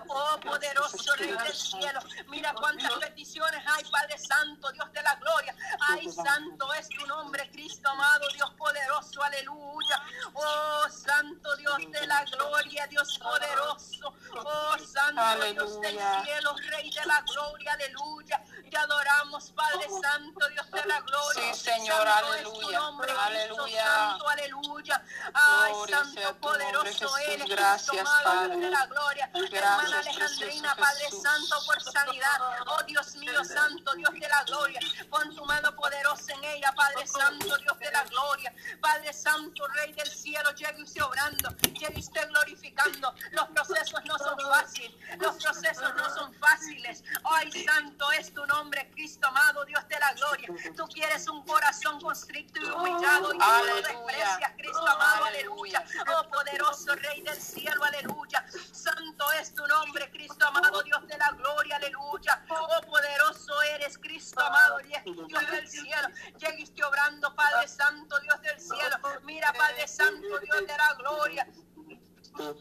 Oh 0.09 0.41
poderoso 0.41 1.15
Rey 1.17 1.33
del 1.33 1.55
cielo, 1.55 2.01
mira 2.29 2.53
cuántas 2.55 2.93
peticiones 2.95 3.63
hay, 3.67 3.85
Padre 3.85 4.19
Santo, 4.19 4.71
Dios 4.73 4.93
de 4.93 5.03
la 5.03 5.15
gloria. 5.17 5.55
Ay, 5.81 6.11
santo 6.11 6.73
es 6.75 6.89
tu 6.89 7.07
nombre, 7.07 7.49
Cristo 7.51 7.89
amado, 7.89 8.27
Dios 8.35 8.51
poderoso, 8.57 9.23
aleluya. 9.23 10.03
Oh, 10.35 10.87
santo 10.91 11.57
Dios 11.57 11.79
de 11.91 12.07
la 12.07 12.25
gloria, 12.25 12.87
Dios 12.87 13.19
poderoso. 13.19 14.15
Oh, 14.37 14.79
santo 14.79 15.53
Dios 15.53 15.81
del 15.81 15.99
cielo, 16.25 16.55
Rey 16.69 16.91
de 16.91 17.07
la 17.07 17.23
gloria, 17.23 17.73
aleluya. 17.73 18.45
Te 18.71 18.77
adoramos, 18.79 19.51
Padre 19.51 19.89
Santo, 20.01 20.49
Dios 20.49 20.71
de 20.71 20.85
la 20.85 21.01
gloria. 21.01 21.55
Sí, 21.55 21.61
Señor, 21.61 22.07
aleluya. 22.07 22.79
Nombre, 22.79 23.11
aleluya. 23.11 23.85
Santo, 23.85 24.29
aleluya. 24.29 25.05
Ay, 25.35 25.73
Gloria 25.73 25.97
santo, 26.05 26.37
poderoso 26.41 27.17
eres, 27.19 27.49
Gracias, 27.49 27.99
amado, 28.01 28.21
Dios 28.21 28.35
Padre. 28.49 28.57
de 28.59 28.71
la 28.71 28.87
gloria. 28.87 29.31
Gracias, 29.33 29.53
Hermana 29.53 29.99
Alejandrina, 29.99 30.75
Padre 30.77 31.05
Jesús. 31.05 31.23
Santo, 31.23 31.57
por 31.67 31.83
sanidad. 31.83 32.41
Oh 32.67 32.83
Dios 32.85 33.17
mío, 33.17 33.45
Santo, 33.45 33.93
Dios 33.95 34.13
de 34.13 34.29
la 34.29 34.45
gloria. 34.45 34.81
Pon 35.11 35.35
tu 35.35 35.45
mano 35.47 35.75
poderosa 35.75 36.33
en 36.35 36.45
ella, 36.45 36.73
Padre 36.77 37.07
Santo, 37.09 37.57
Dios 37.59 37.79
de 37.79 37.91
la 37.91 38.05
gloria. 38.05 38.55
Padre 38.81 39.13
Santo, 39.13 39.67
Rey 39.69 39.93
del 39.95 40.09
cielo, 40.11 40.51
llegue 40.55 40.83
usted 40.83 41.03
obrando, 41.03 41.51
llegue 41.73 41.99
usted 41.99 42.29
glorificando. 42.29 43.13
Los 43.33 43.49
procesos 43.49 44.01
no 44.05 44.17
son 44.19 44.39
fáciles, 44.39 44.93
los 45.19 45.35
procesos 45.43 45.95
no 45.97 46.15
son 46.15 46.33
fáciles. 46.35 47.03
Ay, 47.25 47.51
Santo 47.65 48.13
es 48.13 48.33
tu 48.33 48.47
nombre, 48.47 48.60
Cristo 48.93 49.27
amado, 49.29 49.65
Dios 49.65 49.87
de 49.89 49.99
la 49.99 50.13
gloria. 50.13 50.49
Tú 50.77 50.87
quieres 50.89 51.27
un 51.29 51.43
corazón 51.45 52.01
constricto 52.01 52.61
y 52.61 52.65
humillado 52.65 53.33
y 53.35 53.39
tú 53.39 53.45
lo 53.67 53.75
desprecias, 53.77 54.53
Cristo 54.57 54.87
amado, 54.87 55.25
aleluya. 55.25 55.85
Oh 56.09 56.29
poderoso 56.29 56.95
Rey 56.97 57.23
del 57.23 57.41
cielo, 57.41 57.83
aleluya. 57.85 58.45
Santo 58.73 59.33
es 59.41 59.55
tu 59.55 59.67
nombre, 59.67 60.11
Cristo 60.11 60.47
amado, 60.47 60.83
Dios 60.83 61.07
de 61.07 61.17
la 61.17 61.31
gloria, 61.31 61.77
aleluya. 61.77 62.45
Oh 62.51 62.81
poderoso 62.87 63.63
eres, 63.75 63.97
Cristo 63.99 64.41
amado, 64.41 64.79
Dios 64.79 65.51
del 65.51 65.69
cielo. 65.69 66.09
Lleguiste 66.39 66.85
obrando, 66.85 67.35
Padre 67.35 67.67
Santo, 67.69 68.19
Dios 68.21 68.41
del 68.43 68.61
cielo. 68.61 68.97
Mira, 69.25 69.53
Padre 69.53 69.89
Santo, 69.89 70.39
Dios 70.41 70.61
de 70.67 70.77
la 70.77 70.95
gloria. 70.99 71.47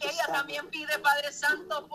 Ella 0.02 0.26
también 0.28 0.70
pide, 0.70 0.98
Padre 1.00 1.32
Santo, 1.32 1.88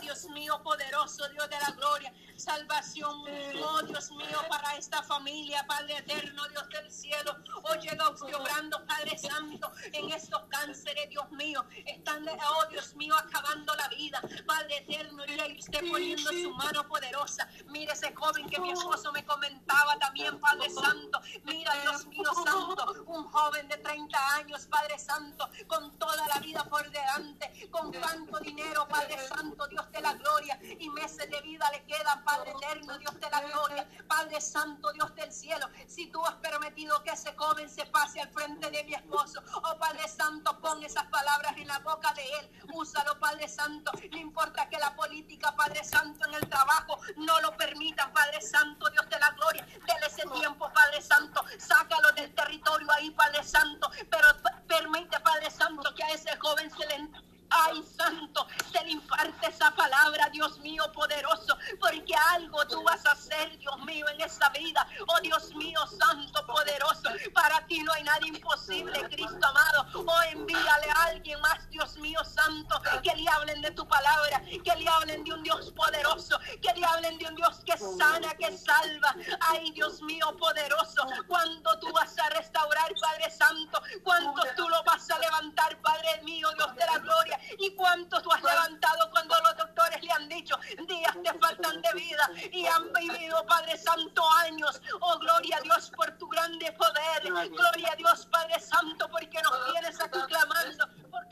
Dios 0.00 0.24
mío, 0.30 0.60
poderoso 0.62 1.28
Dios 1.28 1.48
de 1.48 1.56
la 1.58 1.70
gloria, 1.72 2.12
salvación, 2.40 3.22
oh 3.62 3.82
Dios 3.82 4.10
mío, 4.12 4.38
para 4.48 4.74
esta 4.76 5.02
familia, 5.02 5.64
Padre 5.66 5.98
eterno, 5.98 6.48
Dios 6.48 6.68
del 6.70 6.90
cielo, 6.90 7.36
oh 7.62 7.74
llega 7.74 8.08
usted 8.08 8.34
obrando, 8.34 8.84
Padre 8.86 9.18
Santo, 9.18 9.70
en 9.92 10.10
estos 10.10 10.42
cánceres, 10.48 11.08
Dios 11.10 11.30
mío, 11.32 11.64
están, 11.84 12.26
oh 12.26 12.66
Dios 12.70 12.94
mío, 12.96 13.14
acabando 13.16 13.74
la 13.74 13.88
vida, 13.88 14.22
Padre 14.46 14.78
eterno, 14.78 15.22
y 15.26 15.58
usted 15.58 15.80
poniendo 15.90 16.30
su 16.30 16.50
mano 16.54 16.88
poderosa, 16.88 17.46
mire 17.66 17.92
ese 17.92 18.14
joven 18.14 18.48
que 18.48 18.58
mi 18.58 18.70
esposo 18.70 19.12
me 19.12 19.24
comentaba 19.24 19.98
también, 19.98 20.40
Padre 20.40 20.70
Santo, 20.70 21.20
mira 21.44 21.74
Dios 21.82 22.06
mío, 22.06 22.30
Santo, 22.44 23.04
un 23.06 23.24
joven 23.24 23.68
de 23.68 23.76
30 23.76 24.34
años, 24.36 24.66
Padre 24.66 24.98
Santo, 24.98 25.50
con 25.66 25.98
toda 25.98 26.26
la 26.26 26.38
vida 26.40 26.64
por 26.64 26.90
delante, 26.90 27.68
con 27.70 27.92
tanto 27.92 28.38
dinero, 28.40 28.88
Padre 28.88 29.18
Santo, 29.28 29.66
Dios 29.68 29.90
de 29.92 30.00
la 30.00 30.14
gloria, 30.14 30.58
y 30.62 30.88
meses 30.88 31.30
de 31.30 31.40
vida 31.42 31.70
le 31.72 31.84
quedan, 31.84 32.24
Padre 32.30 32.52
eterno, 32.52 32.96
Dios 32.98 33.18
de 33.18 33.28
la 33.28 33.40
gloria, 33.40 33.88
Padre 34.06 34.40
Santo, 34.40 34.92
Dios 34.92 35.12
del 35.16 35.32
cielo, 35.32 35.66
si 35.88 36.06
tú 36.12 36.24
has 36.24 36.34
permitido 36.34 37.02
que 37.02 37.10
ese 37.10 37.34
joven 37.34 37.68
se 37.68 37.84
pase 37.86 38.20
al 38.20 38.28
frente 38.28 38.70
de 38.70 38.84
mi 38.84 38.94
esposo, 38.94 39.42
oh 39.52 39.76
Padre 39.78 40.06
Santo, 40.06 40.56
pon 40.60 40.80
esas 40.84 41.06
palabras 41.06 41.56
en 41.56 41.66
la 41.66 41.80
boca 41.80 42.14
de 42.14 42.22
él, 42.22 42.50
úsalo, 42.72 43.18
Padre 43.18 43.48
Santo, 43.48 43.90
no 44.12 44.16
importa 44.16 44.68
que 44.68 44.78
la 44.78 44.94
política, 44.94 45.56
Padre 45.56 45.82
Santo, 45.82 46.24
en 46.28 46.34
el 46.34 46.48
trabajo 46.48 47.00
no 47.16 47.40
lo 47.40 47.56
permitan, 47.56 48.12
Padre 48.12 48.40
Santo, 48.40 48.88
Dios 48.90 49.08
de 49.08 49.18
la 49.18 49.30
gloria, 49.32 49.64
dele 49.64 50.06
ese 50.06 50.22
tiempo, 50.28 50.70
Padre 50.72 51.02
Santo, 51.02 51.44
sácalo 51.58 52.12
del 52.12 52.32
territorio 52.32 52.86
ahí, 52.92 53.10
Padre 53.10 53.42
Santo, 53.42 53.90
pero 54.08 54.28
permite, 54.68 55.18
Padre 55.18 55.50
Santo, 55.50 55.92
que 55.96 56.04
a 56.04 56.10
ese 56.10 56.36
joven 56.36 56.70
se 56.70 56.86
le... 56.86 57.29
Ay, 57.50 57.82
santo, 57.82 58.46
se 58.72 58.84
le 58.84 58.92
imparte 58.92 59.48
esa 59.48 59.70
palabra, 59.72 60.28
Dios 60.30 60.58
mío, 60.60 60.84
poderoso, 60.92 61.58
porque 61.80 62.14
algo 62.32 62.64
tú 62.66 62.82
vas 62.84 63.04
a 63.06 63.12
hacer, 63.12 63.58
Dios 63.58 63.76
mío, 63.84 64.06
en 64.08 64.20
esta 64.20 64.48
vida. 64.50 64.86
Oh, 65.08 65.20
Dios 65.20 65.52
mío, 65.54 65.80
santo, 65.86 66.46
poderoso, 66.46 67.10
para 67.34 67.66
ti 67.66 67.82
no 67.82 67.92
hay 67.92 68.04
nada 68.04 68.24
imposible, 68.26 69.02
Cristo 69.08 69.46
amado. 69.46 69.86
Oh, 69.94 70.22
envíale 70.30 70.90
a 70.94 71.04
alguien 71.06 71.40
más, 71.40 71.68
Dios 71.70 71.96
mío, 71.96 72.22
santo, 72.24 72.80
que 73.02 73.14
le 73.16 73.28
hablen 73.28 73.60
de 73.62 73.70
tu 73.72 73.86
palabra, 73.86 74.42
que 74.42 74.76
le 74.76 74.88
hablen 74.88 75.24
de 75.24 75.32
un 75.32 75.42
Dios 75.42 75.72
poderoso, 75.72 76.38
que 76.62 76.72
le 76.74 76.84
hablen 76.84 77.18
de 77.18 77.26
un 77.26 77.34
Dios 77.34 77.60
que 77.66 77.76
sana, 77.76 78.32
que 78.38 78.56
salva. 78.56 79.14
Ay, 79.40 79.72
Dios 79.72 80.00
mío, 80.02 80.36
poderoso, 80.38 81.06
cuando 81.26 81.78
tú 81.80 81.92
vas 81.92 82.16
a 82.18 82.28
restaurar, 82.30 82.92
Padre 83.00 83.30
Santo, 83.30 83.82
cuánto 84.04 84.42
tú 84.56 84.68
lo 84.68 84.82
vas 84.84 85.10
a 85.10 85.18
levantar, 85.18 85.76
Padre 85.80 86.22
mío, 86.22 86.48
Dios 86.56 86.74
de 86.76 86.86
la 86.86 86.98
gloria, 86.98 87.39
y 87.58 87.74
cuánto 87.74 88.20
tú 88.22 88.30
has 88.32 88.42
levantado 88.42 89.10
cuando 89.10 89.34
los 89.40 89.56
doctores 89.56 90.02
le 90.02 90.12
han 90.12 90.28
dicho, 90.28 90.58
días 90.86 91.16
te 91.22 91.38
faltan 91.38 91.82
de 91.82 91.92
vida, 91.94 92.30
y 92.52 92.66
han 92.66 92.92
vivido, 92.92 93.44
Padre 93.46 93.76
Santo, 93.76 94.22
años. 94.38 94.80
Oh, 95.00 95.18
gloria 95.18 95.56
a 95.56 95.60
Dios 95.60 95.90
por 95.96 96.10
tu 96.18 96.28
grande 96.28 96.72
poder, 96.72 97.22
gloria 97.50 97.92
a 97.92 97.96
Dios, 97.96 98.26
Padre 98.26 98.60
Santo, 98.60 99.08
porque 99.10 99.40
nos 99.42 99.72
tienes 99.72 100.00
aquí 100.00 100.18
clamando 100.28 100.88
por 101.10 101.28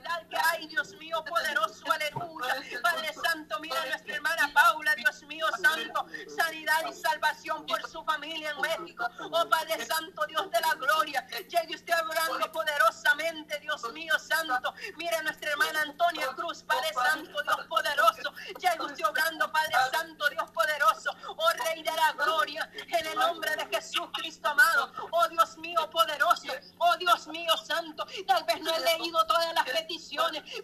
necesidad 0.00 0.26
que 0.28 0.36
hay, 0.36 0.66
Dios 0.66 0.94
mío, 0.94 1.22
poderoso, 1.24 1.84
aleluya. 1.90 2.80
Padre 2.82 3.12
Santo, 3.12 3.58
mira 3.60 3.82
a 3.82 3.86
nuestra 3.86 4.14
hermana 4.14 4.50
Paula, 4.52 4.94
Dios 4.94 5.22
mío, 5.24 5.46
Santo, 5.60 6.06
sanidad 6.28 6.86
y 6.88 6.92
salvación 6.92 7.66
por 7.66 7.88
su 7.88 8.02
familia 8.04 8.50
en 8.50 8.60
México. 8.60 9.08
Oh 9.32 9.48
Padre 9.48 9.84
Santo, 9.84 10.24
Dios 10.26 10.50
de 10.50 10.60
la 10.60 10.74
gloria, 10.74 11.26
llegue 11.26 11.74
usted 11.74 11.92
hablando 11.92 12.50
poderosamente, 12.52 13.58
Dios 13.60 13.92
mío, 13.92 14.18
Santo. 14.18 14.74
Mira 14.96 15.18
a 15.18 15.22
nuestra 15.22 15.50
hermana 15.50 15.82
Antonia 15.82 16.28
Cruz, 16.34 16.62
Padre 16.62 16.92
Santo, 16.94 17.42
Dios 17.42 17.66
poderoso, 17.66 18.32
llegue 18.58 18.84
usted 18.84 19.06
obrando, 19.06 19.50
Padre 19.50 19.74
Santo, 19.92 20.28
Dios 20.28 20.50
poderoso, 20.50 21.10
oh 21.36 21.50
Rey 21.64 21.82
de 21.82 21.92
la 21.92 22.12
gloria, 22.12 22.70
en 22.72 23.06
el 23.06 23.18
nombre 23.18 23.54
de 23.56 23.66
Jesús 23.66 24.08
Cristo 24.12 24.48
amado, 24.48 24.92
oh 25.10 25.28
Dios 25.28 25.56
mío 25.58 25.88
poderoso, 25.90 26.52
oh 26.78 26.96
Dios 26.96 27.26
mío 27.28 27.56
santo, 27.56 28.06
tal 28.26 28.44
vez 28.44 28.60
no 28.60 28.74
he 28.74 28.80
leído 28.80 29.26
todas 29.26 29.52
las 29.54 29.64
peticiones, 29.64 29.89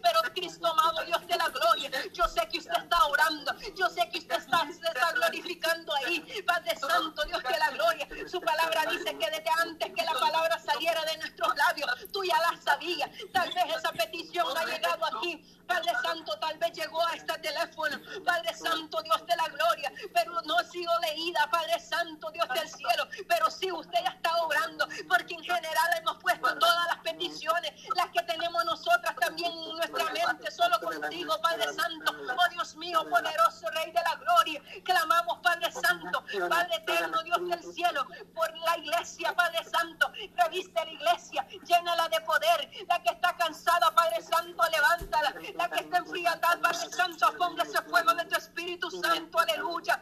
pero 0.02 0.22
Cristo 0.34 0.66
amado, 0.66 1.04
Dios 1.04 1.26
de 1.26 1.36
la 1.36 1.48
gloria, 1.48 1.90
yo 2.12 2.28
sé 2.28 2.46
que 2.48 2.58
usted 2.58 2.76
está 2.76 3.06
orando, 3.06 3.54
yo 3.74 3.88
sé 3.88 4.08
que 4.10 4.18
usted 4.18 4.36
está, 4.36 4.66
glorificando 5.14 5.94
ahí, 5.94 6.20
Padre 6.46 6.76
Santo, 6.78 7.24
Dios 7.24 7.42
de 7.42 7.58
la 7.58 7.70
gloria, 7.70 8.08
su 8.28 8.40
palabra 8.40 8.84
dice 8.90 9.16
que 9.18 9.30
desde 9.30 9.50
antes 9.62 9.92
que 9.92 10.04
la 10.04 10.12
palabra 10.12 10.58
saliera 10.58 11.04
de 11.04 11.16
nuestros 11.18 11.56
labios, 11.56 11.90
tú 12.12 12.22
ya 12.24 12.38
la 12.40 12.56
sabías, 12.60 13.10
tal 13.32 13.52
vez 13.52 13.64
esa 13.76 13.92
petición 13.92 14.46
ha 14.56 14.64
llegado 14.64 15.04
aquí, 15.06 15.42
Padre 15.66 15.92
Santo, 16.00 16.38
tal 16.38 16.58
vez 16.58 16.72
llegó 16.72 17.04
a 17.04 17.14
este 17.14 17.38
teléfono, 17.38 18.00
Padre 18.24 18.54
Santo, 18.54 19.02
Dios 19.02 19.26
de 19.26 19.36
la 19.36 19.48
gloria, 19.48 19.92
pero 20.14 20.40
no 20.42 20.60
es 20.60 20.70
sido 20.70 20.92
leída, 21.00 21.48
Padre 21.50 21.80
Santo, 21.80 22.30
Dios 22.30 22.48
del 22.48 22.68
cielo, 22.68 23.08
pero 23.26 23.50
sí 23.50 23.72
usted 23.72 23.98
ya 24.04 24.10
está 24.10 24.36
obrando, 24.44 24.86
porque 25.08 25.34
en 25.34 25.42
general 25.42 25.90
hemos 25.98 26.22
puesto 26.22 26.56
todas 26.58 26.86
las 26.86 26.98
peticiones, 26.98 27.72
las 27.96 28.10
que 28.10 28.22
tenemos 28.22 28.64
nosotras 28.64 29.16
también 29.16 29.52
en 29.52 29.76
nuestra 29.76 30.04
mente, 30.12 30.45
solo 30.56 30.80
contigo, 30.80 31.34
Padre 31.42 31.72
Santo. 31.72 32.12
Oh 32.12 32.48
Dios 32.50 32.76
mío, 32.76 33.04
poderoso 33.08 33.68
Rey 33.70 33.92
de 33.92 34.00
la 34.00 34.14
Gloria, 34.16 34.62
clamamos, 34.84 35.38
Padre 35.42 35.70
Santo, 35.70 36.24
Padre 36.48 36.76
eterno, 36.76 37.22
Dios 37.22 37.48
del 37.48 37.62
cielo, 37.74 38.06
por 38.34 38.56
la 38.58 38.78
iglesia, 38.78 39.34
Padre 39.34 39.64
Santo, 39.64 40.10
reviste 40.36 40.84
la 40.84 40.90
iglesia, 40.90 41.46
llénala 41.64 42.08
de 42.08 42.20
poder, 42.22 42.70
la 42.88 43.02
que 43.02 43.10
está 43.10 43.36
cansada, 43.36 43.94
Padre 43.94 44.22
Santo, 44.22 44.62
levántala, 44.70 45.34
la 45.54 45.68
que 45.68 45.80
está 45.80 45.98
enfriada, 45.98 46.58
Padre 46.60 46.90
Santo, 46.90 47.34
ponga 47.36 47.62
ese 47.62 47.82
fuego 47.82 48.14
de 48.14 48.24
tu 48.24 48.36
Espíritu 48.36 48.90
Santo, 48.90 49.38
aleluya. 49.38 50.00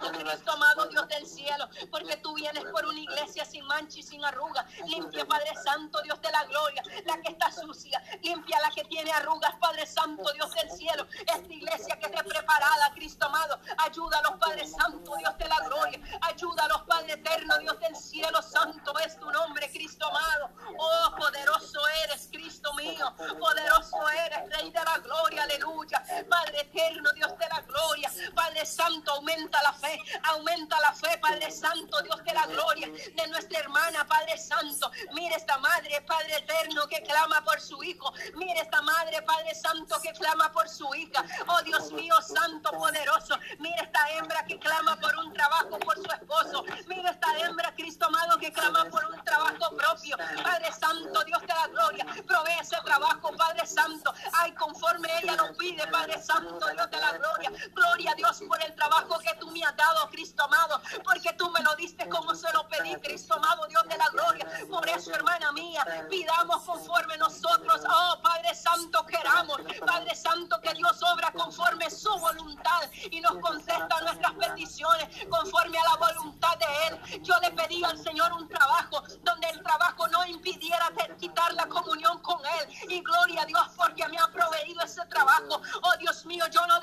Oh 0.00 0.12
Cristo 0.12 0.52
amado, 0.52 0.86
Dios 0.86 1.08
del 1.08 1.26
cielo, 1.26 1.68
porque 1.90 2.16
tú 2.18 2.34
vienes 2.34 2.64
por 2.64 2.84
una 2.86 3.00
iglesia 3.00 3.44
sin 3.44 3.64
mancha 3.66 3.98
y 3.98 4.02
sin 4.02 4.24
arruga. 4.24 4.66
Limpia, 4.86 5.24
Padre 5.24 5.52
Santo, 5.62 6.02
Dios 6.02 6.20
de 6.20 6.30
la 6.30 6.44
gloria, 6.44 6.82
la 7.04 7.20
que 7.20 7.32
está 7.32 7.50
sucia. 7.50 8.02
Limpia 8.22 8.60
la 8.60 8.70
que 8.70 8.84
tiene 8.84 9.10
arrugas, 9.12 9.54
Padre 9.56 9.86
Santo, 9.86 10.30
Dios 10.32 10.52
del 10.52 10.70
cielo. 10.70 11.06
Esta 11.20 11.52
iglesia 11.52 11.98
que 11.98 12.06
esté 12.06 12.22
preparada, 12.24 12.92
Cristo 12.94 13.26
amado. 13.26 13.58
Ayúdalos, 13.78 14.32
Padre 14.38 14.66
Santo, 14.66 15.16
Dios 15.16 15.38
de 15.38 15.48
la 15.48 15.60
gloria. 15.60 16.00
Ayúdalos, 16.22 16.82
Padre 16.82 17.12
eterno, 17.14 17.58
Dios 17.58 17.78
del 17.80 17.96
cielo. 17.96 18.42
Santo 18.42 18.98
es 18.98 19.18
tu 19.18 19.30
nombre, 19.30 19.70
Cristo 19.70 20.06
amado. 20.06 20.50
Oh, 20.78 21.14
poderoso 21.16 21.80
eres, 22.04 22.28
Cristo 22.30 22.72
mío. 22.74 23.14
Poderoso 23.16 24.08
eres, 24.10 24.50
Rey 24.50 24.70
de 24.70 24.84
la 24.84 24.98
gloria, 24.98 25.42
aleluya. 25.44 26.02
Padre 26.28 26.60
eterno, 26.60 27.10
Dios 27.14 27.36
de 27.38 27.48
la 27.48 27.60
gloria. 27.62 28.10
Padre 28.34 28.66
Santo, 28.66 29.12
aumenta 29.12 29.62
la 29.62 29.72
fe, 29.72 29.95
aumenta 30.24 30.80
la 30.80 30.92
fe, 30.92 31.18
Padre 31.18 31.50
Santo, 31.50 32.02
Dios 32.02 32.22
de 32.24 32.32
la 32.32 32.46
gloria, 32.46 32.88
de 32.88 33.28
nuestra 33.28 33.60
hermana, 33.60 34.06
Padre 34.06 34.36
Santo. 34.38 34.90
Mire 35.12 35.36
esta 35.36 35.58
madre, 35.58 36.00
Padre 36.02 36.36
eterno, 36.36 36.86
que 36.88 37.02
clama 37.02 37.42
por 37.44 37.60
su 37.60 37.82
hijo. 37.82 38.12
Mire 38.34 38.60
esta 38.60 38.82
madre, 38.82 39.22
Padre 39.22 39.54
Santo, 39.54 40.00
que 40.02 40.12
clama 40.12 40.50
por 40.52 40.68
su 40.68 40.92
hija. 40.94 41.24
Oh 41.46 41.62
Dios 41.62 41.92
mío, 41.92 42.14
Santo, 42.22 42.70
poderoso. 42.72 43.38
Mire 43.58 43.82
esta 43.82 44.10
hembra 44.10 44.44
que 44.44 44.58
clama 44.58 44.98
por 45.00 45.16
un 45.16 45.32
trabajo, 45.32 45.78
por 45.78 45.96
su 45.96 46.10
esposo. 46.10 46.64
Mire 46.86 47.10
esta 47.10 47.38
hembra, 47.38 47.74
Cristo 47.74 48.06
amado, 48.06 48.38
que 48.38 48.52
clama 48.52 48.84
por 48.86 49.04
un 49.06 49.22
trabajo 49.24 49.76
propio. 49.76 50.16
Padre 50.42 50.72
Santo, 50.72 51.24
Dios 51.24 51.40
de 51.42 51.54
la 51.54 51.66
gloria, 51.68 52.06
provee 52.26 52.58
ese 52.60 52.76
trabajo, 52.84 53.36
Padre 53.36 53.66
Santo. 53.66 54.12
Ay, 54.32 54.52
conforme 54.52 55.08
ella 55.22 55.36
nos 55.36 55.56
pide, 55.56 55.86
Padre 55.88 56.20
Santo, 56.22 56.66
Dios 56.72 56.90
de 56.90 57.00
la 57.00 57.12
gloria. 57.12 57.52
Gloria 57.72 58.12
a 58.12 58.14
Dios 58.14 58.42
por 58.46 58.62
el 58.62 58.74
trabajo 58.74 59.18
que 59.18 59.34
tú 59.38 59.50
me 59.50 59.62
has 59.62 59.75
dado, 59.76 60.08
Cristo 60.10 60.44
amado, 60.44 60.80
porque 61.04 61.32
tú 61.34 61.50
me 61.50 61.60
lo 61.60 61.74
diste 61.76 62.08
como 62.08 62.34
se 62.34 62.52
lo 62.52 62.66
pedí, 62.68 62.94
Cristo 62.96 63.34
amado, 63.34 63.66
Dios 63.66 63.82
de 63.88 63.96
la 63.96 64.08
gloria. 64.08 64.46
Por 64.70 64.88
eso, 64.88 65.12
hermana 65.12 65.52
mía, 65.52 65.84
pidamos 66.10 66.62
conforme 66.62 67.16
nosotros, 67.18 67.82
oh 67.88 68.20
Padre 68.22 68.54
Santo, 68.54 69.04
queramos, 69.06 69.60
Padre 69.86 70.14
Santo, 70.14 70.60
que 70.60 70.74
Dios 70.74 71.00
obra 71.02 71.30
conforme 71.32 71.90
su 71.90 72.10
voluntad 72.18 72.90
y 73.10 73.20
nos 73.20 73.38
contesta 73.38 74.00
nuestras 74.02 74.32
peticiones 74.34 75.08
conforme 75.28 75.78
a 75.78 75.84
la 75.84 75.96
voluntad 75.96 76.56
de 76.58 76.66
Él. 76.86 77.22
Yo 77.22 77.38
le 77.40 77.50
pedí 77.52 77.84
al 77.84 77.98
Señor 77.98 78.32
un 78.32 78.48
trabajo 78.48 79.02
donde 79.22 79.48
el 79.48 79.62
trabajo 79.62 80.08
no 80.08 80.26
impidiera 80.26 80.90
quitar 81.18 81.52
la 81.54 81.66
comunión 81.66 82.18
con 82.20 82.40
Él. 82.60 82.68
Y 82.88 83.00
gloria 83.02 83.42
a 83.42 83.46
Dios 83.46 83.68
porque 83.76 84.06
me 84.08 84.18
ha 84.18 84.28
proveído 84.28 84.82
ese 84.82 85.04
trabajo. 85.06 85.60
Oh 85.82 85.96
Dios 85.98 86.24
mío, 86.26 86.44
yo 86.50 86.66
no 86.66 86.80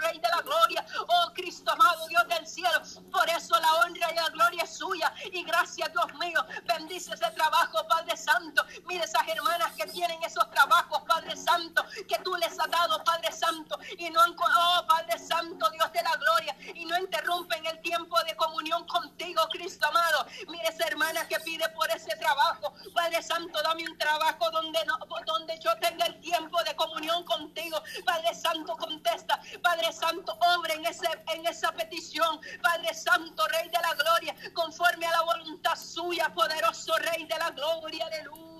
Rey 0.00 0.18
de 0.18 0.28
la 0.28 0.42
gloria. 0.42 0.84
Oh 1.08 1.32
Cristo 1.34 1.70
amado, 1.70 2.06
Dios 2.08 2.26
del 2.28 2.46
cielo. 2.46 2.80
Por 3.10 3.28
eso 3.30 3.58
la 3.60 3.74
honra 3.74 4.12
y 4.12 4.14
la 4.14 4.28
gloria 4.30 4.62
es 4.64 4.76
suya. 4.76 5.12
Y 5.32 5.42
gracias, 5.44 5.90
Dios 5.92 6.14
mío, 6.14 6.44
bendice 6.64 7.14
ese 7.14 7.30
trabajo, 7.32 7.86
Padre 7.88 8.16
Santo. 8.16 8.64
Mire 8.86 9.04
esas 9.04 9.26
hermanas 9.28 9.72
que 9.76 9.86
tienen 9.86 10.22
esos 10.22 10.48
trabajos, 10.50 11.02
Padre 11.06 11.36
Santo, 11.36 11.84
que 12.08 12.18
tú 12.24 12.34
les 12.36 12.58
has 12.58 12.70
dado, 12.70 13.02
Padre 13.04 13.32
Santo. 13.32 13.78
Y 13.98 14.10
no, 14.10 14.20
oh 14.22 14.86
Padre 14.86 15.18
Santo, 15.18 15.70
Dios 15.70 15.92
de 15.92 16.02
la 16.02 16.16
gloria. 16.16 16.56
Y 16.74 16.84
no 16.84 16.98
interrumpen 16.98 17.64
el 17.66 17.80
tiempo 17.80 18.16
de 18.24 18.36
comunión 18.36 18.86
contigo, 18.86 19.42
Cristo 19.50 19.86
amado. 19.88 20.26
Mire 20.48 20.68
esa 20.68 20.86
hermana 20.86 21.26
que 21.28 21.38
pide 21.40 21.68
por 21.70 21.90
ese 21.90 22.14
trabajo. 22.16 22.74
Padre 22.94 23.22
Santo, 23.22 23.60
dame 23.62 23.84
un 23.88 23.98
trabajo 23.98 24.50
donde, 24.50 24.84
no, 24.86 24.98
donde 25.24 25.58
yo 25.58 25.76
tenga 25.78 26.06
el 26.06 26.20
tiempo 26.20 26.62
de 26.64 26.74
comunión 26.76 27.24
contigo. 27.24 27.82
Padre 28.04 28.34
Santo, 28.34 28.76
contesta. 28.76 29.40
Padre 29.76 29.92
Santo, 29.92 30.38
obra 30.56 30.72
en, 30.72 30.86
ese, 30.86 31.06
en 31.34 31.46
esa 31.46 31.70
petición. 31.72 32.40
Padre 32.62 32.94
Santo, 32.94 33.46
Rey 33.48 33.68
de 33.68 33.78
la 33.78 33.94
gloria, 33.94 34.34
conforme 34.54 35.06
a 35.06 35.10
la 35.10 35.22
voluntad 35.22 35.76
suya, 35.76 36.32
poderoso 36.34 36.96
Rey 36.96 37.26
de 37.26 37.38
la 37.38 37.50
gloria. 37.50 38.06
Aleluya. 38.06 38.55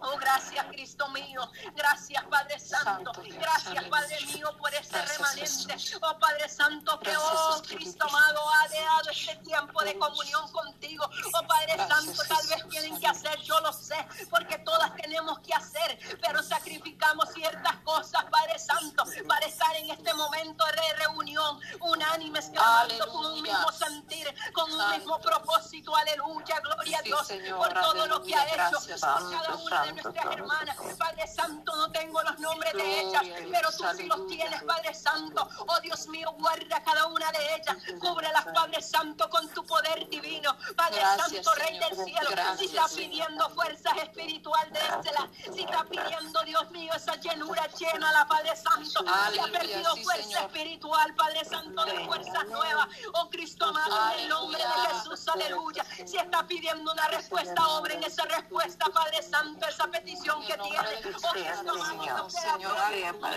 Oh, 0.00 0.16
gracias, 0.16 0.64
Cristo 0.66 1.08
mío. 1.08 1.50
Gracias, 1.74 2.24
Padre 2.24 2.58
Santo. 2.58 3.12
Gracias, 3.38 3.84
Padre 3.84 4.18
mío, 4.26 4.56
por 4.58 4.74
ese 4.74 5.00
remanente. 5.02 5.76
Oh, 6.02 6.18
Padre 6.18 6.48
Santo, 6.48 6.98
que, 7.00 7.16
oh, 7.16 7.62
Cristo 7.66 8.06
amado, 8.08 8.40
ha 8.54 8.68
dado 8.68 9.10
este 9.10 9.36
tiempo 9.36 9.82
de 9.82 9.98
comunión 9.98 10.50
contigo. 10.52 11.08
Oh, 11.34 11.46
Padre 11.46 11.76
Santo, 11.76 12.22
tal 12.28 12.46
vez 12.48 12.68
tienen 12.68 12.98
que 12.98 13.06
hacer, 13.06 13.38
yo 13.42 13.60
lo 13.60 13.72
sé, 13.72 13.96
porque 14.30 14.58
todas 14.58 14.94
tenemos 14.96 15.38
que 15.40 15.54
hacer, 15.54 15.98
pero 16.20 16.42
sacrificamos 16.42 17.28
ciertas 17.32 17.76
cosas, 17.84 18.24
Padre 18.30 18.58
Santo, 18.58 19.04
para 19.28 19.46
estar 19.46 19.74
en 19.76 19.90
este 19.90 20.14
momento 20.14 20.64
de 20.64 20.94
reunión, 21.04 21.60
unánimes, 21.80 22.50
clamando 22.50 23.06
con 23.12 23.26
un 23.26 23.42
mismo 23.42 23.72
sentir, 23.72 24.34
con 24.52 24.72
un 24.72 24.90
mismo 24.90 25.20
propósito. 25.20 25.94
Aleluya, 25.94 26.60
gloria 26.60 26.98
a 26.98 27.02
Dios 27.02 27.28
por 27.56 27.72
todo 27.74 28.06
lo 28.06 28.22
que 28.22 28.34
ha 28.34 28.44
hecho 28.46 28.69
por 28.70 29.00
cada 29.00 29.54
una 29.56 29.82
de 29.84 29.92
nuestras 29.92 30.26
hermanas. 30.26 30.76
Padre 30.98 31.26
Santo, 31.26 31.76
no 31.76 31.90
tengo 31.90 32.22
los 32.22 32.38
nombres 32.38 32.72
de 32.72 33.00
ellas, 33.00 33.22
pero 33.50 33.70
tú 33.72 33.84
sí 33.96 34.06
los 34.06 34.26
tienes, 34.26 34.62
Padre 34.62 34.94
Santo. 34.94 35.48
Oh 35.66 35.80
Dios 35.80 36.06
mío, 36.08 36.32
guarda 36.38 36.82
cada 36.82 37.06
una 37.06 37.30
de 37.32 37.54
ellas. 37.56 37.76
Cúbrelas, 38.00 38.44
Padre 38.54 38.82
Santo, 38.82 39.28
con 39.30 39.48
tu 39.50 39.64
poder 39.64 40.08
divino. 40.08 40.56
Padre 40.76 41.00
Santo, 41.00 41.54
Rey 41.54 41.78
del 41.78 42.04
cielo. 42.04 42.30
Si 42.58 42.66
está 42.66 42.86
pidiendo 42.88 43.50
fuerzas 43.50 43.96
espiritual, 43.98 44.70
déselas. 44.72 45.24
Si 45.54 45.62
está 45.62 45.84
pidiendo, 45.84 46.42
Dios 46.44 46.70
mío, 46.70 46.92
esa 46.94 47.16
llenura, 47.16 47.68
la 47.98 48.26
Padre 48.26 48.56
Santo. 48.56 49.04
Si 49.32 49.38
ha 49.38 49.46
perdido 49.52 49.96
fuerza 49.96 50.40
espiritual, 50.40 51.14
Padre 51.14 51.44
Santo, 51.44 51.84
de 51.84 52.04
fuerzas 52.04 52.46
nuevas. 52.46 52.88
Oh 53.14 53.28
Cristo 53.30 53.64
amado, 53.66 54.12
en 54.14 54.20
el 54.20 54.28
nombre 54.28 54.58
de 54.58 54.94
Jesús, 54.94 55.28
aleluya. 55.28 55.84
Si 56.06 56.16
está 56.16 56.46
pidiendo 56.46 56.92
una 56.92 57.08
respuesta, 57.08 57.68
obra 57.68 57.94
en 57.94 58.04
esa 58.04 58.24
respuesta, 58.24 58.59
Padre 58.92 59.22
Santo, 59.22 59.66
esa 59.66 59.86
petición 59.90 60.42
que 60.46 60.56
tiene. 60.58 60.78
Oh 60.78 61.34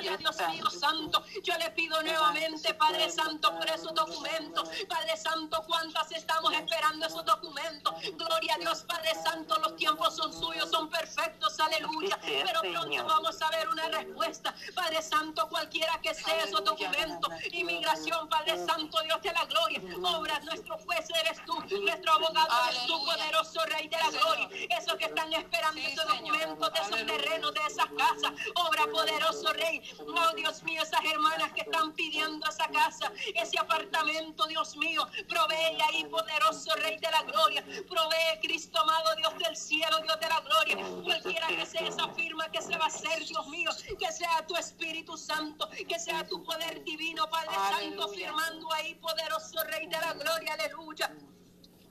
Dios 0.02 0.20
mío 0.52 0.70
Santo, 0.72 1.24
yo 1.44 1.58
le 1.58 1.70
pido 1.72 2.02
nuevamente, 2.02 2.74
Padre 2.74 3.10
Santo, 3.10 3.56
por 3.58 3.70
esos 3.70 3.94
documentos. 3.94 4.70
Padre 4.88 5.16
Santo, 5.18 5.64
cuántas 5.68 6.12
estamos 6.12 6.54
esperando 6.54 7.06
esos 7.06 7.26
documentos. 7.26 7.94
Gloria 8.16 8.56
a 8.56 8.58
Dios, 8.58 8.84
Padre 8.84 9.14
Santo, 9.24 9.58
los 9.60 9.76
tiempos 9.76 10.16
son 10.16 10.34
suyos, 10.34 10.70
son 10.70 10.90
perfectos, 10.90 11.60
aleluya. 11.60 12.20
Pero 12.22 12.62
pronto 12.62 13.06
vamos 13.06 13.42
a 13.42 13.50
ver 13.50 13.70
una 13.70 13.88
respuesta. 13.88 14.54
Padre 14.76 15.02
Santo, 15.02 15.48
cualquiera 15.50 16.00
que 16.02 16.14
sea 16.14 16.44
esos 16.44 16.64
documentos. 16.64 17.32
Inmigración, 17.52 18.28
Padre 18.28 18.66
Santo, 18.66 19.02
Dios 19.04 19.22
de 19.22 19.32
la 19.32 19.46
gloria. 19.46 19.82
Obra, 20.04 20.40
nuestro 20.42 20.78
juez 20.80 21.08
eres 21.22 21.44
tú, 21.46 21.56
nuestro 21.82 22.14
abogado 22.14 22.50
eres 22.70 22.86
tú, 22.88 23.06
poderoso 23.06 23.66
Rey 23.66 23.88
de 23.88 23.98
la 23.98 24.10
gloria. 24.10 24.50
Esos 24.78 24.96
que 24.96 25.13
están 25.14 25.34
esperando 25.34 25.80
esos 25.80 26.08
documentos 26.08 26.74
de 26.74 26.80
esos 26.80 27.06
terrenos, 27.06 27.54
de 27.54 27.60
esas 27.68 27.86
casas. 27.86 28.32
Obra, 28.56 28.88
poderoso 28.88 29.54
Rey. 29.54 29.82
Oh, 30.00 30.36
Dios 30.36 30.64
mío, 30.64 30.82
esas 30.82 31.04
hermanas 31.06 31.52
que 31.54 31.62
están 31.62 31.94
pidiendo 31.94 32.48
esa 32.50 32.68
casa, 32.70 33.12
ese 33.36 33.60
apartamento, 33.60 34.48
Dios 34.48 34.76
mío. 34.78 35.08
Provee 35.28 35.78
ahí, 35.90 36.06
poderoso 36.06 36.76
Rey 36.78 36.98
de 36.98 37.12
la 37.12 37.22
gloria. 37.24 37.64
Provee, 37.88 38.40
Cristo 38.42 38.80
amado, 38.80 39.16
Dios 39.16 39.38
del 39.38 39.56
cielo, 39.56 40.00
Dios 40.02 40.20
de 40.20 40.28
la 40.28 40.40
gloria. 40.42 40.78
Cualquiera 41.04 41.48
que 41.48 41.66
sea 41.66 41.88
esa 41.88 42.08
firma 42.10 42.50
que 42.52 42.62
se 42.62 42.76
va 42.76 42.86
a 42.86 42.88
hacer, 42.88 43.24
Dios 43.26 43.48
mío, 43.48 43.70
que 44.00 44.12
sea 44.12 44.46
tu 44.48 44.56
Espíritu 44.56 45.16
Santo, 45.16 45.70
que 45.88 46.00
sea 46.00 46.28
tu 46.28 46.44
poder 46.44 46.84
divino, 46.84 47.30
Padre 47.30 47.54
Santo, 47.54 48.10
firmando 48.10 48.74
ahí, 48.74 48.96
poderoso 48.96 49.64
Rey 49.66 49.86
de 49.88 49.98
la 49.98 50.14
gloria, 50.14 50.54
aleluya. 50.54 51.12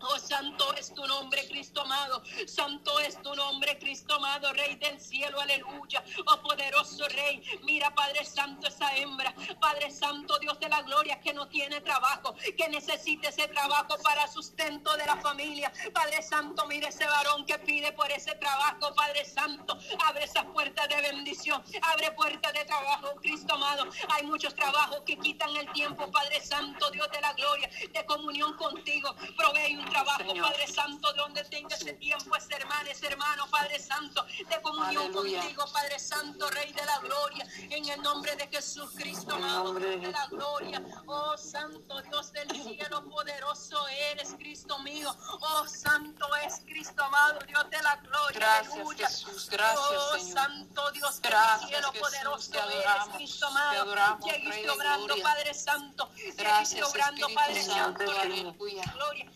Oh, 0.04 0.18
santo 0.18 0.74
es 0.74 0.92
tu 0.92 1.06
nombre, 1.06 1.46
Cristo 1.48 1.82
amado. 1.82 2.22
Santo 2.46 2.98
es 3.00 3.20
tu 3.22 3.34
nombre, 3.34 3.78
Cristo 3.78 4.14
amado, 4.14 4.52
Rey 4.52 4.74
del 4.76 5.00
cielo, 5.00 5.40
aleluya. 5.40 6.02
Oh 6.26 6.42
poderoso 6.42 7.06
Rey, 7.08 7.42
mira, 7.62 7.94
Padre 7.94 8.24
Santo, 8.24 8.66
esa 8.66 8.96
hembra. 8.96 9.32
Padre 9.60 9.90
Santo, 9.90 10.38
Dios 10.40 10.58
de 10.58 10.68
la 10.68 10.82
gloria, 10.82 11.20
que 11.20 11.32
no 11.32 11.46
tiene 11.48 11.80
trabajo, 11.80 12.34
que 12.56 12.68
necesita 12.68 13.28
ese 13.28 13.46
trabajo 13.48 13.96
para 14.02 14.26
sustento 14.26 14.96
de 14.96 15.06
la 15.06 15.16
familia. 15.16 15.72
Padre 15.94 16.20
Santo, 16.22 16.66
mire 16.66 16.88
ese 16.88 17.06
varón 17.06 17.44
que 17.46 17.58
pide 17.58 17.92
por 17.92 18.10
ese 18.10 18.34
trabajo, 18.34 18.94
Padre 18.94 19.24
Santo. 19.24 19.78
Abre 20.04 20.24
esas 20.24 20.44
puertas 20.46 20.88
de 20.88 21.00
bendición, 21.00 21.62
abre 21.82 22.10
puertas 22.12 22.52
de 22.52 22.64
trabajo, 22.64 23.14
Cristo 23.20 23.54
amado. 23.54 23.88
Hay 24.08 24.26
muchos 24.26 24.54
trabajos 24.54 25.02
que 25.06 25.16
quitan 25.18 25.56
el 25.56 25.70
tiempo, 25.72 26.10
Padre 26.10 26.40
Santo, 26.40 26.90
Dios 26.90 27.08
de 27.12 27.20
la 27.20 27.32
gloria, 27.34 27.70
de 27.92 28.04
comunión 28.04 28.56
contigo. 28.56 29.14
Provee 29.36 29.76
un 29.76 29.91
trabajo, 29.92 30.34
Padre 30.40 30.66
Santo, 30.66 31.12
de 31.12 31.18
donde 31.18 31.44
tenga 31.44 31.74
ese 31.76 31.92
tiempo, 31.94 32.34
ese 32.36 32.54
hermano, 32.54 32.90
ese 32.90 33.06
hermano, 33.06 33.46
Padre 33.50 33.78
Santo, 33.78 34.24
de 34.48 34.62
comunión 34.62 35.12
contigo, 35.12 35.64
Padre 35.72 35.98
Santo, 35.98 36.50
Rey 36.50 36.72
de 36.72 36.84
la 36.84 36.98
gloria, 36.98 37.46
en 37.58 37.88
el 37.88 38.02
nombre 38.02 38.34
de 38.36 38.46
Jesús 38.48 38.90
Cristo, 38.96 39.34
amado, 39.34 39.74
Dios 39.74 40.00
de 40.00 40.10
la 40.10 40.26
gloria. 40.26 40.82
Oh 41.06 41.36
Santo 41.36 42.02
Dios 42.02 42.32
del 42.32 42.50
cielo, 42.50 43.04
poderoso 43.08 43.86
eres, 44.10 44.34
Cristo 44.38 44.78
mío. 44.80 45.14
Oh 45.40 45.66
Santo 45.66 46.26
es 46.46 46.60
Cristo 46.64 47.02
amado, 47.04 47.38
Dios 47.46 47.68
de 47.70 47.82
la 47.82 47.96
gloria. 47.96 48.38
Gracias, 48.38 48.72
Aleluya. 48.74 49.08
Jesús. 49.08 49.48
Gracias, 49.50 49.80
oh, 49.90 50.18
Señor. 50.18 50.32
Santo 50.32 50.90
Dios 50.92 51.22
del 51.22 51.30
Gracias, 51.30 51.68
cielo, 51.68 51.92
Jesús. 51.92 52.08
poderoso 52.08 52.50
Te 52.52 52.58
eres, 52.58 52.68
adoramos, 52.72 53.16
Cristo 53.16 53.46
te 53.46 53.52
amado. 53.52 53.82
adoramos, 53.82 54.32
Rey 54.32 54.62
de 54.62 54.70
obrando. 54.70 55.14
Padre 55.22 55.54
Santo. 55.54 56.10
Gracias, 56.36 56.88
obrando, 56.88 57.26
Espíritu 57.26 57.34
Padre 57.34 57.62
Santo. 57.62 58.06
Santo. 58.06 58.20
Aleluya. 58.20 58.82
Gloria, 58.94 59.30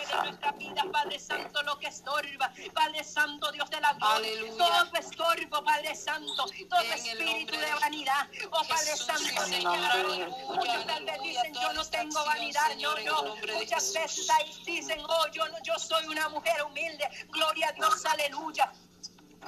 saque 0.00 0.16
de 0.16 0.22
nuestra 0.24 0.52
vida, 0.52 0.84
Padre 0.92 1.18
Santo, 1.18 1.62
lo 1.62 1.78
que 1.78 1.86
estorba. 1.88 2.52
Padre 2.74 3.04
Santo, 3.04 3.50
Dios 3.52 3.70
de 3.70 3.80
la 3.80 3.92
gloria. 3.94 4.16
Aleluya. 4.16 4.56
Todo 4.56 4.98
estorbo, 4.98 5.64
Padre 5.64 5.94
Santo. 5.94 6.46
Todo 6.68 6.80
En 6.80 6.92
espíritu 6.92 7.56
de 7.58 7.74
vanidad. 7.80 8.28
Oh, 8.50 8.62
Padre 8.68 8.90
Jesús, 8.90 9.06
Santo, 9.06 9.42
Señor. 9.46 10.30
Muchos 10.54 10.86
tal 10.86 11.04
vez 11.04 11.22
dicen, 11.22 11.54
yo 11.54 11.72
no 11.72 11.84
tengo 11.86 12.24
vanidad. 12.24 12.66
Señor, 12.68 13.04
No, 13.04 13.22
no. 13.22 13.36
Muchas 13.54 13.92
veces 13.92 14.28
dicen, 14.64 15.00
oh, 15.08 15.26
yo, 15.32 15.48
no, 15.48 15.56
yo 15.62 15.78
soy 15.78 16.06
una 16.06 16.28
mujer 16.28 16.62
humilde. 16.64 17.08
Gloria 17.30 17.68
a 17.68 17.72
Dios, 17.72 18.04
aleluya. 18.06 18.72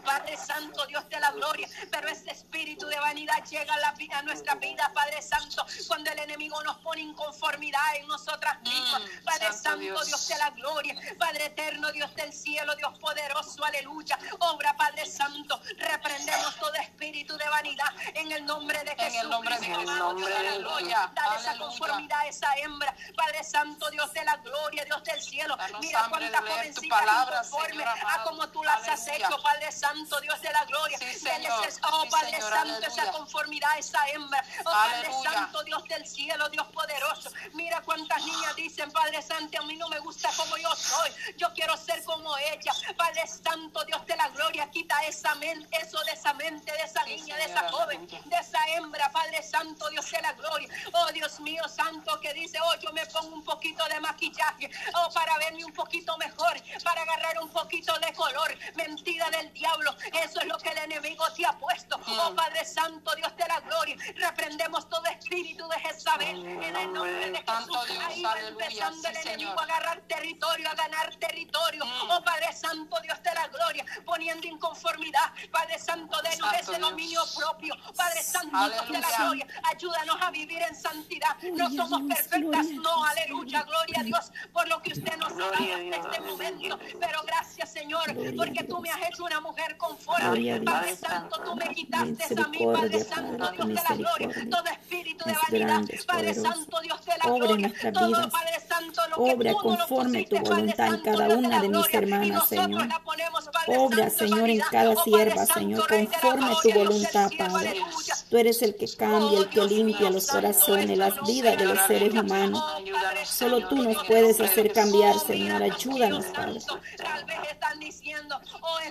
Padre 0.04 0.36
Santo, 0.36 0.86
Dios 0.86 1.08
de 1.08 1.20
la 1.20 1.30
gloria, 1.32 1.68
pero 1.90 2.08
ese 2.08 2.30
espíritu 2.30 2.86
de 2.86 2.98
vanidad 2.98 3.44
llega 3.44 3.74
a, 3.74 3.78
la 3.78 3.92
vida, 3.92 4.18
a 4.18 4.22
nuestra 4.22 4.54
vida, 4.56 4.90
Padre 4.94 5.20
Santo, 5.22 5.66
cuando 5.86 6.10
el 6.10 6.18
enemigo 6.20 6.62
nos 6.62 6.78
pone 6.78 7.00
inconformidad 7.02 7.96
en 7.96 8.06
nosotras 8.06 8.60
mismas. 8.62 9.02
Mm, 9.02 9.24
Padre 9.24 9.46
Santo 9.46 9.62
Santo, 9.62 9.78
Dios. 9.80 10.06
Dios. 10.06 10.28
de 10.28 10.38
la 10.38 10.50
gloria, 10.50 10.94
Padre 11.18 11.46
eterno, 11.46 11.90
Dios 11.92 12.14
del 12.14 12.32
cielo, 12.32 12.74
Dios 12.76 12.98
poderoso, 12.98 13.64
aleluya. 13.64 14.18
Obra, 14.40 14.76
Padre 14.76 15.06
Santo, 15.06 15.60
reprendemos 15.78 16.56
todo 16.56 16.74
espíritu 16.74 17.36
de 17.36 17.48
vanidad 17.48 17.88
en 18.14 18.32
el 18.32 18.44
nombre 18.46 18.82
de 18.84 18.92
En 18.92 18.98
Jesús. 18.98 19.22
el 19.22 19.30
nombre 19.30 19.54
de 19.54 19.60
Cristo, 19.60 19.80
Jesús. 19.80 19.94
amado, 19.94 20.14
Dios 20.14 20.28
de 20.28 20.34
la 20.34 20.38
Aleluya. 20.50 20.68
gloria. 20.68 21.10
Dale 21.14 21.36
esa 21.36 21.58
conformidad 21.58 22.20
a 22.20 22.26
esa 22.26 22.54
hembra, 22.56 22.94
Padre 23.16 23.44
Santo, 23.44 23.90
Dios 23.90 24.12
de 24.12 24.24
la 24.24 24.36
gloria, 24.36 24.84
Dios 24.84 25.02
del 25.04 25.20
cielo. 25.22 25.56
Danos 25.56 25.80
Mira 25.80 26.06
cuántas 26.08 26.40
jovencitas 26.40 27.02
inconformes 27.02 27.86
a 28.06 28.22
como 28.24 28.48
tú 28.48 28.62
las 28.64 28.88
has 28.88 29.08
hecho, 29.08 29.40
Padre 29.42 29.72
Santo, 29.72 29.87
Dios 29.94 30.40
de 30.42 30.52
la 30.52 30.64
gloria. 30.66 30.98
Sí, 30.98 31.14
Señor. 31.18 31.66
oh, 31.84 32.02
Sí, 32.02 32.08
Padre 32.10 32.32
Señor. 32.32 32.52
Santo, 32.52 32.78
esa 32.86 32.92
Aleluya. 33.02 33.12
conformidad 33.12 33.70
a 33.72 33.78
esa 33.78 34.06
hembra. 34.08 34.44
Oh, 34.60 34.64
Padre. 34.64 35.10
Santo, 35.24 35.62
Dios 35.64 35.82
del 35.84 36.06
cielo, 36.06 36.48
Dios 36.50 36.66
poderoso. 36.68 37.30
Mira 37.54 37.80
cuántas 37.82 38.22
niñas 38.24 38.54
dicen, 38.56 38.90
Padre 38.92 39.22
Santo, 39.22 39.58
a 39.58 39.62
mí 39.62 39.76
no 39.76 39.88
me 39.88 39.98
gusta 40.00 40.30
como 40.36 40.56
yo 40.58 40.74
soy. 40.76 41.10
Yo 41.36 41.52
quiero 41.54 41.76
ser 41.76 42.02
como 42.04 42.36
ella. 42.38 42.72
Padre 42.96 43.26
Santo, 43.26 43.84
Dios 43.84 44.04
de 44.06 44.16
la 44.16 44.28
gloria, 44.28 44.70
quita 44.70 44.96
esa 45.06 45.34
mente, 45.36 45.76
eso 45.78 45.98
de 46.04 46.12
esa 46.12 46.34
mente, 46.34 46.70
de 46.72 46.82
esa 46.82 47.04
Sí, 47.04 47.10
niña, 47.16 47.36
de 47.36 47.44
esa 47.44 47.70
joven, 47.70 47.98
aleluya. 47.98 48.20
de 48.24 48.36
esa 48.36 48.66
hembra, 48.68 49.10
Padre 49.10 49.42
Santo, 49.42 49.88
Dios 49.90 50.10
de 50.10 50.20
la 50.20 50.32
gloria. 50.34 50.68
Oh, 50.92 51.06
Dios 51.12 51.40
mío, 51.40 51.66
Santo, 51.68 52.20
que 52.20 52.34
dice, 52.34 52.58
oh, 52.60 52.74
yo 52.80 52.92
me 52.92 53.06
pongo 53.06 53.34
un 53.34 53.44
poquito 53.44 53.84
de 53.86 54.00
maquillaje, 54.00 54.70
oh, 54.94 55.10
para 55.14 55.38
verme 55.38 55.64
un 55.64 55.72
poquito 55.72 56.16
mejor, 56.18 56.54
para 56.84 57.02
agarrar 57.02 57.38
un 57.40 57.48
poquito 57.48 57.98
de 58.00 58.12
color. 58.12 58.56
Mentira 58.74 59.30
del 59.30 59.52
diablo. 59.54 59.77
Eso 60.12 60.40
es 60.40 60.46
lo 60.46 60.58
que 60.58 60.70
el 60.70 60.78
enemigo 60.78 61.24
te 61.36 61.46
ha 61.46 61.52
puesto. 61.52 61.98
Oh, 62.06 62.34
Padre 62.34 62.64
Santo, 62.64 63.14
Dios 63.16 63.34
de 63.36 63.44
la 63.46 63.60
gloria. 63.60 63.96
Reprendemos 64.16 64.88
todo 64.88 65.04
espíritu 65.06 65.66
de 65.68 65.80
Jezabel 65.80 66.46
en 66.46 66.76
el 66.76 66.92
nombre 66.92 67.30
de 67.30 67.38
Jesús. 67.38 67.78
Ahí 68.06 68.22
va 68.22 68.34
empezando 68.40 69.08
el 69.08 69.16
enemigo 69.16 69.60
a 69.60 69.64
agarrar 69.64 70.00
territorio, 70.02 70.68
a 70.68 70.74
ganar 70.74 71.14
territorio. 71.16 71.84
Mm. 71.84 72.10
Oh, 72.10 72.22
Padre 72.24 72.52
Santo, 72.52 72.96
Dios 73.02 73.22
de 73.22 73.34
la 73.34 73.48
gloria, 73.48 73.84
poniendo 74.04 74.46
inconformidad. 74.46 75.32
Padre 75.50 75.78
Santo, 75.78 76.20
denos 76.22 76.52
ese 76.54 76.78
dominio 76.78 77.22
propio. 77.36 77.74
Padre 77.96 78.22
Santo, 78.22 78.70
Dios 78.70 78.88
de 78.88 79.00
la 79.00 79.16
gloria, 79.16 79.46
ayúdanos 79.64 80.16
a 80.20 80.30
vivir 80.30 80.62
en 80.62 80.74
santidad. 80.74 81.36
No 81.52 81.70
somos 81.70 82.02
perfectas, 82.14 82.66
no, 82.66 83.04
aleluya, 83.04 83.62
gloria 83.62 84.00
a 84.00 84.02
Dios, 84.04 84.32
por 84.52 84.68
lo 84.68 84.80
que 84.82 84.92
usted 84.92 85.16
nos 85.16 85.32
ha 85.32 85.36
dado 85.36 85.54
hasta 85.54 85.96
este 85.96 86.20
momento. 86.20 86.78
Pero 87.00 87.22
Señor, 87.88 88.36
porque 88.36 88.64
tú 88.64 88.80
me 88.80 88.90
has 88.90 89.08
hecho 89.08 89.24
una 89.24 89.40
mujer 89.40 89.76
conforme. 89.78 90.60
Padre 90.60 90.96
Santo, 90.96 91.40
tú 91.42 91.56
me 91.56 91.68
quitaste 91.74 92.40
a 92.40 92.48
mí, 92.48 92.58
Padre 92.66 93.00
Santo, 93.00 93.50
Dios 93.50 93.68
de 93.68 93.74
la 93.74 93.96
gloria, 93.96 94.28
todo 94.50 94.64
espíritu 94.66 95.24
de 95.24 95.34
vanidad, 95.50 95.82
Padre. 96.06 96.34
Santo, 96.34 96.80
Dios 96.82 97.04
de 97.06 97.12
la 97.16 97.24
gloria, 97.24 97.72
todo. 97.92 98.30
Padre 98.30 98.60
Santo, 98.60 98.67
Obra 99.16 99.52
conforme 99.54 100.24
tu 100.24 100.38
voluntad 100.38 100.94
en 100.94 101.00
cada 101.00 101.28
una 101.28 101.60
de 101.60 101.68
mis 101.68 101.94
hermanas, 101.94 102.48
Señor. 102.48 102.88
Obra, 103.66 104.10
Señor, 104.10 104.48
en 104.50 104.60
cada 104.60 104.90
Oh, 104.90 105.04
sierva, 105.04 105.44
Señor, 105.46 105.86
conforme 105.88 106.50
tu 106.62 106.72
voluntad, 106.72 107.30
Padre. 107.36 107.74
Tú 108.30 108.36
eres 108.38 108.62
el 108.62 108.76
que 108.76 108.86
cambia, 108.96 109.38
el 109.40 109.48
que 109.48 109.60
Oh, 109.60 109.64
limpia 109.64 110.10
los 110.10 110.26
corazones, 110.28 110.90
es 110.90 110.98
las 110.98 111.14
vidas 111.26 111.56
de 111.58 111.64
los 111.66 111.78
seres 111.86 112.12
humanos. 112.14 112.62
Oh, 112.64 112.78
Solo 113.24 113.66
tú 113.68 113.76
nos 113.76 114.04
puedes 114.04 114.40
hacer 114.40 114.72
cambiar, 114.72 115.18
Señor. 115.18 115.62
Ayúdanos, 115.62 116.26
Padre. 116.26 116.60
santo, 116.60 116.80
Tal 116.96 117.24
vez 117.24 117.36
están 117.50 117.78
diciendo, 117.80 118.40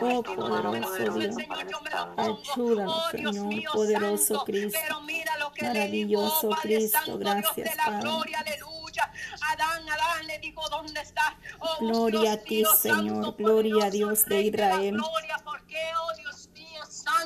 oh, 0.01 0.23
poderoso 0.23 1.13
Dios. 1.15 1.35
Señor, 1.35 1.67
yo 1.69 1.81
me 1.81 1.89
lo 1.89 2.15
pongo. 2.15 2.39
Ayúdanos, 2.55 2.93
Oh, 3.07 3.17
Dios 3.17 3.31
Señor, 3.35 3.47
mío, 3.47 3.69
poderoso 3.73 4.43
Cristo. 4.45 4.79
Pero 4.83 5.01
mira 5.01 5.38
lo 5.38 5.51
que 5.53 5.65
Maravilloso 5.65 6.49
Cristo, 6.61 6.97
Santo, 6.97 7.17
gracias, 7.17 7.55
Dios 7.55 7.69
de 7.69 7.75
la 7.75 7.83
Padre. 7.85 8.09
Aleluya. 9.04 9.38
Adán, 9.52 9.89
Adán 9.89 10.28
le 10.28 10.39
dijo, 10.39 10.68
¿dónde 10.70 11.02
estás? 11.02 11.34
Oh, 11.60 11.78
Gloria 11.80 12.22
Dios 12.22 12.34
a 12.34 12.43
ti, 12.43 12.56
mío, 12.56 12.70
Señor, 12.76 13.24
santo, 13.24 13.34
gloria 13.38 13.86
a 13.86 13.89
Dios 13.89 14.26
de 14.26 14.41
Israel. 14.41 14.91
gloria, 14.95 15.38
¿por 15.43 15.66
qué, 15.68 15.82
oh 16.02 16.16
Dios 16.18 16.47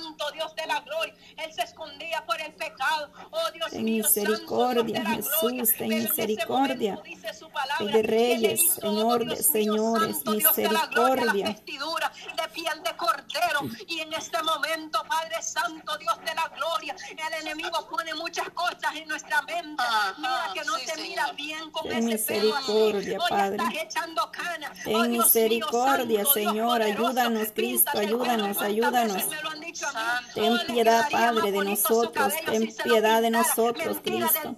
santo, 0.01 0.31
Dios 0.31 0.55
de 0.55 0.65
la 0.67 0.79
gloria? 0.81 1.13
Él 1.37 1.53
se 1.53 1.61
escondía 1.63 2.25
por 2.25 2.39
el 2.41 2.53
pecado. 2.53 3.11
Oh, 3.31 3.51
Dios 3.53 3.69
Ten 3.71 3.83
mío, 3.85 4.03
misericordia, 4.03 5.03
santo, 5.03 5.11
Dios 5.11 5.37
de 5.37 5.49
la 5.49 5.55
Jesús, 5.55 5.77
ten 5.77 5.87
misericordia. 5.89 6.95
momento 6.95 7.03
dice 7.03 7.33
su 7.33 7.49
palabra, 7.49 7.77
Rey 7.85 7.91
de 7.93 8.01
reyes, 8.03 8.73
Señor 8.73 9.21
oh, 9.21 9.25
de 9.25 9.35
señores, 9.43 10.15
santo, 10.17 10.31
Dios 10.33 10.55
de 10.55 10.63
la 10.71 10.87
gloria, 10.87 11.25
la 11.25 11.33
misericordia. 11.33 11.45
vestidura 11.47 12.11
de 12.37 12.49
piel 12.49 12.83
de 12.83 12.97
cordero. 12.97 13.59
Y 13.87 13.99
en 13.99 14.13
este 14.13 14.41
momento, 14.43 15.03
Padre 15.07 15.41
Santo, 15.41 15.97
Dios 15.97 16.17
de 16.25 16.35
la 16.35 16.47
gloria, 16.55 16.95
el 17.09 17.33
enemigo 17.41 17.87
pone 17.89 18.13
muchas 18.15 18.49
cosas 18.51 18.95
en 18.95 19.07
nuestra 19.07 19.41
mente. 19.43 19.81
Ajá, 19.83 20.15
Mira 20.17 20.51
que 20.53 20.63
no 20.65 20.75
sí, 20.77 20.85
te 20.85 20.91
Señor. 20.93 21.07
mira 21.07 21.31
bien 21.33 21.71
con 21.71 21.87
Ten 21.87 22.09
ese 22.09 22.25
pelo 22.33 22.55
así. 22.55 22.71
misericordia, 22.71 23.19
Hoy 23.19 23.29
Padre. 23.29 23.57
estás 23.57 23.73
echando 23.83 24.31
cana. 24.31 24.71
Ten 24.83 24.95
Oh, 24.95 24.99
mío, 25.03 25.23
misericordia, 25.23 26.19
santo, 26.19 26.33
Señor. 26.33 26.79
poderoso. 26.79 27.07
Ayúdanos, 27.07 27.47
Cristo, 27.53 27.91
ayúdanos, 27.97 28.57
¿cuántas 28.57 28.63
ayúdanos. 28.63 29.13
veces 29.15 29.29
me 29.29 29.41
lo 29.41 29.49
han 29.49 29.59
dicho 29.61 29.85
a 29.87 29.89
mí? 29.89 29.90
Santo. 29.90 29.90
Ten 30.33 30.53
Oh, 30.53 30.65
piedad, 30.67 31.07
Padre, 31.09 31.51
de 31.51 31.63
nosotros. 31.63 32.33
Ten 32.45 32.73
piedad 32.83 33.21
de 33.21 33.29
nosotros, 33.29 33.97
Cristo. 34.03 34.55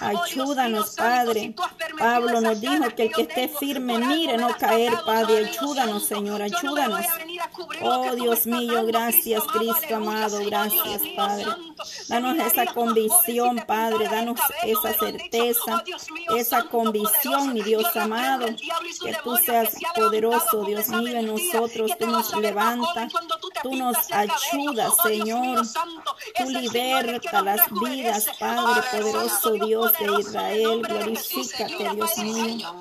Oh, 0.00 0.22
Ayúdanos, 0.24 0.94
Padre. 0.96 1.54
Pablo 1.98 2.40
nos 2.40 2.60
dijo 2.60 2.94
que 2.94 3.04
el 3.04 3.12
que 3.12 3.22
esté 3.22 3.48
firme, 3.48 3.98
mire, 3.98 4.36
no 4.36 4.56
caer, 4.56 4.92
Padre. 5.04 5.48
Ayúdanos. 5.48 6.06
Señor, 6.06 6.42
ayúdanos. 6.42 7.04
Oh, 7.82 8.04
me 8.04 8.16
Dios 8.16 8.46
mío, 8.46 8.84
gracias, 8.86 9.42
Cristo 9.44 9.96
amado. 9.96 10.38
Oh, 10.40 10.44
gracias, 10.44 11.02
Padre. 11.16 11.46
Danos 12.08 12.38
esa 12.38 12.66
convicción, 12.66 13.62
Padre, 13.66 14.08
danos 14.08 14.40
esa 14.62 14.94
certeza, 14.94 15.84
Oh, 16.30 16.36
esa 16.36 16.62
convicción, 16.64 17.54
mi 17.54 17.62
Dios 17.62 17.94
amado, 17.96 18.46
que 18.46 19.14
tú 19.22 19.36
seas 19.36 19.74
poderoso, 19.94 20.64
Dios 20.64 20.88
mío, 20.88 21.18
en 21.18 21.26
nosotros, 21.26 21.92
tú 21.98 22.06
nos 22.06 22.34
levantas, 22.36 23.12
tú 23.62 23.74
nos 23.74 23.96
ayudas, 24.12 24.38
Mío, 24.58 24.90
Señor. 25.02 25.66
Tú 26.36 26.50
liberta 26.50 27.42
las 27.42 27.60
vidas, 27.80 28.26
Padre 28.38 28.82
poderoso, 28.90 29.52
Dios 29.52 29.92
de 29.98 30.20
Israel. 30.20 30.82
Glorifícate, 30.82 31.90
Dios 31.94 32.18
mío. 32.18 32.74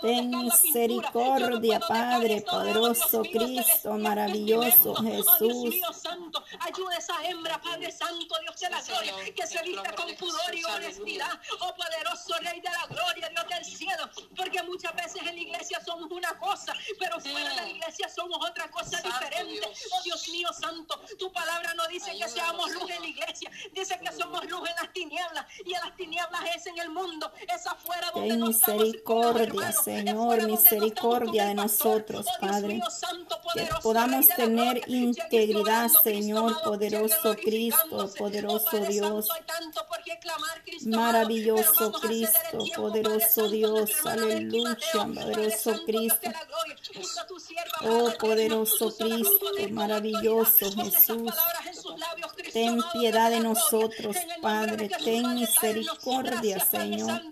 Ten 0.00 0.30
dejar 0.30 0.46
la 0.46 0.56
pintura, 0.60 1.38
yo 1.38 1.50
no 1.50 1.60
misericordia, 1.60 1.80
puedo 1.80 1.80
dejar 1.80 1.88
Padre 1.88 2.40
poderoso, 2.42 3.22
Cristo 3.22 3.92
maravilloso, 3.94 4.92
Oh, 4.96 5.02
Dios 5.02 5.26
Jesús. 5.38 5.64
mío 5.74 5.92
santo, 5.92 6.44
ayuda 6.60 6.94
a 6.94 6.98
esa 6.98 7.24
hembra, 7.24 7.60
Padre 7.60 7.90
Santo, 7.92 8.34
Dios 8.42 8.60
de 8.60 8.70
la 8.70 8.82
gloria, 8.82 9.14
que 9.34 9.46
se 9.46 9.62
vista 9.62 9.92
con 9.94 10.14
pudor 10.16 10.54
y 10.54 10.64
honestidad. 10.64 11.40
Oh 11.60 11.74
poderoso 11.74 12.34
Rey 12.40 12.60
de 12.60 12.70
la 12.70 12.86
gloria, 12.88 13.28
Dios 13.28 13.46
del 13.48 13.64
cielo, 13.64 14.08
porque 14.36 14.62
muchas 14.62 14.94
veces 14.94 15.20
en 15.22 15.34
la 15.34 15.40
iglesia 15.40 15.80
somos 15.84 16.10
una 16.10 16.38
cosa, 16.38 16.74
pero 16.98 17.20
fuera 17.20 17.50
de 17.50 17.56
la 17.56 17.68
iglesia 17.68 18.08
somos 18.08 18.38
otra 18.48 18.70
cosa 18.70 19.00
diferente. 19.00 19.60
Dios. 19.60 19.86
Oh 19.92 20.02
Dios 20.04 20.28
mío 20.28 20.48
santo, 20.52 21.00
tu 21.18 21.32
palabra 21.32 21.74
no 21.74 21.86
dice 21.88 22.16
que 22.16 22.28
seamos 22.28 22.70
luz 22.72 22.90
en 22.90 23.00
la 23.02 23.06
iglesia, 23.08 23.50
dice 23.72 23.98
que 23.98 24.12
somos 24.12 24.44
luz 24.48 24.68
en 24.68 24.76
las 24.76 24.92
tinieblas 24.92 25.46
y 25.64 25.74
en 25.74 25.80
las 25.80 25.96
tinieblas 25.96 26.40
es 26.56 26.66
en 26.66 26.78
el 26.78 26.90
mundo, 26.90 27.32
es 27.48 27.66
afuera 27.66 28.10
donde 28.14 28.36
no 28.36 28.50
estamos 28.50 28.82
misericordia, 28.84 29.72
Señor, 29.88 30.46
misericordia 30.46 31.46
de 31.46 31.54
nosotros, 31.54 32.26
Padre. 32.40 32.80
Que 33.54 33.66
podamos 33.82 34.28
tener 34.28 34.82
integridad, 34.86 35.88
Señor, 36.04 36.60
poderoso 36.62 37.34
Cristo, 37.42 38.10
poderoso 38.18 38.80
Dios. 38.80 39.28
Maravilloso 40.84 41.92
Cristo, 41.92 42.58
poderoso 42.76 43.48
Dios, 43.48 43.90
aleluya, 44.04 44.76
poderoso 44.92 45.82
Cristo. 45.86 46.30
Oh, 47.82 48.12
poderoso 48.18 48.94
Cristo, 48.94 49.46
maravilloso 49.70 50.70
Jesús. 50.70 51.32
Ten 52.52 52.78
piedad 52.92 53.30
de 53.30 53.40
nosotros, 53.40 54.16
Padre, 54.42 54.90
ten 55.02 55.34
misericordia, 55.34 56.60
Señor. 56.60 57.22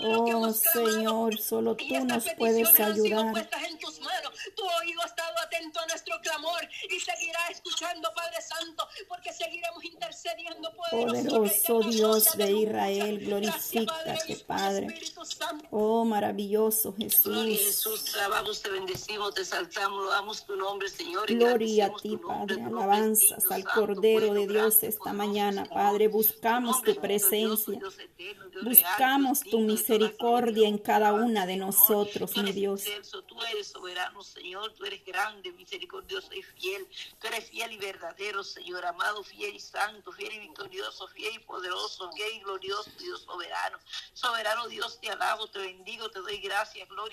Oh. 0.00 0.52
Señor, 0.52 1.38
solo 1.38 1.75
Y 1.78 1.88
tú 1.88 1.94
estas 1.94 2.06
nos 2.06 2.24
peticiones 2.24 2.38
puedes 2.38 2.80
han 2.80 2.94
sido 2.94 3.06
ayudar. 3.06 3.32
puestas 3.32 3.62
en 3.64 3.78
tus 3.78 4.00
manos. 4.00 4.32
Tu 4.54 4.62
oído 4.62 5.02
ha 5.02 5.06
estado 5.06 5.38
atento 5.38 5.80
a 5.80 5.86
nuestro 5.86 6.20
clamor 6.20 6.68
y 6.90 7.00
seguirá 7.00 7.40
escuchando, 7.50 8.12
Padre 8.14 8.40
Santo, 8.40 8.88
porque 9.08 9.32
seguiremos 9.32 9.84
intercediendo, 9.84 10.72
poderoso, 10.90 11.80
Dios 11.80 12.24
gloria, 12.34 12.46
de. 12.46 12.52
Israel, 12.56 13.18
glorifícate, 13.18 14.36
Padre. 14.46 14.86
Espíritu 14.86 15.24
Santo. 15.24 15.66
Oh, 15.70 16.04
maravilloso 16.04 16.90
Gloria 16.90 17.06
a 17.06 17.10
Jesús. 17.10 17.58
Jesús, 17.58 18.04
te 18.04 18.18
alabamos, 18.20 18.62
te 18.62 18.70
bendecimos, 18.70 19.34
te 19.34 19.42
exaltamos, 19.42 20.04
loamos 20.04 20.46
tu 20.46 20.56
nombre, 20.56 20.88
Señor. 20.88 21.26
Gloria 21.26 21.86
a 21.86 21.94
ti, 21.96 22.16
Padre. 22.16 22.62
Alabanzas 22.62 23.50
al 23.50 23.64
Cordero 23.64 24.28
bueno, 24.28 24.34
de 24.34 24.46
Dios 24.46 24.80
grande, 24.80 24.86
esta 24.88 25.12
mañana. 25.12 25.64
Padre. 25.64 26.08
Buscamos 26.08 26.82
tu 26.82 26.94
presencia. 26.96 27.78
Dios 27.78 27.98
eterno, 27.98 28.48
Dios 28.48 28.64
real, 28.64 28.64
Buscamos 28.64 29.40
tu 29.40 29.60
misericordia 29.60 30.52
gloria, 30.52 30.68
en 30.68 30.78
cada 30.78 31.12
una 31.12 31.46
de 31.46 31.54
Señor. 31.54 31.65
Nosotros, 31.66 32.36
mi 32.36 32.52
Dios. 32.52 32.84
Tú 33.26 33.42
eres 33.42 33.68
soberano, 33.68 34.22
Señor. 34.22 34.72
Tú 34.74 34.84
eres 34.84 35.04
grande, 35.04 35.52
misericordioso 35.52 36.32
y 36.34 36.42
fiel. 36.42 36.86
Tú 37.20 37.26
eres 37.28 37.50
fiel 37.50 37.72
y 37.72 37.78
verdadero, 37.78 38.42
Señor. 38.42 38.84
Amado, 38.86 39.22
fiel 39.22 39.54
y 39.54 39.60
santo, 39.60 40.12
fiel 40.12 40.32
y 40.34 40.38
victorioso, 40.40 41.08
fiel 41.08 41.34
y 41.34 41.38
poderoso, 41.40 42.10
fiel 42.12 42.32
y 42.34 42.40
glorioso, 42.40 42.90
Dios 42.98 43.22
soberano. 43.22 43.78
Soberano 44.14 44.68
Dios, 44.68 44.98
te 45.00 45.10
alabo, 45.10 45.46
te 45.48 45.58
bendigo, 45.58 46.10
te 46.10 46.20
doy 46.20 46.38
gracias, 46.38 46.88
gloria. 46.88 46.96